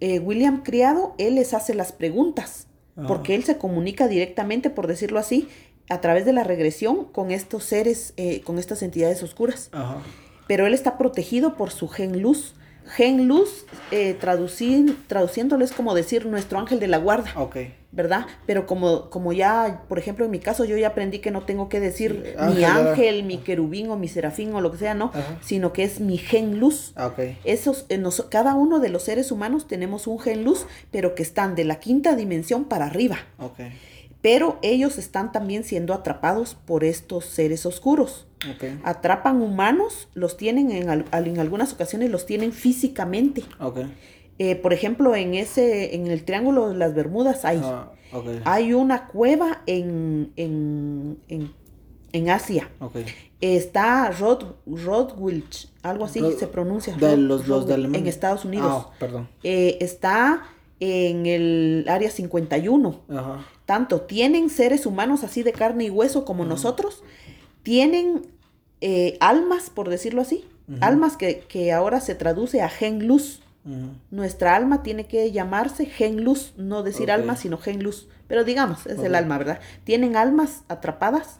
eh, 0.00 0.18
William 0.18 0.62
Criado, 0.62 1.14
él 1.18 1.36
les 1.36 1.54
hace 1.54 1.74
las 1.74 1.92
preguntas, 1.92 2.66
Ajá. 2.98 3.06
porque 3.06 3.34
él 3.34 3.44
se 3.44 3.56
comunica 3.56 4.08
directamente, 4.08 4.68
por 4.70 4.86
decirlo 4.88 5.18
así, 5.18 5.48
a 5.88 6.00
través 6.02 6.26
de 6.26 6.32
la 6.34 6.44
regresión 6.44 7.04
con 7.06 7.30
estos 7.30 7.64
seres, 7.64 8.12
eh, 8.18 8.42
con 8.42 8.58
estas 8.58 8.82
entidades 8.82 9.22
oscuras. 9.22 9.70
Ajá. 9.72 9.96
pero 10.46 10.66
él 10.66 10.74
está 10.74 10.98
protegido 10.98 11.56
por 11.56 11.70
su 11.70 11.88
gen 11.88 12.22
luz. 12.22 12.54
Gen 12.86 13.28
luz, 13.28 13.66
eh, 13.90 14.14
traducir, 14.18 14.96
traduciéndolo 15.06 15.62
es 15.64 15.72
como 15.72 15.94
decir 15.94 16.24
nuestro 16.24 16.58
ángel 16.58 16.80
de 16.80 16.88
la 16.88 16.96
guarda, 16.96 17.30
Ok. 17.36 17.56
¿Verdad? 17.90 18.26
Pero 18.46 18.66
como, 18.66 19.08
como 19.10 19.32
ya, 19.32 19.84
por 19.88 19.98
ejemplo, 19.98 20.24
en 20.24 20.30
mi 20.30 20.38
caso, 20.40 20.64
yo 20.66 20.76
ya 20.76 20.88
aprendí 20.88 21.20
que 21.20 21.30
no 21.30 21.42
tengo 21.44 21.68
que 21.70 21.80
decir 21.80 22.22
Sí, 22.24 22.56
mi 22.56 22.64
ángel, 22.64 22.88
ángel, 22.88 23.22
mi 23.24 23.38
querubín 23.38 23.88
o 23.90 23.96
mi 23.96 24.08
serafín 24.08 24.52
o 24.54 24.60
lo 24.60 24.70
que 24.70 24.78
sea, 24.78 24.94
no, 24.94 25.06
Ajá. 25.14 25.38
sino 25.40 25.72
que 25.72 25.84
es 25.84 25.98
mi 26.00 26.18
gen 26.18 26.58
luz. 26.60 26.92
Ah, 26.96 27.06
Ok. 27.06 27.20
Esos, 27.44 27.86
en 27.88 28.02
nos- 28.02 28.26
cada 28.30 28.54
uno 28.54 28.78
de 28.80 28.90
los 28.90 29.02
seres 29.04 29.32
humanos 29.32 29.66
tenemos 29.66 30.06
un 30.06 30.18
gen 30.20 30.44
luz, 30.44 30.66
pero 30.90 31.14
que 31.14 31.22
están 31.22 31.54
de 31.54 31.64
la 31.64 31.80
quinta 31.80 32.14
dimensión 32.14 32.64
para 32.64 32.86
arriba. 32.86 33.18
Ok. 33.38 33.60
Pero 34.20 34.58
ellos 34.62 34.98
están 34.98 35.30
también 35.32 35.62
siendo 35.64 35.94
atrapados 35.94 36.56
por 36.66 36.82
estos 36.84 37.24
seres 37.24 37.64
oscuros 37.66 38.26
Ok. 38.50 38.64
atrapan 38.84 39.40
humanos, 39.40 40.08
los 40.14 40.36
tienen 40.36 40.70
en, 40.72 41.04
en 41.12 41.38
algunas 41.40 41.72
ocasiones 41.72 42.10
los 42.10 42.26
tienen 42.26 42.52
físicamente. 42.52 43.44
Ok. 43.60 43.78
Eh, 44.38 44.54
por 44.56 44.72
ejemplo, 44.72 45.14
en 45.16 45.34
ese, 45.34 45.94
en 45.94 46.06
el 46.06 46.24
Triángulo 46.24 46.68
de 46.68 46.76
las 46.76 46.94
Bermudas 46.94 47.44
hay, 47.44 47.60
Ah, 47.62 47.90
hay 48.44 48.72
una 48.72 49.08
cueva 49.08 49.62
en, 49.66 50.32
en, 50.36 51.18
en, 51.28 51.52
en 52.12 52.30
Asia. 52.30 52.70
Está 53.40 54.10
Rod, 54.12 54.44
Rodwilch, 54.66 55.68
algo 55.82 56.04
así 56.04 56.20
Rod- 56.20 56.38
se 56.38 56.46
pronuncia. 56.46 56.94
de 56.96 57.16
Rod- 57.16 57.18
los- 57.18 57.48
los 57.48 57.66
de 57.66 57.74
Alemania. 57.74 58.00
En 58.00 58.06
Estados 58.06 58.44
Unidos. 58.44 58.86
Ah, 58.86 58.90
perdón. 58.98 59.28
Eh, 59.42 59.76
está 59.80 60.44
en 60.80 61.26
el 61.26 61.84
área 61.88 62.08
51 62.10 63.00
Ajá. 63.10 63.44
tanto 63.66 64.02
tienen 64.02 64.48
seres 64.48 64.86
humanos 64.86 65.24
así 65.24 65.42
de 65.42 65.52
carne 65.52 65.84
y 65.86 65.90
hueso 65.90 66.24
como 66.24 66.44
nosotros, 66.44 67.02
tienen 67.64 68.22
eh, 68.80 69.16
almas, 69.20 69.70
por 69.70 69.88
decirlo 69.88 70.22
así, 70.22 70.44
almas 70.80 71.16
que, 71.16 71.40
que 71.40 71.72
ahora 71.72 72.00
se 72.00 72.14
traduce 72.14 72.62
a 72.62 72.68
gen 72.68 73.06
luz. 73.08 73.40
Nuestra 74.10 74.56
alma 74.56 74.82
tiene 74.82 75.06
que 75.06 75.30
llamarse 75.32 75.86
gen 75.86 76.24
luz, 76.24 76.54
no 76.56 76.82
decir 76.82 77.10
alma, 77.10 77.36
sino 77.36 77.58
gen 77.58 77.82
luz. 77.82 78.08
Pero 78.26 78.44
digamos, 78.44 78.86
es 78.86 78.98
el 78.98 79.14
alma, 79.14 79.38
¿verdad? 79.38 79.60
Tienen 79.84 80.16
almas 80.16 80.64
atrapadas 80.68 81.38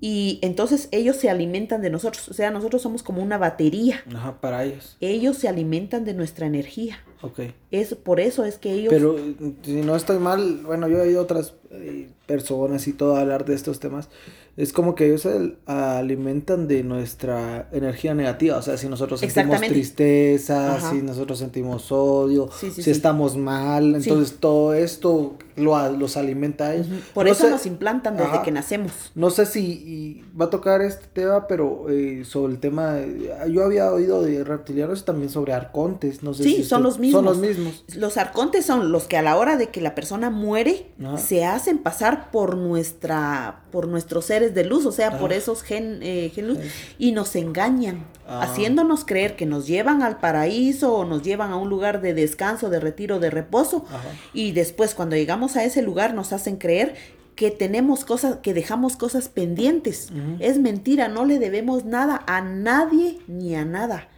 y 0.00 0.38
entonces 0.42 0.88
ellos 0.92 1.16
se 1.16 1.30
alimentan 1.30 1.80
de 1.80 1.90
nosotros. 1.90 2.28
O 2.28 2.34
sea, 2.34 2.50
nosotros 2.50 2.82
somos 2.82 3.02
como 3.02 3.22
una 3.22 3.38
batería. 3.38 4.02
Ajá, 4.14 4.40
para 4.40 4.64
ellos. 4.64 4.96
Ellos 5.00 5.38
se 5.38 5.48
alimentan 5.48 6.04
de 6.04 6.12
nuestra 6.12 6.46
energía. 6.46 6.98
Ok. 7.22 7.40
Es, 7.70 7.94
por 7.94 8.20
eso 8.20 8.44
es 8.44 8.58
que 8.58 8.72
ellos... 8.72 8.92
Pero 8.92 9.18
eh, 9.18 9.34
si 9.62 9.72
no 9.80 9.96
estoy 9.96 10.18
mal, 10.18 10.58
bueno, 10.64 10.88
yo 10.88 10.98
he 10.98 11.02
oído 11.02 11.22
otras 11.22 11.54
eh, 11.70 12.10
personas 12.26 12.86
y 12.88 12.92
todo 12.92 13.16
hablar 13.16 13.46
de 13.46 13.54
estos 13.54 13.80
temas. 13.80 14.10
Es 14.56 14.72
como 14.72 14.94
que 14.94 15.06
ellos 15.06 15.20
se 15.22 15.56
alimentan 15.66 16.66
de 16.66 16.82
nuestra 16.82 17.68
energía 17.72 18.14
negativa. 18.14 18.56
O 18.56 18.62
sea, 18.62 18.78
si 18.78 18.88
nosotros 18.88 19.20
sentimos 19.20 19.60
tristeza, 19.60 20.76
Ajá. 20.76 20.90
si 20.92 21.02
nosotros 21.02 21.38
sentimos 21.38 21.92
odio, 21.92 22.48
Sí, 22.58 22.68
sí, 22.68 22.76
si 22.76 22.82
sí. 22.84 22.90
estamos 22.90 23.36
mal, 23.36 23.94
entonces 23.94 24.38
todo 24.40 24.72
esto 24.72 25.36
lo, 25.56 25.90
los 25.92 26.16
alimenta 26.16 26.66
a 26.68 26.74
ellos. 26.74 26.86
Por 27.14 27.26
No 27.26 27.32
eso 27.32 27.44
sé- 27.44 27.50
nos 27.50 27.66
implantan 27.66 28.16
desde 28.16 28.30
Ajá. 28.30 28.42
que 28.42 28.50
nacemos. 28.52 28.92
No 29.14 29.30
sé 29.30 29.46
si 29.46 30.22
va 30.40 30.46
a 30.46 30.50
tocar 30.50 30.82
este 30.82 31.06
tema, 31.12 31.46
pero 31.46 31.86
eh, 31.90 32.24
sobre 32.24 32.52
el 32.54 32.60
tema, 32.60 32.92
de- 32.94 33.32
yo 33.50 33.64
había 33.64 33.90
oído 33.92 34.22
de 34.22 34.44
reptilianos 34.44 35.04
también 35.04 35.30
sobre 35.30 35.52
arcontes, 35.52 36.22
no 36.22 36.34
sé 36.34 36.42
Sí, 36.44 36.56
si 36.56 36.64
son 36.64 36.80
usted- 36.80 36.84
los 36.90 36.98
mismos. 36.98 37.18
Son 37.18 37.24
los 37.24 37.38
mismos. 37.38 37.84
Los 37.96 38.16
arcontes 38.16 38.64
son 38.66 38.92
los 38.92 39.04
que 39.04 39.16
a 39.16 39.22
la 39.22 39.36
hora 39.36 39.56
de 39.56 39.68
que 39.68 39.80
la 39.80 39.94
persona 39.94 40.30
muere 40.30 40.86
Ajá. 41.02 41.18
se 41.18 41.44
hacen 41.44 41.78
pasar 41.78 42.30
por 42.30 42.56
nuestra 42.56 43.62
por 43.72 43.88
nuestros 43.88 44.24
seres 44.24 44.54
de 44.54 44.64
luz, 44.64 44.86
o 44.86 44.92
sea, 44.92 45.18
por 45.18 45.34
esos 45.34 45.62
gen, 45.62 45.98
eh, 46.02 46.30
gen 46.34 46.48
luz 46.48 46.58
y 46.98 47.12
nos 47.12 47.36
engañan, 47.36 48.06
Ah. 48.26 48.42
haciéndonos 48.42 49.04
creer 49.04 49.36
que 49.36 49.44
nos 49.44 49.66
llevan 49.66 50.02
al 50.02 50.18
paraíso 50.18 50.94
o 50.94 51.04
nos 51.04 51.22
llevan 51.22 51.50
a 51.50 51.56
un 51.56 51.68
lugar 51.68 52.00
de 52.00 52.14
descanso, 52.14 52.70
de 52.70 52.80
retiro, 52.80 53.20
de 53.20 53.28
reposo 53.28 53.84
y 54.32 54.52
después 54.52 54.94
cuando 54.94 55.14
llegamos 55.14 55.45
a 55.54 55.62
ese 55.62 55.82
lugar 55.82 56.14
nos 56.14 56.32
hacen 56.32 56.56
creer 56.56 56.96
que 57.36 57.50
tenemos 57.50 58.04
cosas, 58.04 58.38
que 58.42 58.54
dejamos 58.54 58.96
cosas 58.96 59.28
pendientes. 59.28 60.10
Es 60.40 60.58
mentira, 60.58 61.08
no 61.08 61.24
le 61.26 61.38
debemos 61.38 61.84
nada 61.84 62.24
a 62.26 62.40
nadie 62.40 63.18
ni 63.28 63.54
a 63.54 63.64
nada. 63.64 64.08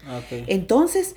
Entonces, 0.47 1.17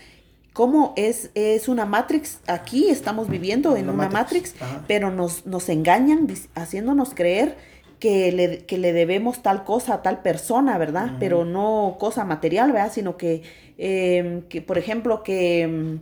¿cómo 0.52 0.94
es, 0.98 1.30
es 1.36 1.70
una 1.70 1.86
Matrix? 1.86 2.40
Aquí 2.48 2.90
estamos 2.90 3.30
viviendo 3.30 3.78
en 3.78 3.84
Una 3.84 4.08
una 4.08 4.10
Matrix, 4.10 4.56
pero 4.88 5.12
nos, 5.12 5.46
nos 5.46 5.70
engañan 5.70 6.28
haciéndonos 6.56 7.14
creer 7.14 7.56
que 8.02 8.32
le, 8.32 8.66
que 8.66 8.80
le 8.80 8.94
debemos 8.94 9.44
tal 9.44 9.64
cosa 9.64 9.94
a 9.94 10.02
tal 10.02 10.24
persona, 10.24 10.80
¿verdad? 10.80 11.18
Pero 11.20 11.46
no 11.46 11.98
cosa 12.00 12.26
material, 12.26 12.72
¿verdad? 12.72 12.92
Sino 12.92 13.16
que, 13.16 13.44
em, 13.78 14.42
que 14.50 14.64
por 14.64 14.80
ejemplo, 14.80 15.22
que, 15.22 15.62
em, 15.62 16.00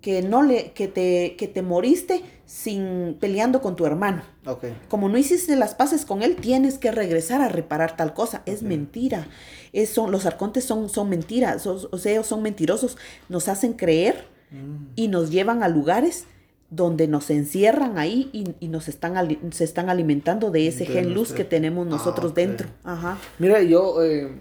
que 0.00 0.22
no 0.22 0.42
le, 0.42 0.72
que 0.72 0.86
te, 0.88 1.34
que 1.36 1.48
te 1.48 1.62
moriste 1.62 2.22
sin 2.46 3.16
peleando 3.20 3.60
con 3.60 3.76
tu 3.76 3.84
hermano. 3.84 4.22
Ok. 4.46 4.64
Como 4.88 5.08
no 5.08 5.18
hiciste 5.18 5.54
las 5.56 5.74
paces 5.74 6.04
con 6.04 6.22
él, 6.22 6.36
tienes 6.36 6.78
que 6.78 6.90
regresar 6.92 7.40
a 7.40 7.48
reparar 7.48 7.96
tal 7.96 8.14
cosa. 8.14 8.42
Es 8.46 8.62
mentira. 8.62 9.26
Es, 9.72 9.90
son, 9.90 10.10
los 10.12 10.24
arcontes 10.24 10.64
son, 10.64 10.88
son 10.88 11.08
mentiras, 11.10 11.62
son- 11.62 11.80
o 11.90 11.98
sea, 11.98 12.22
son 12.22 12.42
mentirosos. 12.42 12.96
Nos 13.28 13.48
hacen 13.48 13.72
creer 13.74 14.24
Mm. 14.50 14.86
y 14.96 15.08
nos 15.08 15.30
llevan 15.30 15.62
a 15.62 15.68
lugares 15.68 16.24
donde 16.70 17.06
nos 17.06 17.28
encierran 17.28 17.98
ahí 17.98 18.30
y, 18.32 18.54
y 18.60 18.68
nos 18.68 18.88
están 18.88 19.18
ali- 19.18 19.38
se 19.50 19.64
están 19.64 19.90
alimentando 19.90 20.50
de 20.50 20.66
ese 20.68 20.86
gen 20.86 21.12
luz 21.12 21.32
que 21.34 21.44
tenemos 21.44 21.86
Ah, 21.86 21.90
nosotros 21.90 22.34
dentro. 22.34 22.66
Ajá. 22.82 23.18
Mira, 23.38 23.60
yo 23.62 24.02
eh, 24.02 24.32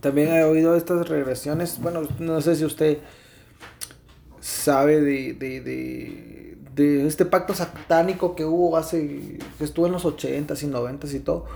también 0.00 0.32
he 0.32 0.42
oído 0.44 0.74
estas 0.74 1.06
regresiones. 1.08 1.78
Bueno, 1.82 2.02
no 2.18 2.40
sé 2.40 2.56
si 2.56 2.64
usted 2.64 2.98
sabe 4.46 5.00
de, 5.00 5.34
de, 5.34 5.60
de, 5.60 6.56
de 6.74 7.06
este 7.06 7.24
pacto 7.26 7.54
satánico 7.54 8.34
que 8.36 8.44
hubo 8.44 8.76
hace, 8.76 9.38
que 9.58 9.64
estuvo 9.64 9.86
en 9.86 9.92
los 9.92 10.04
80s 10.04 10.62
y 10.62 10.66
90s 10.66 11.14
y 11.14 11.20
todo. 11.20 11.46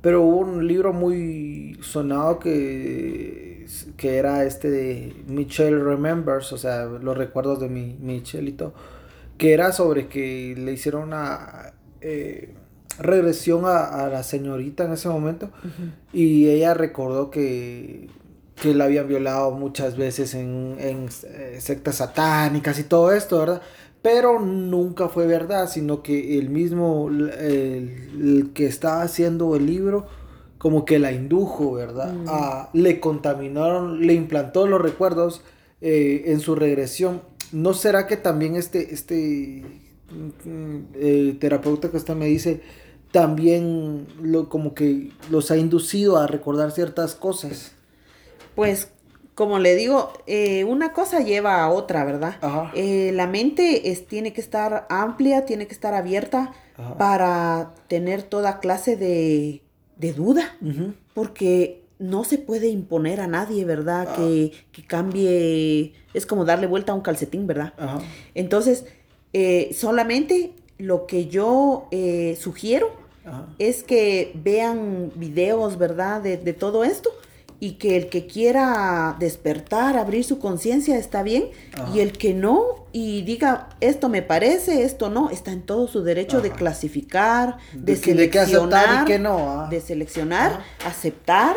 Pero 0.00 0.22
hubo 0.22 0.38
un 0.38 0.66
libro 0.68 0.92
muy 0.92 1.78
sonado 1.82 2.38
que, 2.38 3.66
que 3.96 4.16
era 4.16 4.44
este 4.44 4.70
de 4.70 5.16
Michelle 5.26 5.82
Remembers, 5.82 6.52
o 6.52 6.58
sea, 6.58 6.84
los 6.84 7.16
recuerdos 7.16 7.60
de 7.60 7.68
mi, 7.68 7.96
Michelle 8.00 8.48
y 8.50 8.52
todo. 8.52 8.74
Que 9.38 9.52
era 9.52 9.72
sobre 9.72 10.08
que 10.08 10.54
le 10.56 10.72
hicieron 10.72 11.04
una... 11.04 11.72
eh, 12.00 12.54
regresión 12.98 13.64
a, 13.66 14.08
la 14.08 14.22
señorita 14.22 14.84
en 14.84 14.92
ese 14.92 15.08
momento 15.08 15.50
y 16.12 16.48
ella 16.48 16.72
recordó 16.74 17.30
que, 17.30 18.08
que 18.60 18.74
la 18.74 18.84
habían 18.84 19.06
violado 19.06 19.50
muchas 19.50 19.96
veces 19.96 20.34
en, 20.34 20.76
en 20.80 21.08
eh, 21.24 21.58
sectas 21.60 21.96
satánicas 21.96 22.78
y 22.78 22.84
todo 22.84 23.12
esto, 23.12 23.38
¿verdad? 23.38 23.62
Pero 24.02 24.40
nunca 24.40 25.08
fue 25.08 25.26
verdad, 25.26 25.68
sino 25.68 26.02
que 26.02 26.38
el 26.38 26.48
mismo, 26.48 27.08
el, 27.08 28.50
que 28.54 28.66
estaba 28.66 29.02
haciendo 29.02 29.56
el 29.56 29.66
libro, 29.66 30.06
como 30.58 30.84
que 30.84 30.98
la 30.98 31.12
indujo, 31.12 31.72
¿verdad? 31.72 32.12
Mm. 32.12 32.78
le 32.78 33.00
contaminaron, 33.00 34.06
le 34.06 34.14
implantó 34.14 34.66
los 34.66 34.80
recuerdos 34.80 35.42
eh, 35.80 36.24
en 36.26 36.40
su 36.40 36.54
regresión. 36.54 37.20
¿No 37.52 37.74
será 37.74 38.06
que 38.06 38.16
también 38.16 38.56
este, 38.56 38.94
este 38.94 39.64
mm, 40.44 40.78
eh, 40.94 41.36
terapeuta 41.38 41.90
que 41.90 41.96
usted 41.98 42.14
me 42.14 42.26
dice, 42.26 42.62
también 43.12 44.06
lo, 44.22 44.48
como 44.48 44.72
que 44.72 45.10
los 45.30 45.50
ha 45.50 45.56
inducido 45.56 46.16
a 46.16 46.26
recordar 46.26 46.70
ciertas 46.70 47.14
cosas? 47.14 47.75
Pues 48.56 48.88
como 49.36 49.58
le 49.58 49.76
digo, 49.76 50.14
eh, 50.26 50.64
una 50.64 50.94
cosa 50.94 51.20
lleva 51.20 51.62
a 51.62 51.70
otra, 51.70 52.04
¿verdad? 52.04 52.36
Eh, 52.74 53.12
la 53.14 53.26
mente 53.26 53.90
es, 53.90 54.06
tiene 54.06 54.32
que 54.32 54.40
estar 54.40 54.86
amplia, 54.88 55.44
tiene 55.44 55.66
que 55.66 55.74
estar 55.74 55.92
abierta 55.92 56.52
para 56.98 57.74
tener 57.86 58.22
toda 58.22 58.60
clase 58.60 58.96
de, 58.96 59.62
de 59.96 60.12
duda, 60.14 60.56
porque 61.12 61.82
no 61.98 62.24
se 62.24 62.38
puede 62.38 62.68
imponer 62.68 63.20
a 63.20 63.26
nadie, 63.26 63.66
¿verdad? 63.66 64.08
Ah. 64.10 64.16
Que, 64.16 64.52
cambie, 64.86 65.92
es 66.14 66.24
como 66.24 66.46
darle 66.46 66.66
vuelta 66.66 66.92
a 66.92 66.94
un 66.94 67.02
calcetín, 67.02 67.46
¿verdad? 67.46 67.74
Entonces, 68.34 68.86
eh, 69.34 69.70
solamente 69.74 70.54
lo 70.78 71.06
que 71.06 71.26
yo 71.26 71.90
sugiero 72.40 72.90
es 73.58 73.82
que 73.82 74.32
vean 74.34 75.12
videos, 75.14 75.76
¿verdad? 75.76 76.22
De, 76.22 76.38
de 76.38 76.54
todo 76.54 76.84
esto 76.84 77.10
y 77.58 77.72
que 77.72 77.96
el 77.96 78.08
que 78.08 78.26
quiera 78.26 79.16
despertar, 79.18 79.96
abrir 79.96 80.24
su 80.24 80.38
conciencia 80.38 80.98
está 80.98 81.22
bien. 81.22 81.48
Y 81.94 82.00
el 82.00 82.12
que 82.12 82.34
no 82.34 82.86
y 82.92 83.22
diga 83.22 83.68
esto 83.80 84.08
me 84.08 84.22
parece, 84.22 84.84
esto 84.84 85.10
no, 85.10 85.30
está 85.30 85.52
en 85.52 85.62
todo 85.62 85.86
su 85.88 86.02
derecho 86.02 86.40
de 86.40 86.50
clasificar, 86.50 87.58
de, 87.72 87.96
seleccionar, 87.96 89.06
de, 89.06 89.18
no, 89.18 89.68
de 89.68 89.80
seleccionar, 89.80 90.60
aceptar 90.84 91.56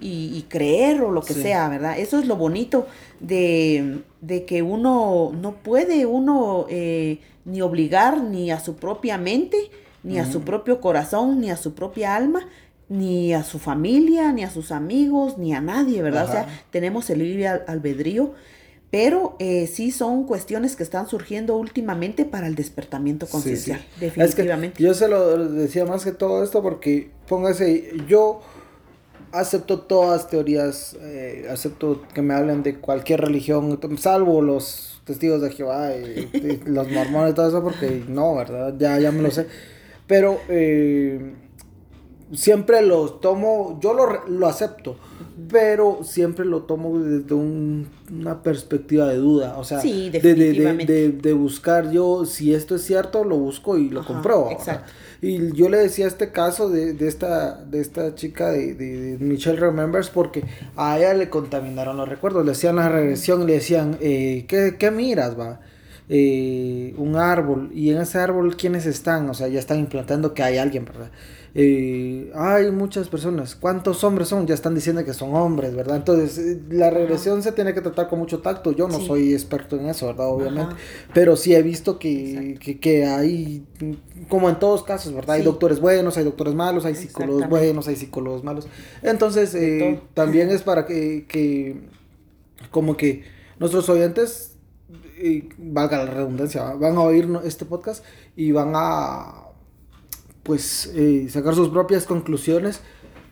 y, 0.00 0.46
creer 0.48 1.02
o 1.02 1.10
lo 1.10 1.20
que 1.20 1.34
sea, 1.34 1.68
¿verdad? 1.68 1.98
Eso 1.98 2.18
es 2.18 2.26
lo 2.26 2.36
bonito 2.36 2.86
de, 3.20 4.02
que 4.46 4.62
uno 4.62 5.32
no 5.38 5.56
puede 5.56 6.06
uno 6.06 6.66
eh, 6.70 7.18
ni 7.44 7.60
obligar 7.60 8.22
ni 8.22 8.50
a 8.50 8.60
su 8.60 8.76
propia 8.76 9.18
mente, 9.18 9.70
ni 10.02 10.18
a 10.18 10.24
su 10.24 10.40
propio 10.40 10.80
corazón, 10.80 11.40
ni 11.40 11.50
a 11.50 11.56
su 11.56 11.74
propia 11.74 12.16
alma, 12.16 12.48
ni 12.90 13.32
a 13.32 13.44
su 13.44 13.60
familia, 13.60 14.32
ni 14.32 14.42
a 14.42 14.50
sus 14.50 14.72
amigos, 14.72 15.38
ni 15.38 15.54
a 15.54 15.60
nadie, 15.60 16.02
¿verdad? 16.02 16.28
O 16.28 16.32
sea, 16.32 16.64
tenemos 16.70 17.08
el 17.08 17.20
libre 17.20 17.46
albedrío, 17.46 18.34
pero 18.90 19.36
eh, 19.38 19.68
sí 19.68 19.92
son 19.92 20.24
cuestiones 20.24 20.74
que 20.74 20.82
están 20.82 21.06
surgiendo 21.06 21.56
últimamente 21.56 22.24
para 22.24 22.48
el 22.48 22.56
despertamiento 22.56 23.28
conciencial, 23.28 23.80
definitivamente. 24.00 24.82
yo 24.82 24.92
se 24.94 25.06
lo 25.06 25.38
decía 25.50 25.86
más 25.86 26.04
que 26.04 26.10
todo 26.10 26.42
esto 26.42 26.62
porque, 26.62 27.12
póngase, 27.28 27.92
yo 28.08 28.40
acepto 29.30 29.82
todas 29.82 30.28
teorías, 30.28 30.96
eh, 31.00 31.46
acepto 31.48 32.02
que 32.12 32.22
me 32.22 32.34
hablen 32.34 32.64
de 32.64 32.80
cualquier 32.80 33.20
religión, 33.20 33.78
salvo 33.98 34.42
los 34.42 35.00
testigos 35.04 35.40
de 35.42 35.52
Jehová 35.52 35.92
y, 35.94 36.60
los 36.66 36.90
mormones 36.90 37.30
y 37.30 37.34
todo 37.36 37.46
eso, 37.46 37.62
porque 37.62 38.02
no, 38.08 38.34
¿verdad? 38.34 38.74
Ya, 38.76 38.98
ya 38.98 39.12
me 39.12 39.22
lo 39.22 39.30
sé. 39.30 39.46
Pero... 40.08 40.40
Eh, 40.48 41.34
siempre 42.32 42.82
lo 42.82 43.10
tomo, 43.14 43.78
yo 43.82 43.94
lo, 43.94 44.26
lo 44.26 44.46
acepto, 44.46 44.96
pero 45.50 46.00
siempre 46.02 46.44
lo 46.44 46.62
tomo 46.62 46.98
desde 46.98 47.34
una 47.34 48.42
perspectiva 48.42 49.08
de 49.08 49.16
duda, 49.16 49.56
o 49.58 49.64
sea, 49.64 49.78
de, 49.78 50.10
de, 50.10 51.12
de, 51.12 51.32
buscar 51.32 51.90
yo, 51.90 52.24
si 52.24 52.54
esto 52.54 52.76
es 52.76 52.82
cierto, 52.82 53.24
lo 53.24 53.36
busco 53.36 53.76
y 53.76 53.90
lo 53.90 54.04
compro. 54.04 54.50
Exacto. 54.50 54.92
Y 55.22 55.52
yo 55.52 55.68
le 55.68 55.78
decía 55.78 56.06
este 56.06 56.32
caso 56.32 56.70
de, 56.70 56.96
esta, 57.06 57.62
de 57.62 57.80
esta 57.80 58.14
chica 58.14 58.50
de, 58.52 59.18
Michelle 59.20 59.60
Remembers 59.60 60.08
porque 60.08 60.44
a 60.76 60.98
ella 60.98 61.12
le 61.12 61.28
contaminaron 61.28 61.96
los 61.96 62.08
recuerdos, 62.08 62.44
le 62.46 62.52
hacían 62.52 62.76
la 62.76 62.88
regresión 62.88 63.42
y 63.42 63.46
le 63.46 63.52
decían, 63.54 63.98
eh, 64.00 64.46
¿qué, 64.48 64.76
¿qué 64.78 64.90
miras, 64.90 65.38
va? 65.38 65.60
Eh, 66.08 66.94
un 66.96 67.16
árbol 67.16 67.70
y 67.72 67.90
en 67.90 67.98
ese 67.98 68.18
árbol 68.18 68.56
quiénes 68.56 68.86
están, 68.86 69.28
o 69.30 69.34
sea, 69.34 69.46
ya 69.48 69.60
están 69.60 69.78
implantando 69.78 70.32
que 70.34 70.42
hay 70.42 70.56
alguien, 70.56 70.84
¿verdad? 70.84 71.10
Eh, 71.54 72.30
hay 72.34 72.70
muchas 72.70 73.08
personas, 73.08 73.56
¿cuántos 73.56 74.04
hombres 74.04 74.28
son? 74.28 74.46
Ya 74.46 74.54
están 74.54 74.74
diciendo 74.74 75.04
que 75.04 75.12
son 75.12 75.34
hombres, 75.34 75.74
¿verdad? 75.74 75.96
Entonces, 75.96 76.38
eh, 76.38 76.60
la 76.70 76.90
regresión 76.90 77.42
se 77.42 77.50
tiene 77.52 77.74
que 77.74 77.80
tratar 77.80 78.08
con 78.08 78.20
mucho 78.20 78.38
tacto, 78.38 78.70
yo 78.72 78.86
no 78.86 79.00
soy 79.00 79.32
experto 79.32 79.76
en 79.76 79.88
eso, 79.88 80.06
¿verdad? 80.06 80.28
Obviamente, 80.28 80.76
pero 81.12 81.36
sí 81.36 81.54
he 81.54 81.62
visto 81.62 81.98
que, 81.98 82.58
que, 82.80 83.04
hay, 83.04 83.66
como 84.28 84.48
en 84.48 84.58
todos 84.60 84.84
casos, 84.84 85.12
¿verdad? 85.12 85.36
Hay 85.36 85.42
doctores 85.42 85.80
buenos, 85.80 86.16
hay 86.16 86.24
doctores 86.24 86.54
malos, 86.54 86.84
hay 86.84 86.94
psicólogos 86.94 87.48
buenos, 87.48 87.88
hay 87.88 87.96
psicólogos 87.96 88.44
malos. 88.44 88.68
Entonces, 89.02 89.56
también 90.14 90.50
es 90.50 90.62
para 90.62 90.86
que, 90.86 91.26
que, 91.26 91.80
como 92.70 92.96
que 92.96 93.24
nuestros 93.58 93.88
oyentes 93.88 94.56
valga 95.58 95.98
la 95.98 96.06
redundancia, 96.06 96.62
van 96.74 96.96
a 96.96 97.00
oír 97.00 97.28
este 97.44 97.64
podcast 97.64 98.04
y 98.36 98.52
van 98.52 98.72
a 98.74 99.39
pues 100.42 100.90
eh, 100.94 101.28
sacar 101.30 101.54
sus 101.54 101.68
propias 101.68 102.04
conclusiones. 102.04 102.80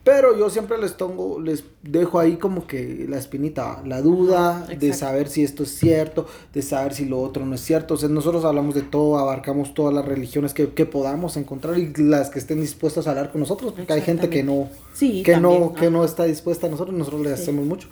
Pero 0.04 0.38
yo 0.38 0.48
siempre 0.48 0.78
les 0.78 0.96
tengo, 0.96 1.38
les 1.38 1.64
dejo 1.82 2.18
ahí 2.18 2.36
como 2.36 2.66
que 2.66 3.04
la 3.06 3.18
espinita, 3.18 3.82
la 3.84 4.00
duda 4.00 4.66
de 4.66 4.94
saber 4.94 5.28
si 5.28 5.44
esto 5.44 5.64
es 5.64 5.76
cierto, 5.76 6.26
de 6.54 6.62
saber 6.62 6.94
si 6.94 7.04
lo 7.04 7.20
otro 7.20 7.44
no 7.44 7.54
es 7.54 7.60
cierto. 7.60 7.92
O 7.92 7.96
sea, 7.98 8.08
nosotros 8.08 8.42
hablamos 8.46 8.74
de 8.74 8.80
todo, 8.80 9.18
abarcamos 9.18 9.74
todas 9.74 9.92
las 9.92 10.06
religiones 10.06 10.54
que, 10.54 10.66
podamos 10.86 11.36
encontrar 11.36 11.78
y 11.78 11.92
las 11.98 12.30
que 12.30 12.38
estén 12.38 12.58
dispuestas 12.58 13.06
a 13.06 13.10
hablar 13.10 13.30
con 13.30 13.42
nosotros, 13.42 13.74
porque 13.76 13.92
hay 13.92 14.00
gente 14.00 14.30
que 14.30 14.42
no, 14.42 14.70
que 14.98 15.36
no, 15.38 15.74
que 15.74 15.90
no 15.90 16.02
está 16.06 16.24
dispuesta 16.24 16.68
a 16.68 16.70
nosotros, 16.70 16.96
nosotros 16.96 17.20
les 17.20 17.34
hacemos 17.34 17.66
mucho. 17.66 17.88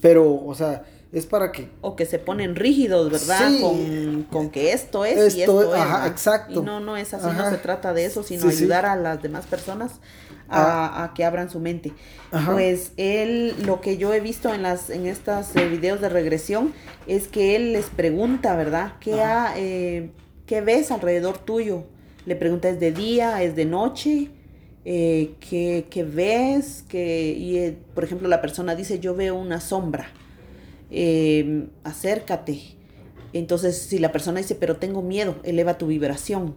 Pero, 0.00 0.44
o 0.46 0.54
sea, 0.54 0.84
es 1.12 1.26
para 1.26 1.52
que... 1.52 1.70
O 1.80 1.96
que 1.96 2.04
se 2.04 2.18
ponen 2.18 2.56
rígidos, 2.56 3.10
¿verdad? 3.10 3.50
Con, 4.30 4.50
que 4.50 4.72
esto 4.72 5.04
es 5.04 5.36
y 5.36 5.42
esto 5.42 5.74
es. 5.74 5.80
Ajá, 5.80 6.06
exacto. 6.08 6.60
Y 6.60 6.64
no, 6.64 6.80
no 6.80 6.96
es 6.96 7.14
así, 7.14 7.26
no 7.36 7.48
se 7.50 7.58
trata 7.58 7.92
de 7.92 8.04
eso, 8.04 8.22
sino 8.22 8.48
ayudar 8.48 8.86
a 8.86 8.96
las 8.96 9.22
demás 9.22 9.46
personas 9.46 10.00
a, 10.48 11.04
ah. 11.04 11.14
que 11.14 11.24
abran 11.24 11.48
su 11.48 11.60
mente. 11.60 11.92
Pues 12.46 12.92
él, 12.96 13.54
lo 13.64 13.80
que 13.80 13.96
yo 13.96 14.12
he 14.12 14.20
visto 14.20 14.52
en 14.52 14.62
las 14.62 14.90
en 14.90 15.06
estos 15.06 15.54
eh, 15.56 15.68
videos 15.68 16.00
de 16.00 16.08
regresión 16.08 16.74
es 17.06 17.28
que 17.28 17.56
él 17.56 17.72
les 17.72 17.86
pregunta, 17.86 18.56
¿verdad? 18.56 18.94
¿Qué, 19.00 19.22
eh, 19.56 20.10
¿qué 20.44 20.60
ves 20.60 20.90
alrededor 20.90 21.38
tuyo? 21.38 21.84
Le 22.26 22.36
pregunta, 22.36 22.68
¿es 22.68 22.80
de 22.80 22.92
día? 22.92 23.42
¿Es 23.42 23.54
de 23.54 23.64
noche? 23.64 24.30
Eh, 24.84 25.34
¿qué, 25.40 25.86
¿qué, 25.88 26.04
ves? 26.04 26.84
que 26.88 27.30
y, 27.30 27.76
por 27.94 28.04
ejemplo, 28.04 28.28
la 28.28 28.40
persona 28.40 28.74
dice, 28.74 28.98
yo 28.98 29.14
veo 29.14 29.34
una 29.36 29.60
sombra 29.60 30.10
eh, 30.90 31.68
acércate. 31.84 32.76
Entonces, 33.32 33.78
si 33.78 33.98
la 33.98 34.12
persona 34.12 34.40
dice, 34.40 34.54
pero 34.54 34.76
tengo 34.76 35.02
miedo, 35.02 35.36
eleva 35.42 35.78
tu 35.78 35.86
vibración. 35.86 36.54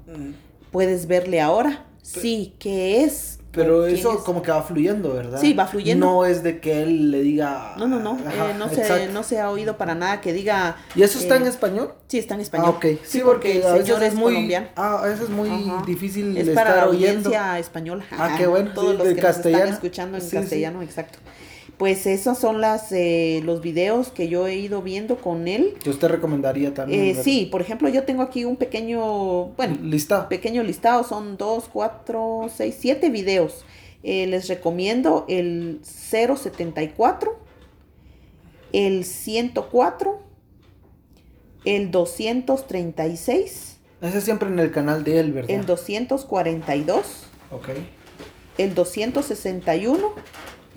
¿Puedes 0.71 1.07
verle 1.07 1.41
ahora? 1.41 1.85
sí, 2.01 2.55
¿qué 2.59 3.03
es? 3.03 3.39
Pero 3.51 3.87
eso 3.87 4.23
como 4.23 4.43
que 4.43 4.51
va 4.51 4.61
fluyendo, 4.61 5.13
¿verdad? 5.13 5.39
Sí, 5.41 5.53
va 5.53 5.65
fluyendo. 5.65 6.05
No 6.05 6.25
es 6.25 6.43
de 6.43 6.59
que 6.59 6.83
él 6.83 7.09
le 7.09 7.21
diga... 7.21 7.73
No, 7.77 7.87
no, 7.87 7.99
no. 7.99 8.17
Eh, 8.19 8.53
no, 8.57 8.69
se, 8.69 9.07
no 9.07 9.23
se 9.23 9.39
ha 9.39 9.49
oído 9.49 9.75
para 9.75 9.95
nada 9.95 10.21
que 10.21 10.33
diga... 10.33 10.77
¿Y 10.95 11.01
eso 11.01 11.17
está 11.17 11.35
en 11.35 11.45
eh, 11.45 11.49
español? 11.49 11.93
Sí, 12.07 12.19
está 12.19 12.35
en 12.35 12.41
español. 12.41 12.67
Ah, 12.67 12.77
ok. 12.77 12.85
Sí, 13.03 13.21
porque, 13.25 13.59
veces 13.59 14.01
es 14.01 14.13
muy... 14.13 14.53
Ah, 14.75 14.99
a 15.01 15.05
veces 15.07 15.21
es 15.23 15.29
muy 15.29 15.49
difícil 15.87 16.37
es 16.37 16.49
para 16.49 16.83
audiencia 16.83 17.57
española. 17.57 18.05
Ah, 18.11 18.35
qué 18.37 18.45
bueno. 18.45 18.71
Todos 18.75 18.95
los 18.95 19.07
que 19.07 19.19
están 19.19 19.69
escuchando 19.69 20.17
en 20.19 20.29
castellano, 20.29 20.83
exacto 20.83 21.17
pues 21.79 22.05
esos 22.07 22.37
son 22.37 22.59
las 22.59 22.91
eh, 22.91 23.39
los 23.45 23.61
videos 23.61 24.09
que 24.09 24.27
yo 24.27 24.47
he 24.47 24.55
ido 24.57 24.81
viendo 24.81 25.15
con 25.15 25.47
él. 25.47 25.75
¿Que 25.81 25.89
usted 25.89 26.09
recomendaría 26.09 26.73
también? 26.73 27.01
Eh, 27.01 27.15
sí, 27.15 27.47
por 27.49 27.61
ejemplo, 27.61 27.87
yo 27.87 28.03
tengo 28.03 28.21
aquí 28.21 28.43
un 28.43 28.57
pequeño, 28.57 29.45
bueno, 29.55 29.77
listado. 29.81 30.27
Pequeño 30.27 30.61
listado, 30.61 31.05
son 31.05 31.37
dos, 31.37 31.69
cuatro, 31.71 32.49
seis, 32.53 32.75
siete 32.77 33.09
videos. 33.09 33.63
Eh, 34.03 34.27
les 34.27 34.49
recomiendo 34.49 35.25
el 35.29 35.79
074, 35.83 37.39
el 38.73 39.05
104, 39.05 40.19
el 41.63 41.91
236. 41.91 43.77
Ese 44.01 44.19
siempre 44.19 44.49
en 44.49 44.59
el 44.59 44.73
canal 44.73 45.05
de 45.05 45.21
él, 45.21 45.31
¿verdad? 45.31 45.51
El 45.51 45.65
242. 45.65 47.23
Ok. 47.51 47.69
El 48.57 48.75
261 48.75 50.13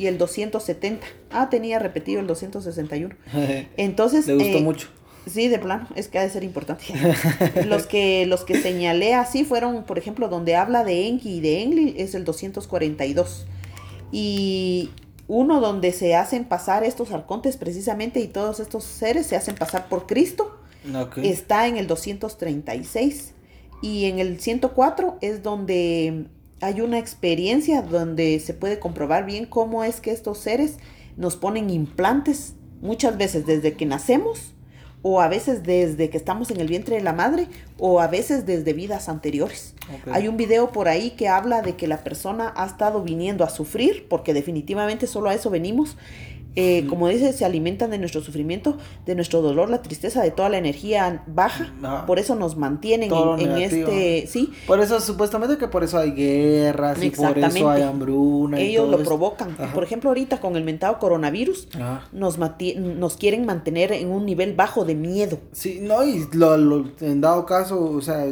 el 0.07 0.19
270. 0.19 1.07
Ah, 1.31 1.49
tenía 1.51 1.79
repetido 1.79 2.21
el 2.21 2.27
261. 2.27 3.15
Entonces... 3.77 4.27
Le 4.27 4.35
gustó 4.35 4.59
eh, 4.59 4.63
mucho. 4.63 4.89
Sí, 5.27 5.49
de 5.49 5.59
plano, 5.59 5.87
es 5.95 6.09
que 6.09 6.19
ha 6.19 6.23
de 6.23 6.31
ser 6.31 6.43
importante. 6.43 6.85
los 7.67 7.87
que 7.87 8.27
los 8.27 8.43
que 8.43 8.61
señalé 8.61 9.15
así 9.15 9.45
fueron, 9.45 9.85
por 9.85 9.99
ejemplo, 9.99 10.29
donde 10.29 10.57
habla 10.57 10.83
de 10.85 11.07
Enki 11.07 11.37
y 11.37 11.41
de 11.41 11.63
Enlil 11.63 11.95
es 11.97 12.15
el 12.15 12.25
242. 12.25 13.47
Y 14.11 14.91
uno 15.29 15.61
donde 15.61 15.93
se 15.93 16.17
hacen 16.17 16.45
pasar 16.45 16.83
estos 16.83 17.13
arcontes 17.13 17.57
precisamente 17.57 18.21
y 18.21 18.27
todos 18.27 18.59
estos 18.59 18.85
seres 18.85 19.27
se 19.27 19.37
hacen 19.37 19.55
pasar 19.55 19.89
por 19.89 20.07
Cristo. 20.07 20.59
Está 21.23 21.69
en 21.69 21.77
el 21.77 21.87
236 21.87 23.35
y 23.83 24.07
en 24.07 24.19
el 24.19 24.41
104 24.41 25.19
es 25.21 25.43
donde 25.45 26.27
hay 26.63 26.81
una 26.81 26.99
experiencia 26.99 27.83
donde 27.83 28.39
se 28.39 28.55
puede 28.55 28.79
comprobar 28.79 29.27
bien 29.27 29.47
cómo 29.47 29.83
es 29.83 30.01
que 30.01 30.13
estos 30.13 30.39
seres 30.39 30.79
nos 31.17 31.37
ponen 31.37 31.69
implantes 31.71 32.55
muchas 32.81 33.19
veces 33.19 33.45
desde 33.45 33.75
que 33.75 33.85
nacemos 33.85 34.55
o 35.03 35.21
a 35.21 35.27
veces 35.27 35.65
desde 35.65 36.09
que 36.09 36.17
estamos 36.17 36.53
en 36.53 36.61
el 36.61 36.69
vientre 36.69 36.95
de 36.95 37.03
la 37.03 37.13
madre 37.13 37.49
o 37.79 38.01
a 38.01 38.07
veces 38.07 38.47
desde 38.47 38.73
vidas 38.73 39.09
anteriores. 39.09 39.75
Hay 40.13 40.29
un 40.29 40.37
video 40.37 40.71
por 40.71 40.89
ahí 40.89 41.11
que 41.11 41.27
habla 41.27 41.61
de 41.63 41.75
que 41.75 41.89
la 41.89 42.05
persona 42.05 42.53
ha 42.57 42.65
estado 42.65 43.03
viniendo 43.03 43.43
a 43.43 43.51
sufrir, 43.51 44.07
porque 44.09 44.33
definitivamente 44.33 45.09
solo 45.09 45.31
a 45.31 45.35
eso 45.35 45.51
venimos, 45.51 45.97
eh, 46.55 46.87
como 46.89 47.09
dice, 47.09 47.33
se 47.33 47.45
alimentan 47.45 47.91
de 47.91 47.99
nuestro 47.99 48.21
sufrimiento, 48.21 48.77
de 49.07 49.15
nuestro 49.15 49.41
dolor, 49.41 49.71
la 49.71 49.81
tristeza, 49.81 50.23
de 50.23 50.31
toda 50.31 50.49
la 50.49 50.59
energía 50.59 51.25
baja. 51.27 51.73
Por 52.07 52.19
eso 52.19 52.35
nos 52.35 52.57
mantienen 52.57 53.11
en, 53.39 53.51
este, 53.57 54.27
sí. 54.27 54.53
Por 54.67 54.81
eso 54.81 55.01
supuestamente 55.01 55.57
que 55.57 55.69
por 55.69 55.83
eso 55.85 55.99
hay 55.99 56.13
guerras 56.13 57.03
y 57.03 57.11
por 57.11 57.39
eso 57.39 57.71
hay 57.71 57.83
hambruna. 57.83 58.59
Ellos 58.61 58.89
lo 58.89 58.99
provocan. 59.03 59.57
Por 59.73 59.85
ejemplo, 59.85 60.11
ahorita 60.11 60.41
con 60.41 60.57
el 60.57 60.65
mentado 60.65 60.99
coronavirus 60.99 61.69
nos 62.13 62.39
nos 62.39 63.17
quieren 63.17 63.47
mantener 63.47 63.93
en 63.93 64.11
un 64.11 64.27
nivel 64.27 64.55
bajo 64.55 64.85
de 64.85 64.95
miedo. 64.95 65.39
Sí, 65.53 65.79
no 65.81 66.05
y 66.05 66.27
lo, 66.33 66.85
en 67.01 67.21
dado 67.21 67.47
caso, 67.47 67.83
o 67.83 68.01
sea, 68.01 68.27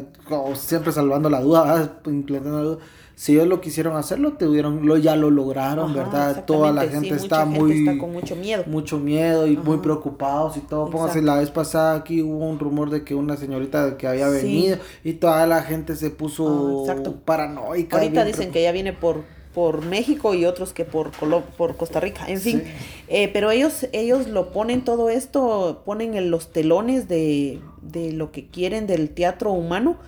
siempre 0.54 0.92
salvando 0.92 1.30
la 1.30 1.40
duda, 1.40 2.00
implementando 2.06 2.58
la 2.58 2.64
duda 2.64 2.78
si 3.20 3.32
ellos 3.32 3.48
lo 3.48 3.60
quisieron 3.60 3.98
hacerlo, 3.98 4.32
tuvieron, 4.38 4.86
lo, 4.86 4.96
ya 4.96 5.14
lo 5.14 5.28
lograron, 5.30 5.92
¿verdad? 5.92 6.46
Toda 6.46 6.72
la 6.72 6.88
gente 6.88 7.10
está 7.10 7.44
muy... 7.44 7.80
Está 7.80 7.98
con 7.98 8.14
mucho 8.14 8.34
miedo. 8.34 8.64
Mucho 8.66 8.98
miedo 8.98 9.46
y 9.46 9.58
muy 9.58 9.76
preocupados 9.76 10.56
y 10.56 10.60
todo. 10.60 10.88
Póngase, 10.88 11.20
la 11.20 11.36
vez 11.36 11.50
pasada 11.50 11.96
aquí 11.96 12.22
hubo 12.22 12.48
un 12.48 12.58
rumor 12.58 12.88
de 12.88 13.04
que 13.04 13.14
una 13.14 13.36
señorita 13.36 13.98
que 13.98 14.06
había 14.06 14.30
venido 14.30 14.78
y 15.04 15.12
toda 15.12 15.46
la 15.46 15.62
gente 15.62 15.96
se 15.96 16.08
puso 16.08 16.86
ah, 16.88 16.94
paranoica. 17.26 17.98
Ahorita 17.98 18.24
dicen 18.24 18.52
que 18.52 18.62
ya 18.62 18.72
viene 18.72 18.94
por 18.94 19.22
por 19.52 19.84
México 19.84 20.32
y 20.32 20.46
otros 20.46 20.72
que 20.72 20.86
por 20.86 21.10
por 21.10 21.76
Costa 21.76 22.00
Rica, 22.00 22.24
en 22.26 22.40
fin. 22.40 22.62
Eh, 23.08 23.28
pero 23.32 23.50
ellos, 23.50 23.86
ellos 23.92 24.28
lo 24.28 24.50
ponen 24.50 24.82
todo 24.82 25.10
esto, 25.10 25.82
ponen 25.84 26.14
en 26.14 26.30
los 26.30 26.52
telones 26.52 27.06
de, 27.06 27.60
de 27.82 28.12
lo 28.12 28.32
que 28.32 28.46
quieren 28.46 28.86
del 28.86 29.10
teatro 29.10 29.52
humano 29.52 29.98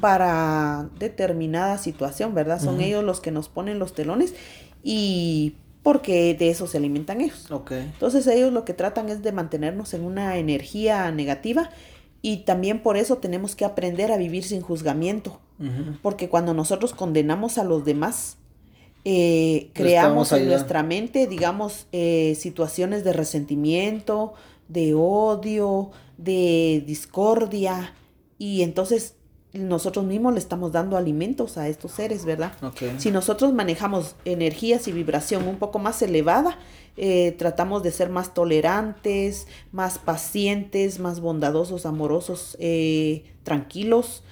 para 0.00 0.88
determinada 0.98 1.78
situación, 1.78 2.34
¿verdad? 2.34 2.60
Son 2.60 2.80
ellos 2.80 3.04
los 3.04 3.20
que 3.20 3.30
nos 3.30 3.48
ponen 3.48 3.78
los 3.78 3.94
telones 3.94 4.34
y 4.82 5.54
porque 5.82 6.34
de 6.34 6.50
eso 6.50 6.66
se 6.66 6.78
alimentan 6.78 7.20
ellos. 7.20 7.46
Entonces 7.70 8.26
ellos 8.26 8.52
lo 8.52 8.64
que 8.64 8.74
tratan 8.74 9.08
es 9.08 9.22
de 9.22 9.32
mantenernos 9.32 9.94
en 9.94 10.04
una 10.04 10.38
energía 10.38 11.10
negativa 11.10 11.70
y 12.22 12.38
también 12.38 12.82
por 12.82 12.96
eso 12.96 13.18
tenemos 13.18 13.56
que 13.56 13.64
aprender 13.64 14.12
a 14.12 14.16
vivir 14.16 14.44
sin 14.44 14.60
juzgamiento, 14.60 15.40
porque 16.02 16.28
cuando 16.28 16.54
nosotros 16.54 16.92
condenamos 16.92 17.58
a 17.58 17.64
los 17.64 17.84
demás, 17.84 18.36
eh, 19.04 19.70
creamos 19.72 20.30
en 20.32 20.46
nuestra 20.46 20.84
mente, 20.84 21.26
digamos, 21.26 21.86
eh, 21.90 22.36
situaciones 22.38 23.02
de 23.02 23.12
resentimiento, 23.12 24.34
de 24.68 24.94
odio, 24.94 25.90
de 26.16 26.84
discordia, 26.86 27.94
y 28.38 28.62
entonces 28.62 29.14
nosotros 29.52 30.04
mismos 30.04 30.32
le 30.32 30.38
estamos 30.38 30.72
dando 30.72 30.96
alimentos 30.96 31.58
a 31.58 31.68
estos 31.68 31.92
seres, 31.92 32.24
¿verdad? 32.24 32.52
Si 32.98 33.10
nosotros 33.10 33.52
manejamos 33.52 34.16
energías 34.24 34.88
y 34.88 34.92
vibración 34.92 35.46
un 35.46 35.56
poco 35.58 35.78
más 35.78 36.00
elevada, 36.02 36.58
eh, 36.96 37.32
tratamos 37.38 37.82
de 37.82 37.90
ser 37.90 38.08
más 38.08 38.34
tolerantes, 38.34 39.46
más 39.70 39.98
pacientes, 39.98 40.98
más 40.98 41.20
bondadosos, 41.20 41.86
amorosos, 41.86 42.56
tranquilos. 43.44 44.22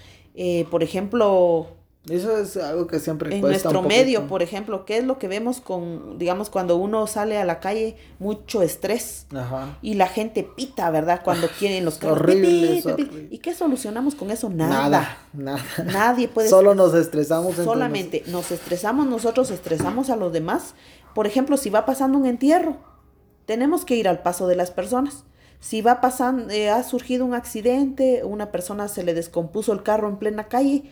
por 0.70 0.82
ejemplo, 0.82 1.79
eso 2.09 2.38
es 2.38 2.57
algo 2.57 2.86
que 2.86 2.98
siempre 2.98 3.34
en 3.34 3.42
nuestro 3.42 3.82
medio, 3.82 4.26
por 4.26 4.42
ejemplo, 4.42 4.86
¿qué 4.86 4.96
es 4.96 5.05
lo 5.05 5.18
que 5.18 5.28
vemos 5.28 5.61
con, 5.61 6.18
digamos, 6.18 6.48
cuando 6.48 6.76
uno 6.76 7.07
sale 7.07 7.36
a 7.36 7.44
la 7.44 7.61
calle, 7.61 7.96
mucho 8.18 8.62
estrés 8.62 9.26
Ajá. 9.34 9.76
y 9.82 9.94
la 9.94 10.07
gente 10.07 10.42
pita, 10.42 10.90
¿verdad? 10.90 11.20
Cuando 11.22 11.48
quieren 11.59 11.84
los 11.84 11.98
carros. 11.98 12.18
Horrible, 12.18 12.82
¿Y 13.30 13.38
qué 13.38 13.55
solucionamos 13.55 14.14
con 14.14 14.30
eso? 14.30 14.48
Nada. 14.48 15.18
Nada. 15.34 15.62
Nadie 15.84 16.26
puede. 16.26 16.48
Solo 16.48 16.74
nos 16.74 16.94
estresamos. 16.94 17.55
Solamente 17.57 18.24
nos 18.28 18.51
estresamos 18.51 19.07
nosotros, 19.07 19.51
estresamos 19.51 20.09
a 20.09 20.16
los 20.16 20.32
demás. 20.32 20.74
Por 21.14 21.26
ejemplo, 21.26 21.59
si 21.59 21.68
va 21.68 21.84
pasando 21.84 22.16
un 22.16 22.24
entierro, 22.24 22.78
tenemos 23.44 23.84
que 23.84 23.96
ir 23.96 24.09
al 24.09 24.22
paso 24.22 24.46
de 24.46 24.57
las 24.57 24.70
personas. 24.70 25.24
Si 25.61 25.82
va 25.82 26.01
pasando, 26.01 26.51
eh, 26.51 26.70
ha 26.70 26.82
surgido 26.82 27.26
un 27.26 27.34
accidente, 27.34 28.24
una 28.24 28.51
persona 28.51 28.88
se 28.88 29.05
le 29.05 29.12
descompuso 29.12 29.74
el 29.74 29.82
carro 29.82 30.09
en 30.09 30.16
plena 30.16 30.48
calle, 30.48 30.84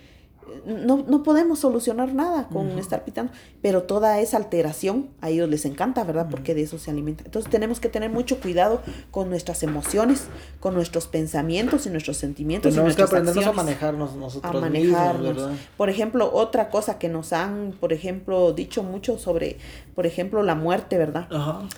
no, 0.66 1.04
no 1.06 1.22
podemos 1.22 1.58
solucionar 1.60 2.14
nada 2.14 2.48
con 2.48 2.78
estar 2.78 3.04
pitando, 3.04 3.32
pero 3.62 3.82
toda 3.84 4.20
esa 4.20 4.36
alteración 4.36 5.08
a 5.20 5.30
ellos 5.30 5.48
les 5.48 5.64
encanta, 5.64 6.04
¿verdad? 6.04 6.28
Porque 6.30 6.54
de 6.54 6.62
eso 6.62 6.78
se 6.78 6.90
alimenta. 6.90 7.24
Entonces 7.24 7.50
tenemos 7.50 7.80
que 7.80 7.88
tener 7.88 8.10
mucho 8.10 8.40
cuidado 8.40 8.82
con 9.10 9.30
nuestras 9.30 9.62
emociones, 9.62 10.26
con 10.60 10.74
nuestros 10.74 11.06
pensamientos 11.06 11.86
y 11.86 11.90
nuestros 11.90 12.16
sentimientos. 12.16 12.72
Tenemos 12.72 12.96
que 12.96 13.02
aprendernos 13.02 13.46
a 13.46 13.52
manejarnos 13.52 14.16
nosotros. 14.16 14.54
A 14.54 14.60
manejarnos. 14.60 15.50
por 15.76 15.90
ejemplo, 15.90 16.30
otra 16.32 16.70
cosa 16.70 16.98
que 16.98 17.08
nos 17.08 17.32
han, 17.32 17.74
por 17.78 17.92
ejemplo, 17.92 18.52
dicho 18.52 18.82
mucho 18.82 19.18
sobre, 19.18 19.58
por 19.94 20.06
ejemplo, 20.06 20.42
la 20.42 20.54
muerte, 20.54 20.98
¿verdad? 20.98 21.28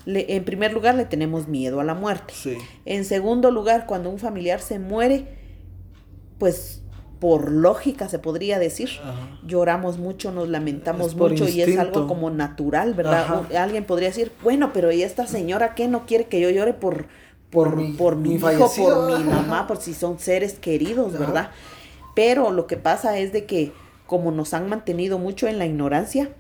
en 0.07 0.45
primer 0.45 0.73
lugar, 0.73 0.95
le 0.95 1.05
tenemos 1.05 1.49
miedo 1.49 1.81
a 1.81 1.85
la 1.85 1.95
muerte. 1.95 2.35
En 2.85 3.05
segundo 3.05 3.51
lugar, 3.51 3.87
cuando 3.87 4.11
un 4.11 4.18
familiar 4.18 4.61
se 4.61 4.79
muere, 4.79 5.27
pues 6.39 6.80
por 7.21 7.53
lógica 7.53 8.09
se 8.09 8.18
podría 8.18 8.59
decir, 8.59 8.89
lloramos 9.47 9.99
mucho, 9.99 10.33
nos 10.33 10.49
lamentamos 10.49 11.14
mucho 11.14 11.47
y 11.49 11.61
es 11.61 11.79
algo 11.79 12.07
como 12.07 12.31
natural, 12.31 12.95
¿verdad? 12.95 13.45
Alguien 13.55 13.85
podría 13.85 14.09
decir, 14.09 14.33
bueno, 14.43 14.73
pero 14.73 14.91
¿y 14.91 15.03
esta 15.03 15.27
señora 15.27 15.75
qué 15.75 15.87
no 15.87 16.07
quiere 16.07 16.25
que 16.25 16.41
yo 16.41 16.49
llore 16.49 16.73
por, 16.73 17.07
por, 17.51 17.77
mi, 17.77 17.93
por 17.93 18.16
mi, 18.16 18.37
hijo, 18.37 18.49
por 18.75 19.18
mi 19.18 19.25
mamá, 19.25 19.66
por 19.66 19.77
si 19.77 19.93
son 19.93 20.18
seres 20.18 20.55
queridos, 20.55 21.12
¿verdad? 21.12 21.51
Pero 22.14 22.51
lo 22.53 22.66
que 22.66 22.79
pasa 22.79 23.18
es 23.18 23.35
de 23.35 23.45
que 23.45 23.73
como 24.07 24.33
nos 24.33 24.55
han 24.55 24.68
mantenido 24.68 25.18
mucho 25.18 25.47
en 25.47 25.59
la 25.59 25.66
ignorancia, 25.66 26.31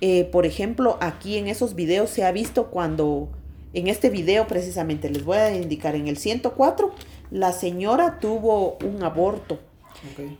eh, 0.00 0.24
por 0.24 0.46
ejemplo, 0.46 0.98
aquí 1.00 1.38
en 1.38 1.46
esos 1.46 1.74
videos 1.74 2.10
se 2.10 2.24
ha 2.24 2.32
visto 2.32 2.66
cuando, 2.66 3.28
en 3.72 3.86
este 3.86 4.10
video 4.10 4.48
precisamente, 4.48 5.08
les 5.08 5.24
voy 5.24 5.38
a 5.38 5.54
indicar, 5.54 5.94
en 5.94 6.08
el 6.08 6.18
104, 6.18 6.92
la 7.30 7.52
señora 7.52 8.18
tuvo 8.18 8.78
un 8.84 9.02
aborto 9.04 9.58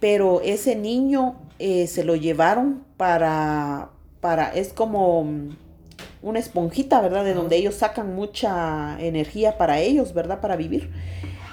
pero 0.00 0.40
ese 0.42 0.76
niño 0.76 1.36
eh, 1.59 1.86
se 1.86 2.04
lo 2.04 2.14
llevaron 2.16 2.84
para, 2.96 3.90
para, 4.20 4.54
es 4.54 4.72
como 4.72 5.26
una 6.22 6.38
esponjita, 6.38 7.00
¿verdad? 7.00 7.24
De 7.24 7.34
donde 7.34 7.56
ellos 7.56 7.74
sacan 7.74 8.14
mucha 8.14 8.96
energía 9.00 9.59
para 9.59 9.80
ellos, 9.80 10.14
¿verdad? 10.14 10.40
Para 10.40 10.56
vivir. 10.56 10.90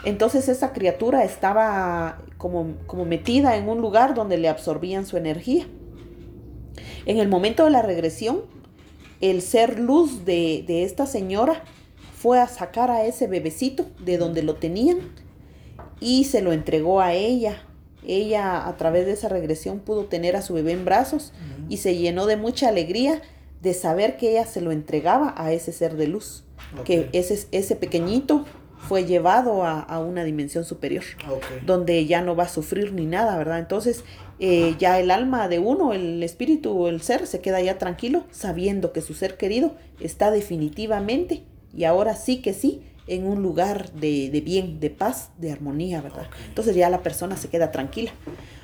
Entonces 0.04 0.48
esa 0.50 0.72
criatura 0.72 1.24
estaba 1.24 2.22
como, 2.38 2.76
como 2.86 3.06
metida 3.06 3.56
en 3.56 3.68
un 3.70 3.82
lugar 3.82 4.14
donde 4.14 4.38
le 4.38 4.50
absorbían 4.50 5.06
su 5.06 5.18
energía. 5.18 5.66
En 7.06 7.18
el 7.18 7.28
momento 7.28 7.66
de 7.66 7.72
la 7.72 7.82
regresión, 7.82 8.42
el 9.22 9.42
ser 9.42 9.80
luz 9.80 10.26
de, 10.26 10.64
de 10.68 10.84
esta 10.84 11.06
señora 11.06 11.64
fue 12.16 12.40
a 12.40 12.48
sacar 12.48 12.92
a 12.92 13.06
ese 13.06 13.28
bebecito 13.28 13.86
de 14.00 14.18
donde 14.18 14.44
lo 14.44 14.56
tenían 14.56 14.98
y 16.00 16.26
se 16.26 16.42
lo 16.42 16.52
entregó 16.52 17.02
a 17.02 17.14
ella 17.14 17.64
ella 18.08 18.68
a 18.68 18.78
través 18.78 19.06
de 19.06 19.14
esa 19.14 19.30
regresión 19.30 19.80
pudo 19.80 20.06
tener 20.06 20.36
a 20.36 20.42
su 20.42 20.54
bebé 20.54 20.72
en 20.72 20.86
brazos 20.86 21.34
y 21.70 21.78
se 21.78 21.96
llenó 21.98 22.26
de 22.26 22.38
mucha 22.38 22.70
alegría 22.70 23.22
de 23.62 23.74
saber 23.74 24.18
que 24.18 24.32
ella 24.32 24.46
se 24.46 24.62
lo 24.62 24.72
entregaba 24.72 25.34
a 25.38 25.52
ese 25.52 25.72
ser 25.72 25.96
de 25.96 26.08
luz, 26.08 26.44
que 26.84 27.10
ese, 27.14 27.48
ese 27.52 27.76
pequeñito 27.76 28.46
fue 28.78 29.06
llevado 29.06 29.66
a, 29.66 30.00
una 30.00 30.24
dimensión 30.24 30.64
superior, 30.64 31.04
donde 31.66 32.06
ya 32.06 32.22
no 32.22 32.36
va 32.36 32.44
a 32.44 32.50
sufrir 32.50 32.94
ni 32.94 33.06
nada, 33.06 33.38
¿verdad? 33.38 33.60
Entonces 33.60 34.04
eh, 34.40 34.76
ya 34.78 35.00
el 35.00 35.12
alma 35.12 35.48
de 35.48 35.60
uno, 35.60 35.94
el 35.94 36.22
espíritu, 36.22 36.88
el 36.88 37.02
ser, 37.02 37.26
se 37.26 37.40
queda 37.40 37.62
ya 37.62 37.78
tranquilo 37.78 38.26
sabiendo 38.32 38.92
que 38.92 39.02
su 39.02 39.14
ser 39.14 39.38
querido 39.38 39.76
está 40.00 40.30
definitivamente, 40.32 41.44
y 41.76 41.86
ahora 41.86 42.16
sí 42.16 42.42
que 42.42 42.54
sí, 42.54 42.84
en 43.08 43.28
un 43.28 43.42
lugar 43.42 43.92
de, 43.94 44.30
bien, 44.44 44.80
de 44.80 44.90
paz, 44.90 45.30
de 45.38 45.52
armonía, 45.52 46.02
¿verdad? 46.02 46.28
Entonces 46.48 46.76
ya 46.76 46.90
la 46.90 47.04
persona 47.04 47.38
se 47.38 47.50
queda 47.50 47.72
tranquila. 47.72 48.12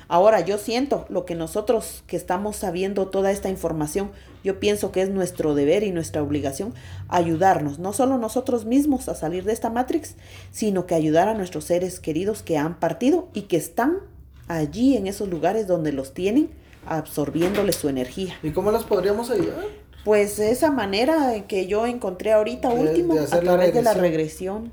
Ahora, 0.08 0.40
yo 0.40 0.58
siento 0.58 1.06
lo 1.08 1.24
que 1.24 1.34
nosotros 1.34 2.04
que 2.06 2.16
estamos 2.16 2.56
sabiendo 2.56 3.08
toda 3.08 3.30
esta 3.30 3.48
información, 3.48 4.10
yo 4.44 4.60
pienso 4.60 4.92
que 4.92 5.00
es 5.00 5.08
nuestro 5.08 5.54
deber 5.54 5.84
y 5.84 5.92
nuestra 5.92 6.22
obligación 6.22 6.74
ayudarnos, 7.08 7.78
no 7.78 7.92
solo 7.92 8.18
nosotros 8.18 8.66
mismos 8.66 9.08
a 9.08 9.14
salir 9.14 9.44
de 9.44 9.52
esta 9.52 9.70
Matrix, 9.70 10.16
sino 10.50 10.86
que 10.86 10.94
ayudar 10.94 11.28
a 11.28 11.34
nuestros 11.34 11.64
seres 11.64 11.98
queridos 11.98 12.42
que 12.42 12.58
han 12.58 12.78
partido 12.78 13.28
y 13.32 13.42
que 13.42 13.56
están 13.56 14.00
allí 14.48 14.96
en 14.96 15.06
esos 15.06 15.28
lugares 15.28 15.66
donde 15.66 15.92
los 15.92 16.12
tienen, 16.12 16.50
absorbiéndoles 16.86 17.76
su 17.76 17.88
energía. 17.88 18.34
¿Y 18.42 18.50
cómo 18.50 18.70
los 18.70 18.84
podríamos 18.84 19.30
ayudar? 19.30 19.81
Pues 20.04 20.38
esa 20.38 20.70
manera 20.70 21.32
que 21.46 21.66
yo 21.66 21.86
encontré 21.86 22.32
ahorita 22.32 22.68
último, 22.70 23.14
a 23.18 23.40
través 23.40 23.72
de 23.72 23.82
la 23.82 23.94
regresión. 23.94 24.72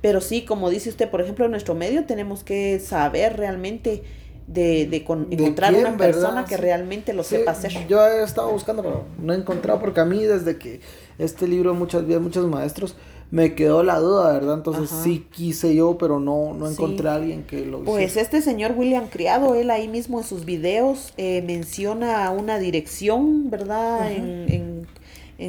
Pero 0.00 0.20
sí, 0.20 0.44
como 0.44 0.70
dice 0.70 0.90
usted, 0.90 1.10
por 1.10 1.20
ejemplo, 1.20 1.46
en 1.46 1.50
nuestro 1.50 1.74
medio 1.74 2.04
tenemos 2.04 2.44
que 2.44 2.78
saber 2.78 3.36
realmente 3.36 4.02
de, 4.46 4.86
de, 4.86 4.96
encontrar 4.98 5.74
una 5.74 5.96
persona 5.96 6.44
que 6.44 6.56
realmente 6.56 7.14
lo 7.14 7.24
sepa 7.24 7.52
hacer. 7.52 7.86
Yo 7.88 8.06
he 8.06 8.22
estado 8.22 8.50
buscando, 8.50 8.82
pero 8.82 9.04
no 9.18 9.32
he 9.32 9.36
encontrado, 9.36 9.80
porque 9.80 10.00
a 10.00 10.04
mí 10.04 10.22
desde 10.22 10.58
que 10.58 10.80
este 11.18 11.48
libro, 11.48 11.74
muchas 11.74 12.06
veces, 12.06 12.20
muchos 12.20 12.46
maestros, 12.46 12.96
me 13.30 13.54
quedó 13.54 13.82
la 13.82 13.98
duda, 13.98 14.32
¿verdad? 14.32 14.54
Entonces 14.54 14.90
sí 14.90 15.26
quise 15.30 15.74
yo, 15.74 15.98
pero 15.98 16.20
no, 16.20 16.54
no 16.54 16.68
encontré 16.68 17.08
a 17.08 17.14
alguien 17.16 17.44
que 17.44 17.66
lo 17.66 17.80
Pues 17.80 18.16
este 18.16 18.42
señor 18.42 18.74
William 18.76 19.08
Criado, 19.08 19.54
él 19.54 19.70
ahí 19.70 19.88
mismo 19.88 20.20
en 20.20 20.26
sus 20.26 20.44
videos 20.44 21.12
eh, 21.16 21.42
menciona 21.46 22.30
una 22.30 22.58
dirección, 22.58 23.50
¿verdad? 23.50 24.12
en 24.12 24.44
en 24.48 24.86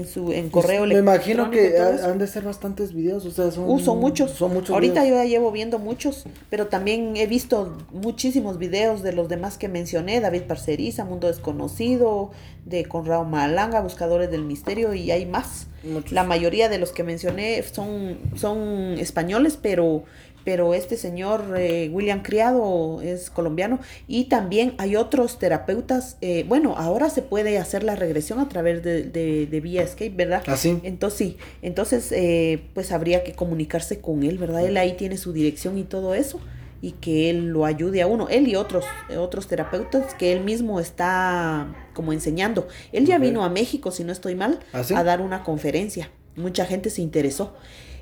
su 0.06 0.32
en 0.32 0.50
pues, 0.50 0.66
correo 0.66 0.86
Me 0.86 0.96
imagino 0.96 1.52
que 1.52 1.78
han 1.80 2.18
de 2.18 2.28
ser 2.28 2.44
bastantes 2.44 2.94
videos, 2.94 3.26
o 3.26 3.32
sea, 3.32 3.52
son, 3.52 3.80
son 3.80 4.00
muchos. 4.00 4.32
Son 4.32 4.54
muchos 4.54 4.72
Ahorita 4.72 5.06
yo 5.06 5.16
ya 5.16 5.26
llevo 5.26 5.52
viendo 5.52 5.80
muchos, 5.80 6.26
pero 6.50 6.68
también 6.68 7.16
he 7.18 7.28
visto 7.28 7.78
muchísimos 7.92 8.58
videos 8.58 9.04
de 9.04 9.14
los 9.14 9.30
demás 9.30 9.58
que 9.58 9.68
mencioné, 9.68 10.22
David 10.22 10.44
Parceriza, 10.44 11.06
Mundo 11.06 11.28
Desconocido, 11.28 12.32
de 12.66 12.86
Conrado 12.86 13.24
Malanga, 13.26 13.82
Buscadores 13.82 14.32
del 14.32 14.44
Misterio 14.44 14.94
y 14.94 15.12
hay 15.12 15.26
más. 15.26 15.68
La 16.10 16.24
mayoría 16.24 16.68
de 16.68 16.80
los 16.80 16.92
que 16.92 17.04
mencioné 17.04 17.62
son 17.62 18.18
son 18.36 18.96
españoles, 18.98 19.60
pero 19.62 20.04
pero 20.46 20.76
este 20.76 20.96
señor 20.96 21.56
eh, 21.58 21.90
William 21.92 22.22
Criado 22.22 23.02
es 23.02 23.32
colombiano 23.32 23.80
y 24.08 24.26
también 24.26 24.76
hay 24.78 24.96
otros 24.96 25.40
terapeutas. 25.40 26.18
Eh, 26.22 26.46
bueno, 26.48 26.76
ahora 26.78 27.10
se 27.10 27.24
puede 27.24 27.58
hacer 27.58 27.84
la 27.84 27.96
regresión 27.96 28.40
a 28.40 28.48
través 28.48 28.84
de, 28.84 29.04
de, 29.04 29.60
vía 29.60 29.82
Escape, 29.82 30.12
¿verdad? 30.12 30.44
Así. 30.46 30.78
Ah, 30.78 30.80
entonces 30.84 31.18
sí, 31.18 31.38
entonces 31.64 32.12
eh, 32.12 32.62
pues 32.76 32.92
habría 32.92 33.24
que 33.24 33.34
comunicarse 33.34 34.00
con 34.00 34.22
él, 34.24 34.38
¿verdad? 34.38 34.64
Él 34.64 34.78
ahí 34.78 34.94
tiene 34.94 35.18
su 35.18 35.34
dirección 35.34 35.80
y 35.80 35.84
todo 35.84 36.14
eso 36.14 36.40
y 36.82 36.92
que 36.92 37.32
él 37.32 37.48
lo 37.48 37.66
ayude 37.66 38.04
a 38.04 38.08
uno, 38.08 38.28
él 38.30 38.48
y 38.48 38.56
otros, 38.56 38.86
otros 39.18 39.48
terapeutas 39.48 40.14
que 40.14 40.32
él 40.32 40.42
mismo 40.42 40.80
está 40.80 41.74
como 41.94 42.14
enseñando. 42.14 42.68
Él 42.92 43.08
ya 43.08 43.18
vino 43.18 43.44
a 43.44 43.50
México, 43.50 43.90
si 43.90 44.04
no 44.04 44.12
estoy 44.12 44.36
mal, 44.36 44.60
¿Ah, 44.74 44.84
a 44.94 45.04
dar 45.04 45.22
una 45.22 45.44
conferencia. 45.44 46.12
Mucha 46.36 46.66
gente 46.66 46.92
se 46.92 47.02
interesó. 47.02 47.56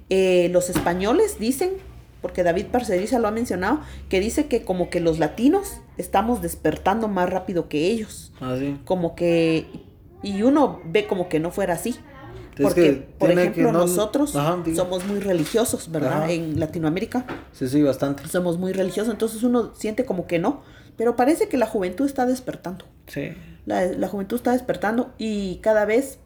los 0.10 0.70
españoles 0.70 1.40
dicen 1.40 1.93
porque 2.24 2.42
David 2.42 2.68
Parceriza 2.68 3.20
lo 3.20 3.28
ha 3.28 3.32
mencionado, 3.32 3.82
que 4.08 4.22
dice 4.22 4.48
que 4.48 4.64
como 4.64 4.90
que 4.90 5.02
los 5.02 5.20
latinos 5.20 5.74
estamos 5.98 6.42
despertando 6.42 7.10
más 7.10 7.30
rápido 7.30 7.68
que 7.68 7.88
ellos. 7.88 8.32
Ah, 8.40 8.56
sí. 8.58 8.80
Como 8.86 9.14
que, 9.14 9.68
y 10.24 10.42
uno 10.42 10.80
ve 10.86 11.06
como 11.06 11.28
que 11.28 11.42
no 11.42 11.52
fuera 11.52 11.74
así. 11.74 11.98
Porque, 12.62 13.08
por 13.20 13.30
ejemplo, 13.30 13.74
nosotros 13.74 14.32
somos 14.32 15.06
muy 15.06 15.20
religiosos, 15.20 15.92
¿verdad? 15.92 16.30
En 16.30 16.60
Latinoamérica. 16.62 17.26
Sí, 17.52 17.68
sí, 17.68 17.82
bastante. 17.82 18.26
Somos 18.30 18.58
muy 18.58 18.72
religiosos, 18.72 19.12
entonces 19.12 19.44
uno 19.44 19.76
siente 19.76 20.06
como 20.06 20.26
que 20.26 20.40
no. 20.40 20.62
Pero 20.96 21.18
parece 21.18 21.50
que 21.50 21.58
la 21.58 21.66
juventud 21.66 22.06
está 22.06 22.26
despertando. 22.26 22.86
Sí. 23.08 23.34
La, 23.66 24.08
juventud 24.08 24.38
está 24.38 24.54
despertando 24.54 25.14
y 25.18 25.58
cada 25.58 25.84
vez 25.84 26.20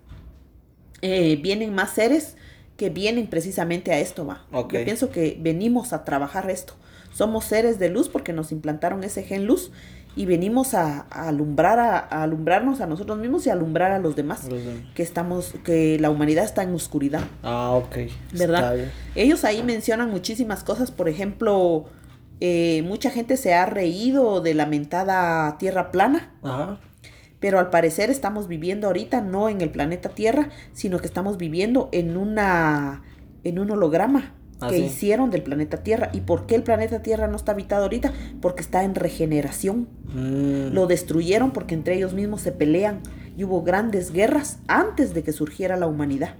eh, 1.01 1.39
vienen 1.41 1.73
más 1.73 1.91
seres 1.91 2.35
que 2.77 2.89
vienen 2.89 3.27
precisamente 3.27 3.91
a 3.91 3.99
esto, 3.99 4.25
va. 4.25 4.45
Yo 4.51 4.67
pienso 4.67 5.09
que 5.09 5.37
venimos 5.39 5.93
a 5.93 6.05
trabajar 6.05 6.49
esto. 6.49 6.73
Somos 7.11 7.45
seres 7.45 7.79
de 7.79 7.89
luz 7.89 8.09
porque 8.09 8.31
nos 8.31 8.51
implantaron 8.51 9.03
ese 9.03 9.23
gen 9.23 9.47
luz 9.47 9.71
y 10.15 10.25
venimos 10.25 10.73
a, 10.73 11.01
alumbrar 11.11 11.79
a, 11.79 11.99
alumbrarnos 11.99 12.81
a 12.81 12.87
nosotros 12.87 13.17
mismos 13.17 13.45
y 13.45 13.49
a 13.49 13.53
alumbrar 13.53 13.91
a 13.91 13.99
los 13.99 14.15
demás, 14.15 14.47
que 14.95 15.03
estamos 15.03 15.53
que 15.63 15.99
la 15.99 16.09
humanidad 16.09 16.45
está 16.45 16.63
en 16.63 16.73
oscuridad. 16.73 17.21
Ah, 17.43 17.71
ok. 17.71 17.97
¿Verdad? 18.33 18.77
Ellos 19.15 19.43
ahí 19.43 19.63
mencionan 19.63 20.09
muchísimas 20.11 20.63
cosas, 20.63 20.91
por 20.91 21.09
ejemplo, 21.09 21.85
eh, 22.39 22.83
mucha 22.85 23.09
gente 23.09 23.37
se 23.37 23.53
ha 23.53 23.65
reído 23.65 24.41
de 24.41 24.53
la 24.53 24.65
mentada 24.65 25.57
tierra 25.57 25.91
plana. 25.91 26.31
Ajá. 26.43 26.79
Pero 27.39 27.59
al 27.59 27.69
parecer 27.69 28.09
estamos 28.09 28.47
viviendo 28.47 28.87
ahorita 28.87 29.21
no 29.21 29.49
en 29.49 29.61
el 29.61 29.69
planeta 29.69 30.09
Tierra, 30.09 30.49
sino 30.73 30.99
que 30.99 31.07
estamos 31.07 31.37
viviendo 31.37 31.89
en 31.91 32.17
una 32.17 33.03
en 33.43 33.59
un 33.59 33.71
holograma 33.71 34.33
ah, 34.59 34.69
que 34.69 34.79
hicieron 34.79 35.29
del 35.29 35.43
planeta 35.43 35.77
Tierra. 35.77 36.09
¿Y 36.13 36.21
por 36.21 36.47
qué 36.47 36.55
el 36.55 36.63
planeta 36.63 37.01
Tierra 37.01 37.27
no 37.27 37.35
está 37.35 37.51
habitado 37.51 37.83
ahorita? 37.83 38.11
Porque 38.41 38.61
está 38.61 38.83
en 38.83 38.95
regeneración. 38.95 39.87
Mm. 40.13 40.73
Lo 40.73 40.87
destruyeron 40.87 41.51
porque 41.51 41.75
entre 41.75 41.95
ellos 41.95 42.13
mismos 42.13 42.41
se 42.41 42.51
pelean 42.51 43.01
y 43.37 43.43
hubo 43.43 43.61
grandes 43.61 44.11
guerras 44.11 44.59
antes 44.67 45.13
de 45.13 45.23
que 45.23 45.31
surgiera 45.31 45.77
la 45.77 45.87
humanidad. 45.87 46.35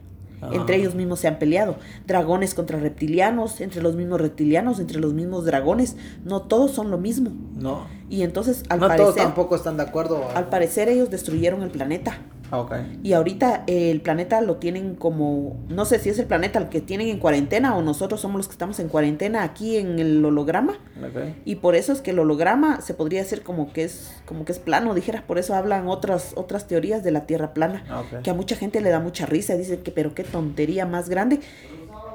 Entre 0.51 0.75
ellos 0.75 0.95
mismos 0.95 1.19
se 1.19 1.27
han 1.27 1.39
peleado. 1.39 1.77
Dragones 2.05 2.53
contra 2.53 2.79
reptilianos, 2.79 3.59
entre 3.61 3.81
los 3.81 3.95
mismos 3.95 4.21
reptilianos, 4.21 4.79
entre 4.79 4.99
los 4.99 5.13
mismos 5.13 5.45
dragones. 5.45 5.95
No 6.23 6.43
todos 6.43 6.71
son 6.71 6.91
lo 6.91 6.97
mismo. 6.97 7.31
No. 7.55 7.87
Y 8.09 8.21
entonces, 8.21 8.63
al 8.69 8.79
no 8.79 8.87
parecer. 8.87 9.13
Todos 9.13 9.17
tampoco 9.17 9.55
están 9.55 9.77
de 9.77 9.83
acuerdo. 9.83 10.27
Al 10.35 10.49
parecer, 10.49 10.89
ellos 10.89 11.09
destruyeron 11.09 11.63
el 11.63 11.69
planeta. 11.71 12.19
Ah, 12.51 12.59
okay. 12.59 12.99
Y 13.03 13.13
ahorita 13.13 13.63
el 13.67 14.01
planeta 14.01 14.41
lo 14.41 14.55
tienen 14.55 14.95
como, 14.95 15.57
no 15.69 15.85
sé 15.85 15.99
si 15.99 16.09
es 16.09 16.19
el 16.19 16.25
planeta 16.25 16.59
el 16.59 16.69
que 16.69 16.81
tienen 16.81 17.09
en 17.09 17.19
cuarentena 17.19 17.75
o 17.75 17.81
nosotros 17.81 18.21
somos 18.21 18.37
los 18.37 18.47
que 18.47 18.53
estamos 18.53 18.79
en 18.79 18.87
cuarentena 18.87 19.43
aquí 19.43 19.77
en 19.77 19.99
el 19.99 20.23
holograma. 20.23 20.77
Okay. 21.09 21.41
Y 21.45 21.55
por 21.55 21.75
eso 21.75 21.93
es 21.93 22.01
que 22.01 22.11
el 22.11 22.19
holograma 22.19 22.81
se 22.81 22.93
podría 22.93 23.21
decir 23.21 23.43
como 23.43 23.73
que 23.73 23.83
es 23.83 24.15
como 24.25 24.45
que 24.45 24.51
es 24.51 24.59
plano, 24.59 24.93
dijeras, 24.93 25.23
por 25.23 25.37
eso 25.37 25.55
hablan 25.55 25.87
otras 25.87 26.33
otras 26.35 26.67
teorías 26.67 27.03
de 27.03 27.11
la 27.11 27.25
Tierra 27.25 27.53
plana, 27.53 27.83
ah, 27.89 28.03
que 28.23 28.29
a 28.29 28.33
mucha 28.33 28.55
gente 28.55 28.81
le 28.81 28.89
da 28.89 28.99
mucha 28.99 29.25
risa, 29.25 29.55
dicen 29.55 29.83
que 29.83 29.91
pero 29.91 30.13
qué 30.13 30.23
tontería 30.23 30.85
más 30.85 31.09
grande. 31.09 31.39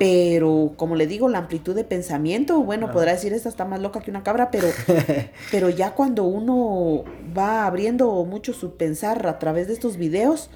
Pero, 0.03 0.73
como 0.75 0.97
le 0.97 1.07
digo, 1.07 1.29
la 1.29 1.39
amplitud 1.39 1.77
de 1.77 1.85
pensamiento, 1.85 2.61
bueno, 2.61 2.91
podrá 2.91 3.13
decir, 3.13 3.33
esta 3.33 3.49
está 3.49 3.65
más 3.65 3.81
loca 3.81 4.01
que 4.01 4.11
una 4.11 4.25
cabra, 4.25 4.51
pero, 4.51 4.67
pero 5.53 5.71
ya 5.71 5.95
cuando 5.95 6.25
uno 6.25 7.05
va 7.39 7.67
abriendo 7.67 8.13
mucho 8.25 8.53
su 8.53 8.75
pensar 8.75 9.25
a 9.29 9.39
través 9.39 9.69
de 9.69 9.75
estos 9.75 9.97
videos, 9.97 10.51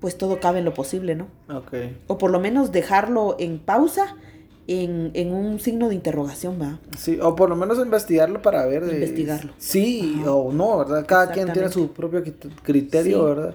pues 0.00 0.18
todo 0.18 0.40
cabe 0.40 0.58
en 0.58 0.64
lo 0.64 0.74
posible, 0.74 1.14
¿no? 1.14 1.28
Ok. 1.48 1.74
O 2.08 2.18
por 2.18 2.32
lo 2.32 2.40
menos 2.40 2.72
dejarlo 2.72 3.36
en 3.38 3.60
pausa, 3.60 4.16
en, 4.66 5.12
en 5.14 5.32
un 5.32 5.60
signo 5.60 5.88
de 5.88 5.94
interrogación, 5.94 6.60
¿va? 6.60 6.80
Sí, 6.96 7.20
o 7.22 7.36
por 7.36 7.50
lo 7.50 7.54
menos 7.54 7.78
investigarlo 7.78 8.42
para 8.42 8.66
ver. 8.66 8.82
Investigarlo. 8.82 9.52
sí 9.58 10.20
o 10.26 10.52
no, 10.52 10.78
¿verdad? 10.78 11.06
Cada 11.06 11.30
quien 11.30 11.52
tiene 11.52 11.68
su 11.68 11.92
propio 11.92 12.24
criterio, 12.64 13.26
¿verdad? 13.26 13.54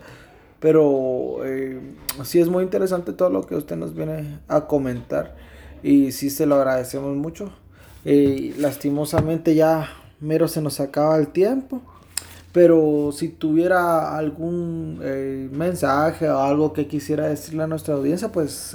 Pero 0.63 1.43
eh, 1.43 1.77
sí 2.23 2.39
es 2.39 2.47
muy 2.47 2.63
interesante 2.63 3.11
todo 3.11 3.29
lo 3.29 3.45
que 3.45 3.53
usted 3.53 3.75
nos 3.75 3.93
viene 3.93 4.39
a 4.47 4.65
comentar 4.65 5.35
y 5.83 6.13
sí 6.13 6.29
se 6.29 6.45
lo 6.45 6.55
agradecemos 6.55 7.17
mucho. 7.17 7.51
Eh, 8.05 8.53
lastimosamente 8.57 9.55
ya 9.55 9.89
mero 10.21 10.47
se 10.47 10.61
nos 10.61 10.79
acaba 10.79 11.17
el 11.17 11.27
tiempo. 11.27 11.81
Pero 12.53 13.11
si 13.11 13.27
tuviera 13.27 14.15
algún 14.15 15.01
eh, 15.03 15.49
mensaje 15.51 16.29
o 16.29 16.39
algo 16.39 16.71
que 16.71 16.87
quisiera 16.87 17.27
decirle 17.27 17.63
a 17.63 17.67
nuestra 17.67 17.95
audiencia, 17.95 18.31
pues 18.31 18.73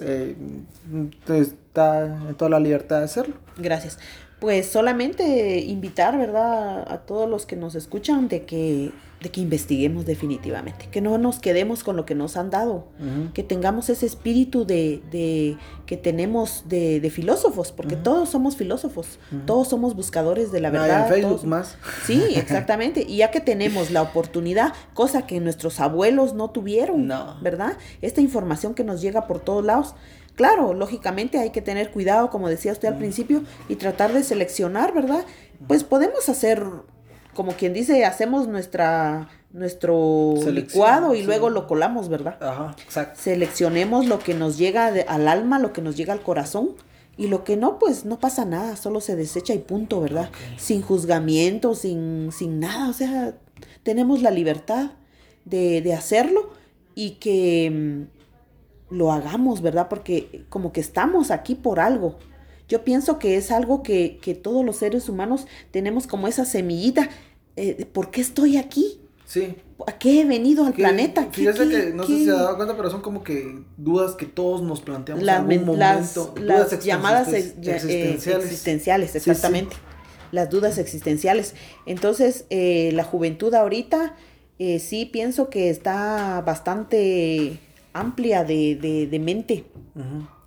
está 1.26 2.04
en 2.28 2.34
toda 2.34 2.50
la 2.50 2.60
libertad 2.60 2.98
de 2.98 3.04
hacerlo. 3.04 3.36
Gracias. 3.56 3.98
Pues 4.40 4.66
solamente 4.66 5.60
invitar, 5.60 6.18
¿verdad?, 6.18 6.84
a 6.86 6.98
todos 6.98 7.30
los 7.30 7.46
que 7.46 7.56
nos 7.56 7.74
escuchan 7.76 8.28
de 8.28 8.44
que 8.44 8.92
de 9.20 9.30
que 9.30 9.40
investiguemos 9.40 10.06
definitivamente, 10.06 10.88
que 10.90 11.00
no 11.00 11.18
nos 11.18 11.40
quedemos 11.40 11.82
con 11.82 11.96
lo 11.96 12.06
que 12.06 12.14
nos 12.14 12.36
han 12.36 12.50
dado, 12.50 12.86
que 13.34 13.42
tengamos 13.42 13.88
ese 13.88 14.06
espíritu 14.06 14.64
de, 14.64 15.02
de 15.10 15.56
que 15.86 15.96
tenemos 15.96 16.64
de, 16.68 17.00
de 17.00 17.10
filósofos, 17.10 17.72
porque 17.72 17.96
todos 17.96 18.28
somos 18.28 18.56
filósofos, 18.56 19.18
todos 19.44 19.68
somos 19.68 19.96
buscadores 19.96 20.52
de 20.52 20.60
la 20.60 20.70
verdad. 20.70 21.08
en 21.08 21.14
Facebook 21.14 21.44
más. 21.44 21.76
Sí, 22.06 22.22
exactamente, 22.36 23.04
y 23.08 23.16
ya 23.16 23.30
que 23.30 23.40
tenemos 23.40 23.90
la 23.90 24.02
oportunidad, 24.02 24.72
cosa 24.94 25.26
que 25.26 25.40
nuestros 25.40 25.80
abuelos 25.80 26.34
no 26.34 26.50
tuvieron, 26.50 27.08
¿verdad? 27.42 27.76
Esta 28.02 28.20
información 28.20 28.74
que 28.74 28.84
nos 28.84 29.00
llega 29.00 29.26
por 29.26 29.40
todos 29.40 29.64
lados, 29.64 29.94
claro, 30.36 30.74
lógicamente 30.74 31.38
hay 31.38 31.50
que 31.50 31.60
tener 31.60 31.90
cuidado, 31.90 32.30
como 32.30 32.48
decía 32.48 32.70
usted 32.70 32.86
al 32.86 32.98
principio, 32.98 33.42
y 33.68 33.74
tratar 33.74 34.12
de 34.12 34.22
seleccionar, 34.22 34.94
¿verdad? 34.94 35.24
Pues 35.66 35.82
podemos 35.82 36.28
hacer 36.28 36.62
como 37.38 37.52
quien 37.52 37.72
dice, 37.72 38.04
hacemos 38.04 38.48
nuestra 38.48 39.28
nuestro 39.52 40.34
licuado 40.50 41.14
y 41.14 41.22
luego 41.22 41.50
lo 41.50 41.68
colamos, 41.68 42.08
¿verdad? 42.08 42.36
Ajá, 42.42 42.74
exacto. 42.82 43.20
Seleccionemos 43.22 44.06
lo 44.06 44.18
que 44.18 44.34
nos 44.34 44.58
llega 44.58 44.88
al 44.88 45.28
alma, 45.28 45.60
lo 45.60 45.72
que 45.72 45.80
nos 45.80 45.96
llega 45.96 46.12
al 46.12 46.20
corazón, 46.20 46.70
Y 47.16 47.28
lo 47.28 47.44
que 47.44 47.56
no, 47.56 47.78
pues 47.78 48.04
no 48.04 48.18
pasa 48.18 48.44
nada, 48.44 48.74
solo 48.74 49.00
se 49.00 49.14
desecha 49.14 49.54
y 49.54 49.58
punto, 49.58 50.00
¿verdad? 50.00 50.30
Sin 50.56 50.82
juzgamiento, 50.82 51.76
sin, 51.76 52.32
sin 52.32 52.58
nada, 52.58 52.88
o 52.88 52.92
sea, 52.92 53.34
tenemos 53.84 54.20
la 54.20 54.32
libertad 54.32 54.90
de, 55.44 55.80
de 55.80 55.94
hacerlo 55.94 56.50
y 56.96 57.10
que 57.20 57.70
mm, 57.70 58.96
lo 58.96 59.12
hagamos, 59.12 59.62
¿verdad? 59.62 59.86
Porque 59.88 60.44
como 60.48 60.72
que 60.72 60.80
estamos 60.80 61.30
aquí 61.30 61.54
por 61.54 61.78
algo. 61.78 62.16
Yo 62.68 62.84
pienso 62.84 63.18
que 63.18 63.36
es 63.36 63.50
algo 63.50 63.82
que, 63.82 64.18
que 64.20 64.34
todos 64.34 64.64
los 64.64 64.76
seres 64.76 65.08
humanos 65.08 65.46
tenemos 65.70 66.06
como 66.06 66.28
esa 66.28 66.44
semillita. 66.44 67.08
Eh, 67.60 67.86
¿Por 67.92 68.10
qué 68.10 68.20
estoy 68.20 68.56
aquí? 68.56 69.00
Sí. 69.26 69.56
¿A 69.86 69.98
qué 69.98 70.20
he 70.20 70.24
venido 70.24 70.64
al 70.64 70.72
planeta? 70.72 71.28
¿Qué, 71.30 71.44
qué- 71.44 71.68
que 71.68 71.92
no 71.94 72.04
sé 72.04 72.12
si 72.18 72.24
se 72.24 72.30
ha 72.30 72.34
dado 72.34 72.56
cuenta, 72.56 72.76
pero 72.76 72.90
son 72.90 73.00
como 73.02 73.22
que 73.22 73.58
dudas 73.76 74.14
que 74.14 74.26
todos 74.26 74.62
nos 74.62 74.80
planteamos 74.80 75.22
Las 75.24 75.40
en 75.44 75.50
algún 75.60 75.78
las- 75.78 76.16
momento. 76.16 76.34
las 76.42 76.70
dudas 76.70 76.84
llamadas 76.84 77.28
existen- 77.28 77.58
ex- 77.58 77.60
ya- 77.60 77.72
eh, 77.72 77.74
existenciales. 77.76 78.44
existenciales, 78.46 79.10
Sí, 79.12 79.20
sí. 79.20 79.30
exactamente. 79.30 79.76
Las 80.32 80.50
dudas 80.50 80.78
existenciales. 80.78 81.54
Entonces, 81.86 82.44
eh, 82.50 82.90
la 82.94 83.04
juventud 83.04 83.52
ahorita 83.54 84.14
eh, 84.58 84.78
sí 84.80 85.06
pienso 85.06 85.50
que 85.50 85.70
está 85.70 86.42
bastante 86.44 87.60
amplia 88.00 88.44
de, 88.44 88.76
de- 88.76 89.06
de 89.06 89.18
mente. 89.18 89.64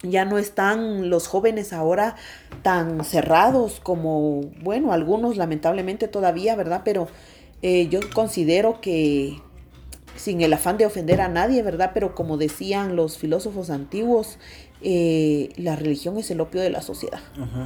Ya 0.04 0.26
no 0.26 0.38
están 0.40 1.10
los 1.10 1.28
jóvenes 1.28 1.74
ahora 1.74 2.16
tan 2.64 3.04
cerrados 3.04 3.80
como, 3.82 4.42
bueno, 4.64 4.94
algunos 4.94 5.38
lamentablemente 5.38 6.08
todavía, 6.08 6.56
¿verdad? 6.56 6.82
Pero 6.86 7.08
eh, 7.62 7.88
yo 7.90 8.00
considero 8.14 8.80
que, 8.82 9.40
sin 10.16 10.42
el 10.42 10.54
afán 10.54 10.78
de 10.78 10.86
ofender 10.86 11.22
a 11.22 11.28
nadie, 11.28 11.62
¿verdad? 11.64 11.92
Pero 11.94 12.16
como 12.16 12.38
decían 12.38 12.96
los 12.96 13.18
filósofos 13.18 13.70
antiguos, 13.70 14.40
eh, 14.84 15.50
la 15.58 15.76
religión 15.76 16.18
es 16.18 16.32
el 16.32 16.42
opio 16.42 16.62
de 16.62 16.72
la 16.72 16.82
sociedad. 16.82 17.20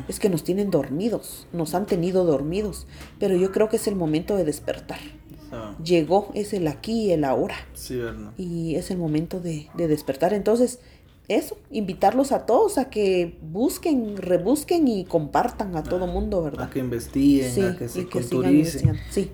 Es 0.09 0.19
que 0.19 0.27
nos 0.29 0.43
tienen 0.43 0.71
dormidos, 0.71 1.47
nos 1.53 1.73
han 1.75 1.85
tenido 1.85 2.25
dormidos, 2.25 2.87
pero 3.19 3.37
yo 3.37 3.51
creo 3.53 3.69
que 3.69 3.77
es 3.77 3.87
el 3.87 3.95
momento 3.95 4.35
de 4.35 4.43
despertar. 4.43 4.99
Ah, 5.55 5.75
Llegó, 5.83 6.29
es 6.33 6.53
el 6.53 6.67
aquí 6.67 7.05
y 7.05 7.11
el 7.11 7.23
ahora 7.23 7.55
sí, 7.73 7.95
¿verdad? 7.97 8.31
y 8.37 8.75
es 8.75 8.91
el 8.91 8.97
momento 8.97 9.39
de, 9.39 9.67
de 9.75 9.87
despertar. 9.87 10.33
Entonces, 10.33 10.79
eso, 11.27 11.57
invitarlos 11.71 12.31
a 12.31 12.45
todos 12.45 12.77
a 12.77 12.89
que 12.89 13.37
busquen, 13.41 14.17
rebusquen 14.17 14.87
y 14.87 15.05
compartan 15.05 15.75
a 15.75 15.81
todo 15.83 16.05
mundo, 16.07 16.43
¿verdad? 16.43 16.67
A 16.67 16.69
que 16.69 16.79
investiguen, 16.79 17.51
Sí, 17.51 17.61
a 17.61 17.75
que 17.75 17.87
se 17.89 18.05
culturicen. 18.07 18.95
Sí, 19.09 19.31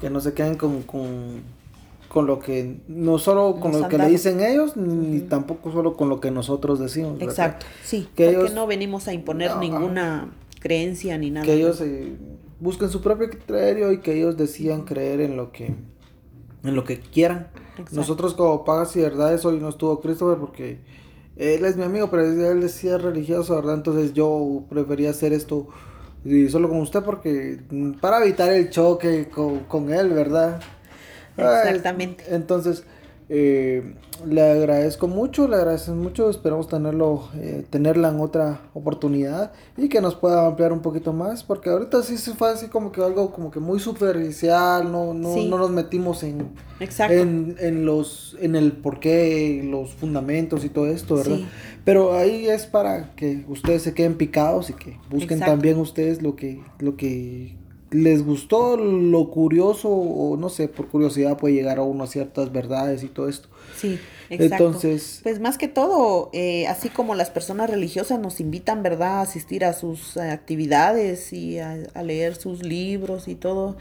que 0.00 0.08
no 0.08 0.20
se 0.20 0.32
queden 0.32 0.54
con, 0.56 0.82
con, 0.84 1.42
con 2.08 2.26
lo 2.26 2.38
que, 2.38 2.78
no 2.88 3.18
solo 3.18 3.60
con 3.60 3.72
Nos 3.72 3.82
lo 3.82 3.88
que 3.88 3.98
le 3.98 4.06
dicen 4.08 4.40
ellos, 4.40 4.76
ni 4.78 5.20
tampoco 5.20 5.70
solo 5.72 5.94
con 5.94 6.08
lo 6.08 6.20
que 6.20 6.30
nosotros 6.30 6.78
decimos. 6.78 7.12
¿verdad? 7.18 7.28
exacto, 7.28 7.66
sí, 7.84 8.08
Que 8.16 8.24
porque 8.26 8.40
ellos- 8.40 8.54
no 8.54 8.66
venimos 8.66 9.06
a 9.06 9.12
imponer 9.12 9.50
No. 9.50 9.60
ninguna 9.60 10.30
creencia 10.60 11.18
ni 11.18 11.30
nada. 11.30 11.44
que 11.44 11.52
ellos 11.54 11.80
eh, 11.82 12.14
busquen 12.60 12.90
su 12.90 13.00
propio 13.00 13.28
criterio 13.28 13.90
y 13.92 13.98
que 13.98 14.14
ellos 14.14 14.36
decidan 14.36 14.82
creer 14.82 15.20
en 15.20 15.36
lo 15.36 15.50
que 15.50 15.74
en 16.62 16.76
lo 16.76 16.84
que 16.84 17.00
quieran. 17.00 17.48
Exacto. 17.72 17.96
Nosotros 17.96 18.34
como 18.34 18.64
pagas 18.64 18.94
y 18.96 19.00
verdades 19.00 19.44
hoy 19.44 19.58
no 19.58 19.70
estuvo 19.70 20.00
Christopher 20.00 20.38
porque 20.38 20.78
él 21.36 21.64
es 21.64 21.76
mi 21.76 21.84
amigo, 21.84 22.10
pero 22.10 22.24
él 22.24 22.60
decía 22.60 22.98
religioso, 22.98 23.54
¿verdad? 23.56 23.76
Entonces 23.76 24.12
yo 24.12 24.64
prefería 24.68 25.10
hacer 25.10 25.32
esto 25.32 25.68
y 26.24 26.48
solo 26.50 26.68
con 26.68 26.78
usted 26.80 27.02
porque 27.02 27.60
mm, 27.70 27.92
para 27.92 28.22
evitar 28.22 28.52
el 28.52 28.68
choque 28.68 29.28
con, 29.30 29.60
con 29.60 29.90
él, 29.92 30.10
¿verdad? 30.10 30.60
Exactamente. 31.36 32.24
Entonces, 32.28 32.84
eh, 33.32 33.94
le 34.26 34.42
agradezco 34.42 35.06
mucho, 35.06 35.46
le 35.46 35.54
agradezco 35.54 35.92
mucho, 35.94 36.28
esperamos 36.28 36.66
tenerlo, 36.68 37.28
eh, 37.36 37.64
tenerla 37.70 38.08
en 38.08 38.18
otra 38.20 38.60
oportunidad 38.74 39.52
y 39.76 39.88
que 39.88 40.00
nos 40.00 40.16
pueda 40.16 40.46
ampliar 40.48 40.72
un 40.72 40.80
poquito 40.80 41.12
más, 41.12 41.44
porque 41.44 41.70
ahorita 41.70 42.02
sí 42.02 42.18
se 42.18 42.34
fue 42.34 42.50
así 42.50 42.66
como 42.66 42.90
que 42.90 43.00
algo 43.02 43.32
como 43.32 43.52
que 43.52 43.60
muy 43.60 43.78
superficial, 43.78 44.90
no, 44.90 45.14
no, 45.14 45.32
Sí. 45.34 45.48
no 45.48 45.58
nos 45.58 45.70
metimos 45.70 46.24
en, 46.24 46.50
en, 47.08 47.56
en 47.60 47.86
los, 47.86 48.36
en 48.40 48.56
el 48.56 48.72
porqué, 48.72 49.62
los 49.64 49.94
fundamentos 49.94 50.64
y 50.64 50.68
todo 50.68 50.88
esto, 50.88 51.14
¿verdad? 51.14 51.36
Sí. 51.36 51.46
Pero 51.84 52.12
ahí 52.14 52.46
es 52.48 52.66
para 52.66 53.14
que 53.14 53.44
ustedes 53.48 53.82
se 53.82 53.94
queden 53.94 54.16
picados 54.16 54.70
y 54.70 54.72
que 54.74 54.98
busquen 55.08 55.38
Exacto. 55.38 55.52
también 55.52 55.78
ustedes 55.78 56.20
lo 56.20 56.34
que, 56.34 56.60
lo 56.80 56.96
que 56.96 57.56
les 57.90 58.24
gustó, 58.24 58.76
lo 58.76 59.30
curioso, 59.30 59.88
o 59.88 60.36
no 60.36 60.48
sé, 60.48 60.68
por 60.68 60.88
curiosidad 60.88 61.36
puede 61.36 61.54
llegar 61.54 61.78
a 61.78 61.82
uno 61.82 62.04
a 62.04 62.06
ciertas 62.06 62.52
verdades 62.52 63.02
y 63.02 63.08
todo 63.08 63.28
esto. 63.28 63.48
Sí, 63.76 63.98
exacto. 64.28 64.66
Entonces, 64.66 65.20
Pues 65.22 65.40
más 65.40 65.58
que 65.58 65.66
todo, 65.68 66.30
eh, 66.32 66.66
así 66.68 66.88
como 66.88 67.14
las 67.14 67.30
personas 67.30 67.68
religiosas 67.70 68.18
nos 68.20 68.40
invitan, 68.40 68.82
¿verdad?, 68.82 69.18
a 69.18 69.20
asistir 69.22 69.64
a 69.64 69.72
sus 69.72 70.16
eh, 70.16 70.30
actividades 70.30 71.32
y 71.32 71.58
a, 71.58 71.78
a 71.94 72.02
leer 72.02 72.36
sus 72.36 72.62
libros 72.62 73.26
y 73.28 73.34
todo, 73.34 73.76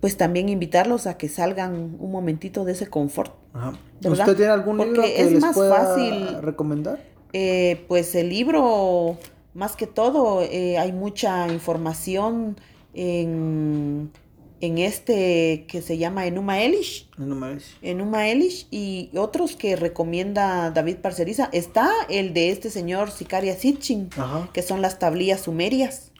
pues 0.00 0.16
también 0.16 0.48
invitarlos 0.48 1.06
a 1.06 1.16
que 1.16 1.28
salgan 1.28 1.96
un 2.00 2.10
momentito 2.10 2.64
de 2.64 2.72
ese 2.72 2.88
confort. 2.88 3.32
ajá. 3.52 3.78
¿verdad? 4.00 4.18
¿usted 4.26 4.36
tiene 4.36 4.50
algún 4.52 4.78
libro 4.78 5.02
que 5.02 5.20
es 5.22 5.30
les 5.32 5.40
más 5.40 5.54
pueda 5.54 5.76
fácil- 5.94 6.40
recomendar? 6.40 6.98
Eh, 7.32 7.84
pues 7.86 8.14
el 8.16 8.28
libro, 8.28 9.16
más 9.54 9.76
que 9.76 9.86
todo, 9.86 10.42
eh, 10.42 10.76
hay 10.78 10.90
mucha 10.92 11.46
información 11.52 12.56
en, 12.94 14.10
en 14.60 14.78
este 14.78 15.64
que 15.68 15.82
se 15.82 15.98
llama 15.98 16.26
Enuma 16.26 16.60
Elish. 16.62 17.08
Me 17.16 17.34
parece. 17.34 17.66
Enuma 17.82 18.28
Elish 18.28 18.66
y 18.70 19.10
otros 19.16 19.56
que 19.56 19.76
recomienda 19.76 20.70
David 20.70 20.96
Parceriza. 20.98 21.48
Está 21.52 21.90
el 22.08 22.32
de 22.34 22.50
este 22.50 22.70
señor 22.70 23.10
Sicaria 23.10 23.56
Sitchin, 23.56 24.10
Ajá. 24.16 24.48
que 24.52 24.62
son 24.62 24.82
las 24.82 24.98
tablillas 24.98 25.40
sumerias. 25.42 26.10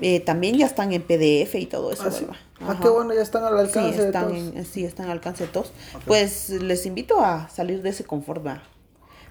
Eh, 0.00 0.20
también 0.20 0.56
ya 0.56 0.64
están 0.66 0.92
en 0.94 1.02
PDF 1.02 1.54
y 1.56 1.66
todo 1.66 1.92
eso, 1.92 2.04
Ah, 2.06 2.10
sí. 2.10 2.26
Ah, 2.60 2.78
qué 2.80 2.88
bueno, 2.88 3.12
ya 3.12 3.20
están 3.20 3.44
al 3.44 3.56
Sí 3.70 3.78
alcance 3.78 4.00
de 4.00 4.06
están, 4.06 4.28
todos. 4.28 4.38
en, 4.56 4.64
sí, 4.64 4.84
están 4.84 5.06
al 5.06 5.12
alcance 5.12 5.44
de 5.44 5.50
todos. 5.52 5.72
Pues 6.06 6.48
les 6.48 6.86
invito 6.86 7.20
a 7.20 7.48
salir 7.50 7.82
de 7.82 7.90
ese 7.90 8.04
confort. 8.04 8.42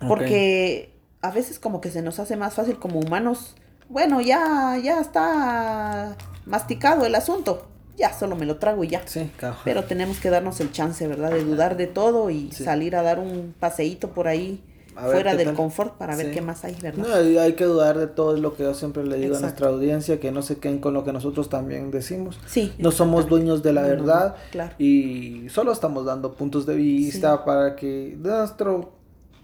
Porque 0.08 0.94
a 1.22 1.32
veces 1.32 1.58
como 1.60 1.82
que 1.82 1.90
se 1.92 2.02
nos 2.02 2.20
hace 2.20 2.36
más 2.38 2.54
fácil 2.56 2.78
como 2.78 3.00
humanos. 3.00 3.56
Bueno, 3.90 4.22
ya, 4.22 4.80
ya 4.84 5.00
está 5.02 6.16
masticado 6.46 7.06
el 7.06 7.16
asunto. 7.16 7.68
Ya 7.98 8.14
solo 8.18 8.36
me 8.36 8.46
lo 8.46 8.56
trago 8.58 8.84
y 8.84 8.88
ya. 8.88 9.02
Sí. 9.06 9.30
Pero 9.64 9.84
tenemos 9.84 10.20
que 10.20 10.30
darnos 10.30 10.60
el 10.60 10.72
chance, 10.72 11.08
¿verdad? 11.08 11.32
De 11.32 11.44
dudar 11.44 11.78
de 11.78 11.88
todo 11.88 12.30
y 12.30 12.52
Sí. 12.52 12.64
salir 12.64 12.96
a 12.96 13.04
dar 13.04 13.20
un 13.20 13.54
paseíto 13.60 14.10
por 14.10 14.28
ahí 14.28 14.64
ver 14.96 15.12
fuera 15.12 15.36
del 15.36 15.48
tal. 15.48 15.56
confort 15.56 15.98
para 15.98 16.16
ver 16.16 16.28
Sí. 16.28 16.32
qué 16.32 16.42
más 16.42 16.64
hay, 16.66 16.76
¿verdad? 16.82 17.06
No, 17.08 17.14
hay 17.42 17.54
que 17.54 17.66
dudar 17.66 17.98
de 18.00 18.08
todo, 18.08 18.34
es 18.36 18.42
lo 18.42 18.56
que 18.56 18.64
yo 18.64 18.74
siempre 18.74 19.06
le 19.06 19.18
digo 19.18 19.36
a 19.36 19.40
nuestra 19.40 19.68
audiencia, 19.70 20.20
que 20.20 20.32
no 20.32 20.42
se 20.42 20.58
queden 20.58 20.80
con 20.80 20.94
lo 20.94 21.04
que 21.04 21.14
nosotros 21.14 21.50
también 21.50 21.92
decimos. 21.92 22.40
Sí. 22.48 22.74
No 22.80 22.92
somos 22.92 23.28
dueños 23.28 23.62
de 23.62 23.74
la 23.74 23.82
No, 23.82 23.88
no, 23.90 23.94
no, 23.96 24.00
verdad 24.06 24.36
claro. 24.52 24.74
y 24.80 25.48
solo 25.50 25.72
estamos 25.72 26.06
dando 26.06 26.34
puntos 26.34 26.66
de 26.66 26.76
vista 26.76 27.36
Sí. 27.38 27.42
para 27.46 27.76
que 27.76 28.18
nuestro 28.20 28.94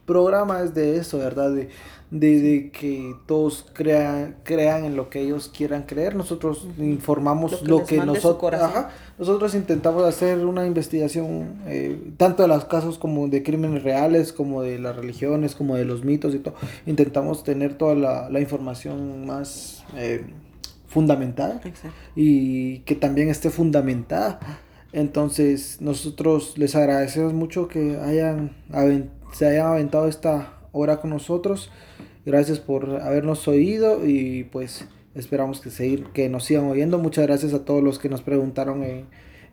programa 0.05 0.61
es 0.63 0.73
de 0.73 0.97
eso, 0.97 1.17
¿verdad? 1.19 1.51
De, 1.51 1.69
de, 2.11 2.41
de 2.41 2.71
que 2.71 3.15
todos 3.25 3.65
crean, 3.73 4.37
crean 4.43 4.85
en 4.85 4.95
lo 4.95 5.09
que 5.09 5.21
ellos 5.21 5.51
quieran 5.55 5.83
creer. 5.83 6.15
Nosotros 6.15 6.67
informamos 6.77 7.61
Lo 7.63 7.85
que 7.85 7.97
nosotros... 7.97 8.61
Nosotros 9.17 9.55
intentamos 9.55 10.03
hacer 10.03 10.45
una 10.45 10.67
investigación 10.67 11.55
eh, 11.65 11.99
tanto 12.17 12.43
de 12.43 12.49
los 12.49 12.65
casos 12.65 12.99
como 12.99 13.27
de 13.27 13.41
crímenes 13.41 13.81
reales, 13.81 14.31
como 14.31 14.61
de 14.61 14.77
las 14.77 14.95
religiones, 14.95 15.55
como 15.55 15.75
de 15.75 15.85
los 15.85 16.05
mitos 16.05 16.35
y 16.35 16.39
todo. 16.39 16.53
Intentamos 16.85 17.43
tener 17.43 17.73
toda 17.79 17.95
la, 17.95 18.29
la 18.29 18.39
información 18.39 19.25
más 19.25 19.83
eh, 19.95 20.23
fundamentada 20.85 21.59
Exacto. 21.65 21.97
y 22.15 22.79
que 22.79 22.93
también 22.93 23.29
esté 23.29 23.49
fundamentada. 23.49 24.39
Entonces, 24.93 25.81
nosotros 25.81 26.55
les 26.57 26.75
agradecemos 26.75 27.33
mucho 27.33 27.67
que 27.67 27.97
hayan 27.97 28.51
se 29.33 29.47
hayan 29.47 29.67
aventado 29.67 30.07
esta 30.07 30.56
hora 30.77 30.97
con 31.01 31.09
nosotros. 31.11 31.71
Gracias 32.25 32.59
por 32.59 33.01
habernos 33.01 33.47
oído 33.47 34.05
y 34.05 34.43
pues 34.45 34.85
esperamos 35.15 35.61
que, 35.61 35.69
seguir, 35.71 36.05
que 36.13 36.29
nos 36.29 36.45
sigan 36.45 36.65
oyendo. 36.65 36.97
Muchas 36.99 37.25
gracias 37.25 37.53
a 37.53 37.65
todos 37.65 37.83
los 37.83 37.99
que 37.99 38.09
nos 38.09 38.21
preguntaron 38.21 38.83
en, 38.83 39.05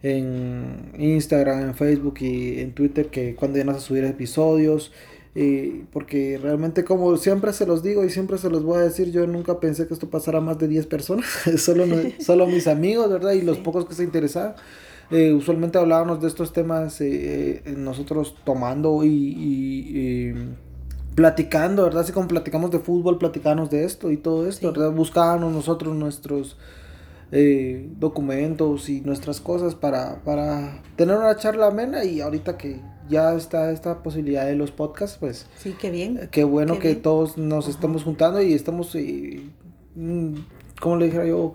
en 0.03 0.93
Instagram, 0.99 1.63
en 1.63 1.75
Facebook 1.75 2.17
y 2.21 2.61
en 2.61 2.73
Twitter 2.75 3.09
que 3.09 3.35
cuando 3.35 3.59
iban 3.59 3.75
a 3.75 3.79
subir 3.79 4.05
episodios. 4.05 4.93
eh, 5.37 5.85
porque 5.93 6.39
realmente 6.41 6.85
como 6.85 7.17
siempre 7.17 7.53
se 7.53 7.67
los 7.67 7.83
digo 7.83 8.05
y 8.05 8.11
siempre 8.11 8.39
se 8.39 8.51
los 8.51 8.63
voy 8.63 8.79
a 8.79 8.83
decir, 8.83 9.11
yo 9.11 9.27
nunca 9.27 9.59
pensé 9.61 9.89
que 9.89 9.95
esto 9.95 10.09
pasara 10.09 10.39
a 10.39 10.41
más 10.41 10.59
de 10.59 10.69
10 10.69 10.87
personas, 10.87 11.27
solo, 11.59 11.87
solo 12.21 12.47
mis 12.47 12.67
amigos, 12.69 13.11
¿verdad? 13.11 13.33
Y 13.33 13.43
los 13.43 13.59
pocos 13.59 13.85
que 13.87 13.95
se 13.95 14.05
interesaban. 14.05 14.55
Eh, 15.11 15.33
usualmente 15.35 15.79
hablábamos 15.79 16.21
de 16.23 16.29
estos 16.29 16.53
temas 16.53 17.01
eh, 17.01 17.63
eh, 17.65 17.75
nosotros 17.77 18.37
tomando 18.45 19.05
y, 19.05 19.09
y, 19.09 19.93
eh, 20.31 20.35
platicando, 21.15 21.85
¿verdad? 21.85 22.03
Así 22.03 22.13
como 22.13 22.29
platicamos 22.29 22.71
de 22.71 22.79
fútbol, 22.81 23.19
platicábamos 23.19 23.71
de 23.71 23.85
esto 23.85 24.11
y 24.11 24.17
todo 24.17 24.49
esto, 24.49 24.69
Sí. 24.73 24.79
¿verdad? 24.79 24.93
Buscábamos 24.93 25.53
nosotros 25.53 25.95
nuestros 25.95 26.57
eh, 27.33 27.89
documentos 27.99 28.89
y 28.89 29.01
nuestras 29.01 29.41
cosas 29.41 29.75
para, 29.75 30.23
para 30.25 30.83
tener 30.97 31.17
una 31.17 31.35
charla 31.37 31.67
amena 31.69 32.05
y 32.05 32.21
ahorita 32.21 32.57
que 32.57 32.81
ya 33.09 33.35
está 33.35 33.71
esta 33.73 34.03
posibilidad 34.03 34.47
de 34.47 34.55
los 34.57 34.71
podcasts, 34.71 35.17
pues. 35.19 35.47
Sí, 35.59 35.75
qué 35.81 35.91
bien. 35.91 36.19
Eh, 36.19 36.29
qué 36.31 36.45
bueno 36.45 36.79
que 36.79 36.95
todos 36.95 37.37
nos 37.39 37.69
estamos 37.69 38.05
juntando 38.05 38.41
y 38.41 38.53
estamos, 38.55 38.95
y, 38.95 39.51
mm, 39.95 40.35
como 40.81 40.97
le 40.97 41.07
dijera 41.07 41.27
yo, 41.27 41.55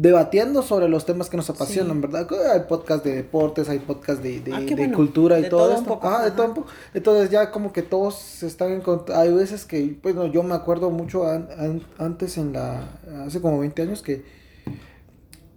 debatiendo 0.00 0.62
sobre 0.62 0.88
los 0.88 1.04
temas 1.04 1.28
que 1.28 1.36
nos 1.36 1.50
apasionan, 1.50 2.00
¿verdad? 2.00 2.28
Hay 2.52 2.60
podcast 2.68 3.04
de 3.04 3.16
deportes, 3.16 3.68
hay 3.68 3.80
podcast 3.80 4.22
de, 4.22 4.38
de, 4.38 4.54
ah, 4.54 4.94
cultura 4.94 5.40
y 5.40 5.48
todo, 5.48 5.72
esto. 5.76 5.98
ah, 6.04 6.24
de 6.24 6.30
todo 6.30 6.46
un 6.46 6.54
poco. 6.54 6.68
Entonces 6.94 7.30
ya 7.30 7.50
como 7.50 7.72
que 7.72 7.82
todos 7.82 8.44
están 8.44 8.70
en 8.70 8.82
Hay 9.12 9.32
veces 9.32 9.64
que, 9.64 9.98
pues 10.00 10.14
no, 10.14 10.26
yo 10.26 10.44
me 10.44 10.54
acuerdo 10.54 10.90
mucho 10.90 11.24
antes 11.98 12.38
en 12.38 12.52
la, 12.52 12.88
hace 13.26 13.40
como 13.40 13.58
20 13.58 13.82
años 13.82 14.02
que 14.02 14.24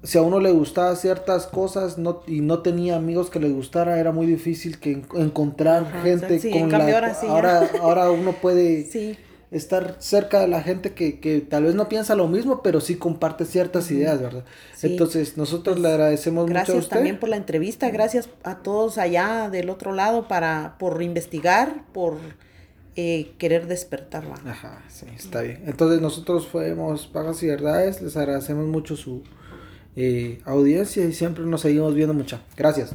si 0.02 0.18
a 0.18 0.24
uno 0.24 0.40
le 0.40 0.50
gustaba 0.50 0.96
ciertas 0.96 1.46
cosas 1.46 2.00
no, 2.00 2.24
y 2.26 2.42
no 2.42 2.64
tenía 2.64 2.96
amigos 2.96 3.30
que 3.30 3.40
le 3.40 3.52
gustara, 3.52 4.00
era 4.00 4.12
muy 4.12 4.26
difícil 4.26 4.80
que 4.80 5.04
encontrar 5.14 6.02
gente 6.02 6.42
con 6.52 6.72
la... 6.72 7.14
Ahora, 7.28 7.70
ahora, 7.80 8.10
uno 8.10 8.32
puede... 8.32 8.86
Sí 8.92 9.20
estar 9.52 9.98
cerca 10.00 10.40
de 10.40 10.48
la 10.48 10.64
gente 10.64 10.94
que, 10.94 11.20
que 11.20 11.42
tal 11.42 11.66
vez 11.66 11.76
no 11.76 11.90
piensa 11.90 12.16
lo 12.16 12.28
mismo, 12.28 12.62
pero 12.64 12.80
sí 12.80 12.96
comparte 12.96 13.46
ciertas 13.46 13.92
ideas, 13.92 14.22
¿verdad? 14.22 14.46
Entonces, 14.82 15.36
nosotros 15.36 15.78
le 15.80 15.90
agradecemos 15.90 16.48
mucho 16.48 16.58
a 16.58 16.62
usted. 16.62 16.74
Gracias 16.74 16.90
también 16.90 17.20
por 17.20 17.30
la 17.30 17.36
entrevista, 17.36 17.90
gracias 17.90 18.30
a 18.44 18.60
todos 18.60 18.98
allá 18.98 19.50
del 19.50 19.70
otro 19.70 19.92
lado 19.92 20.30
para, 20.30 20.78
por 20.80 21.04
investigar, 21.04 21.84
por 21.92 22.18
eh, 22.96 23.34
querer 23.38 23.68
despertarla. 23.68 24.36
Ajá, 24.46 24.84
sí, 24.88 25.06
está 25.18 25.42
bien. 25.42 25.64
Entonces, 25.66 26.02
nosotros 26.02 26.48
fuimos 26.48 27.08
Pagas 27.08 27.44
y 27.44 27.48
Verdades, 27.48 28.02
les 28.02 28.16
agradecemos 28.16 28.68
mucho 28.68 28.96
su 28.96 29.22
eh, 29.98 30.40
audiencia 30.46 31.04
y 31.04 31.12
siempre 31.12 31.44
nos 31.44 31.60
seguimos 31.60 31.94
viendo 31.94 32.14
mucho. 32.14 32.40
Gracias. 32.56 32.94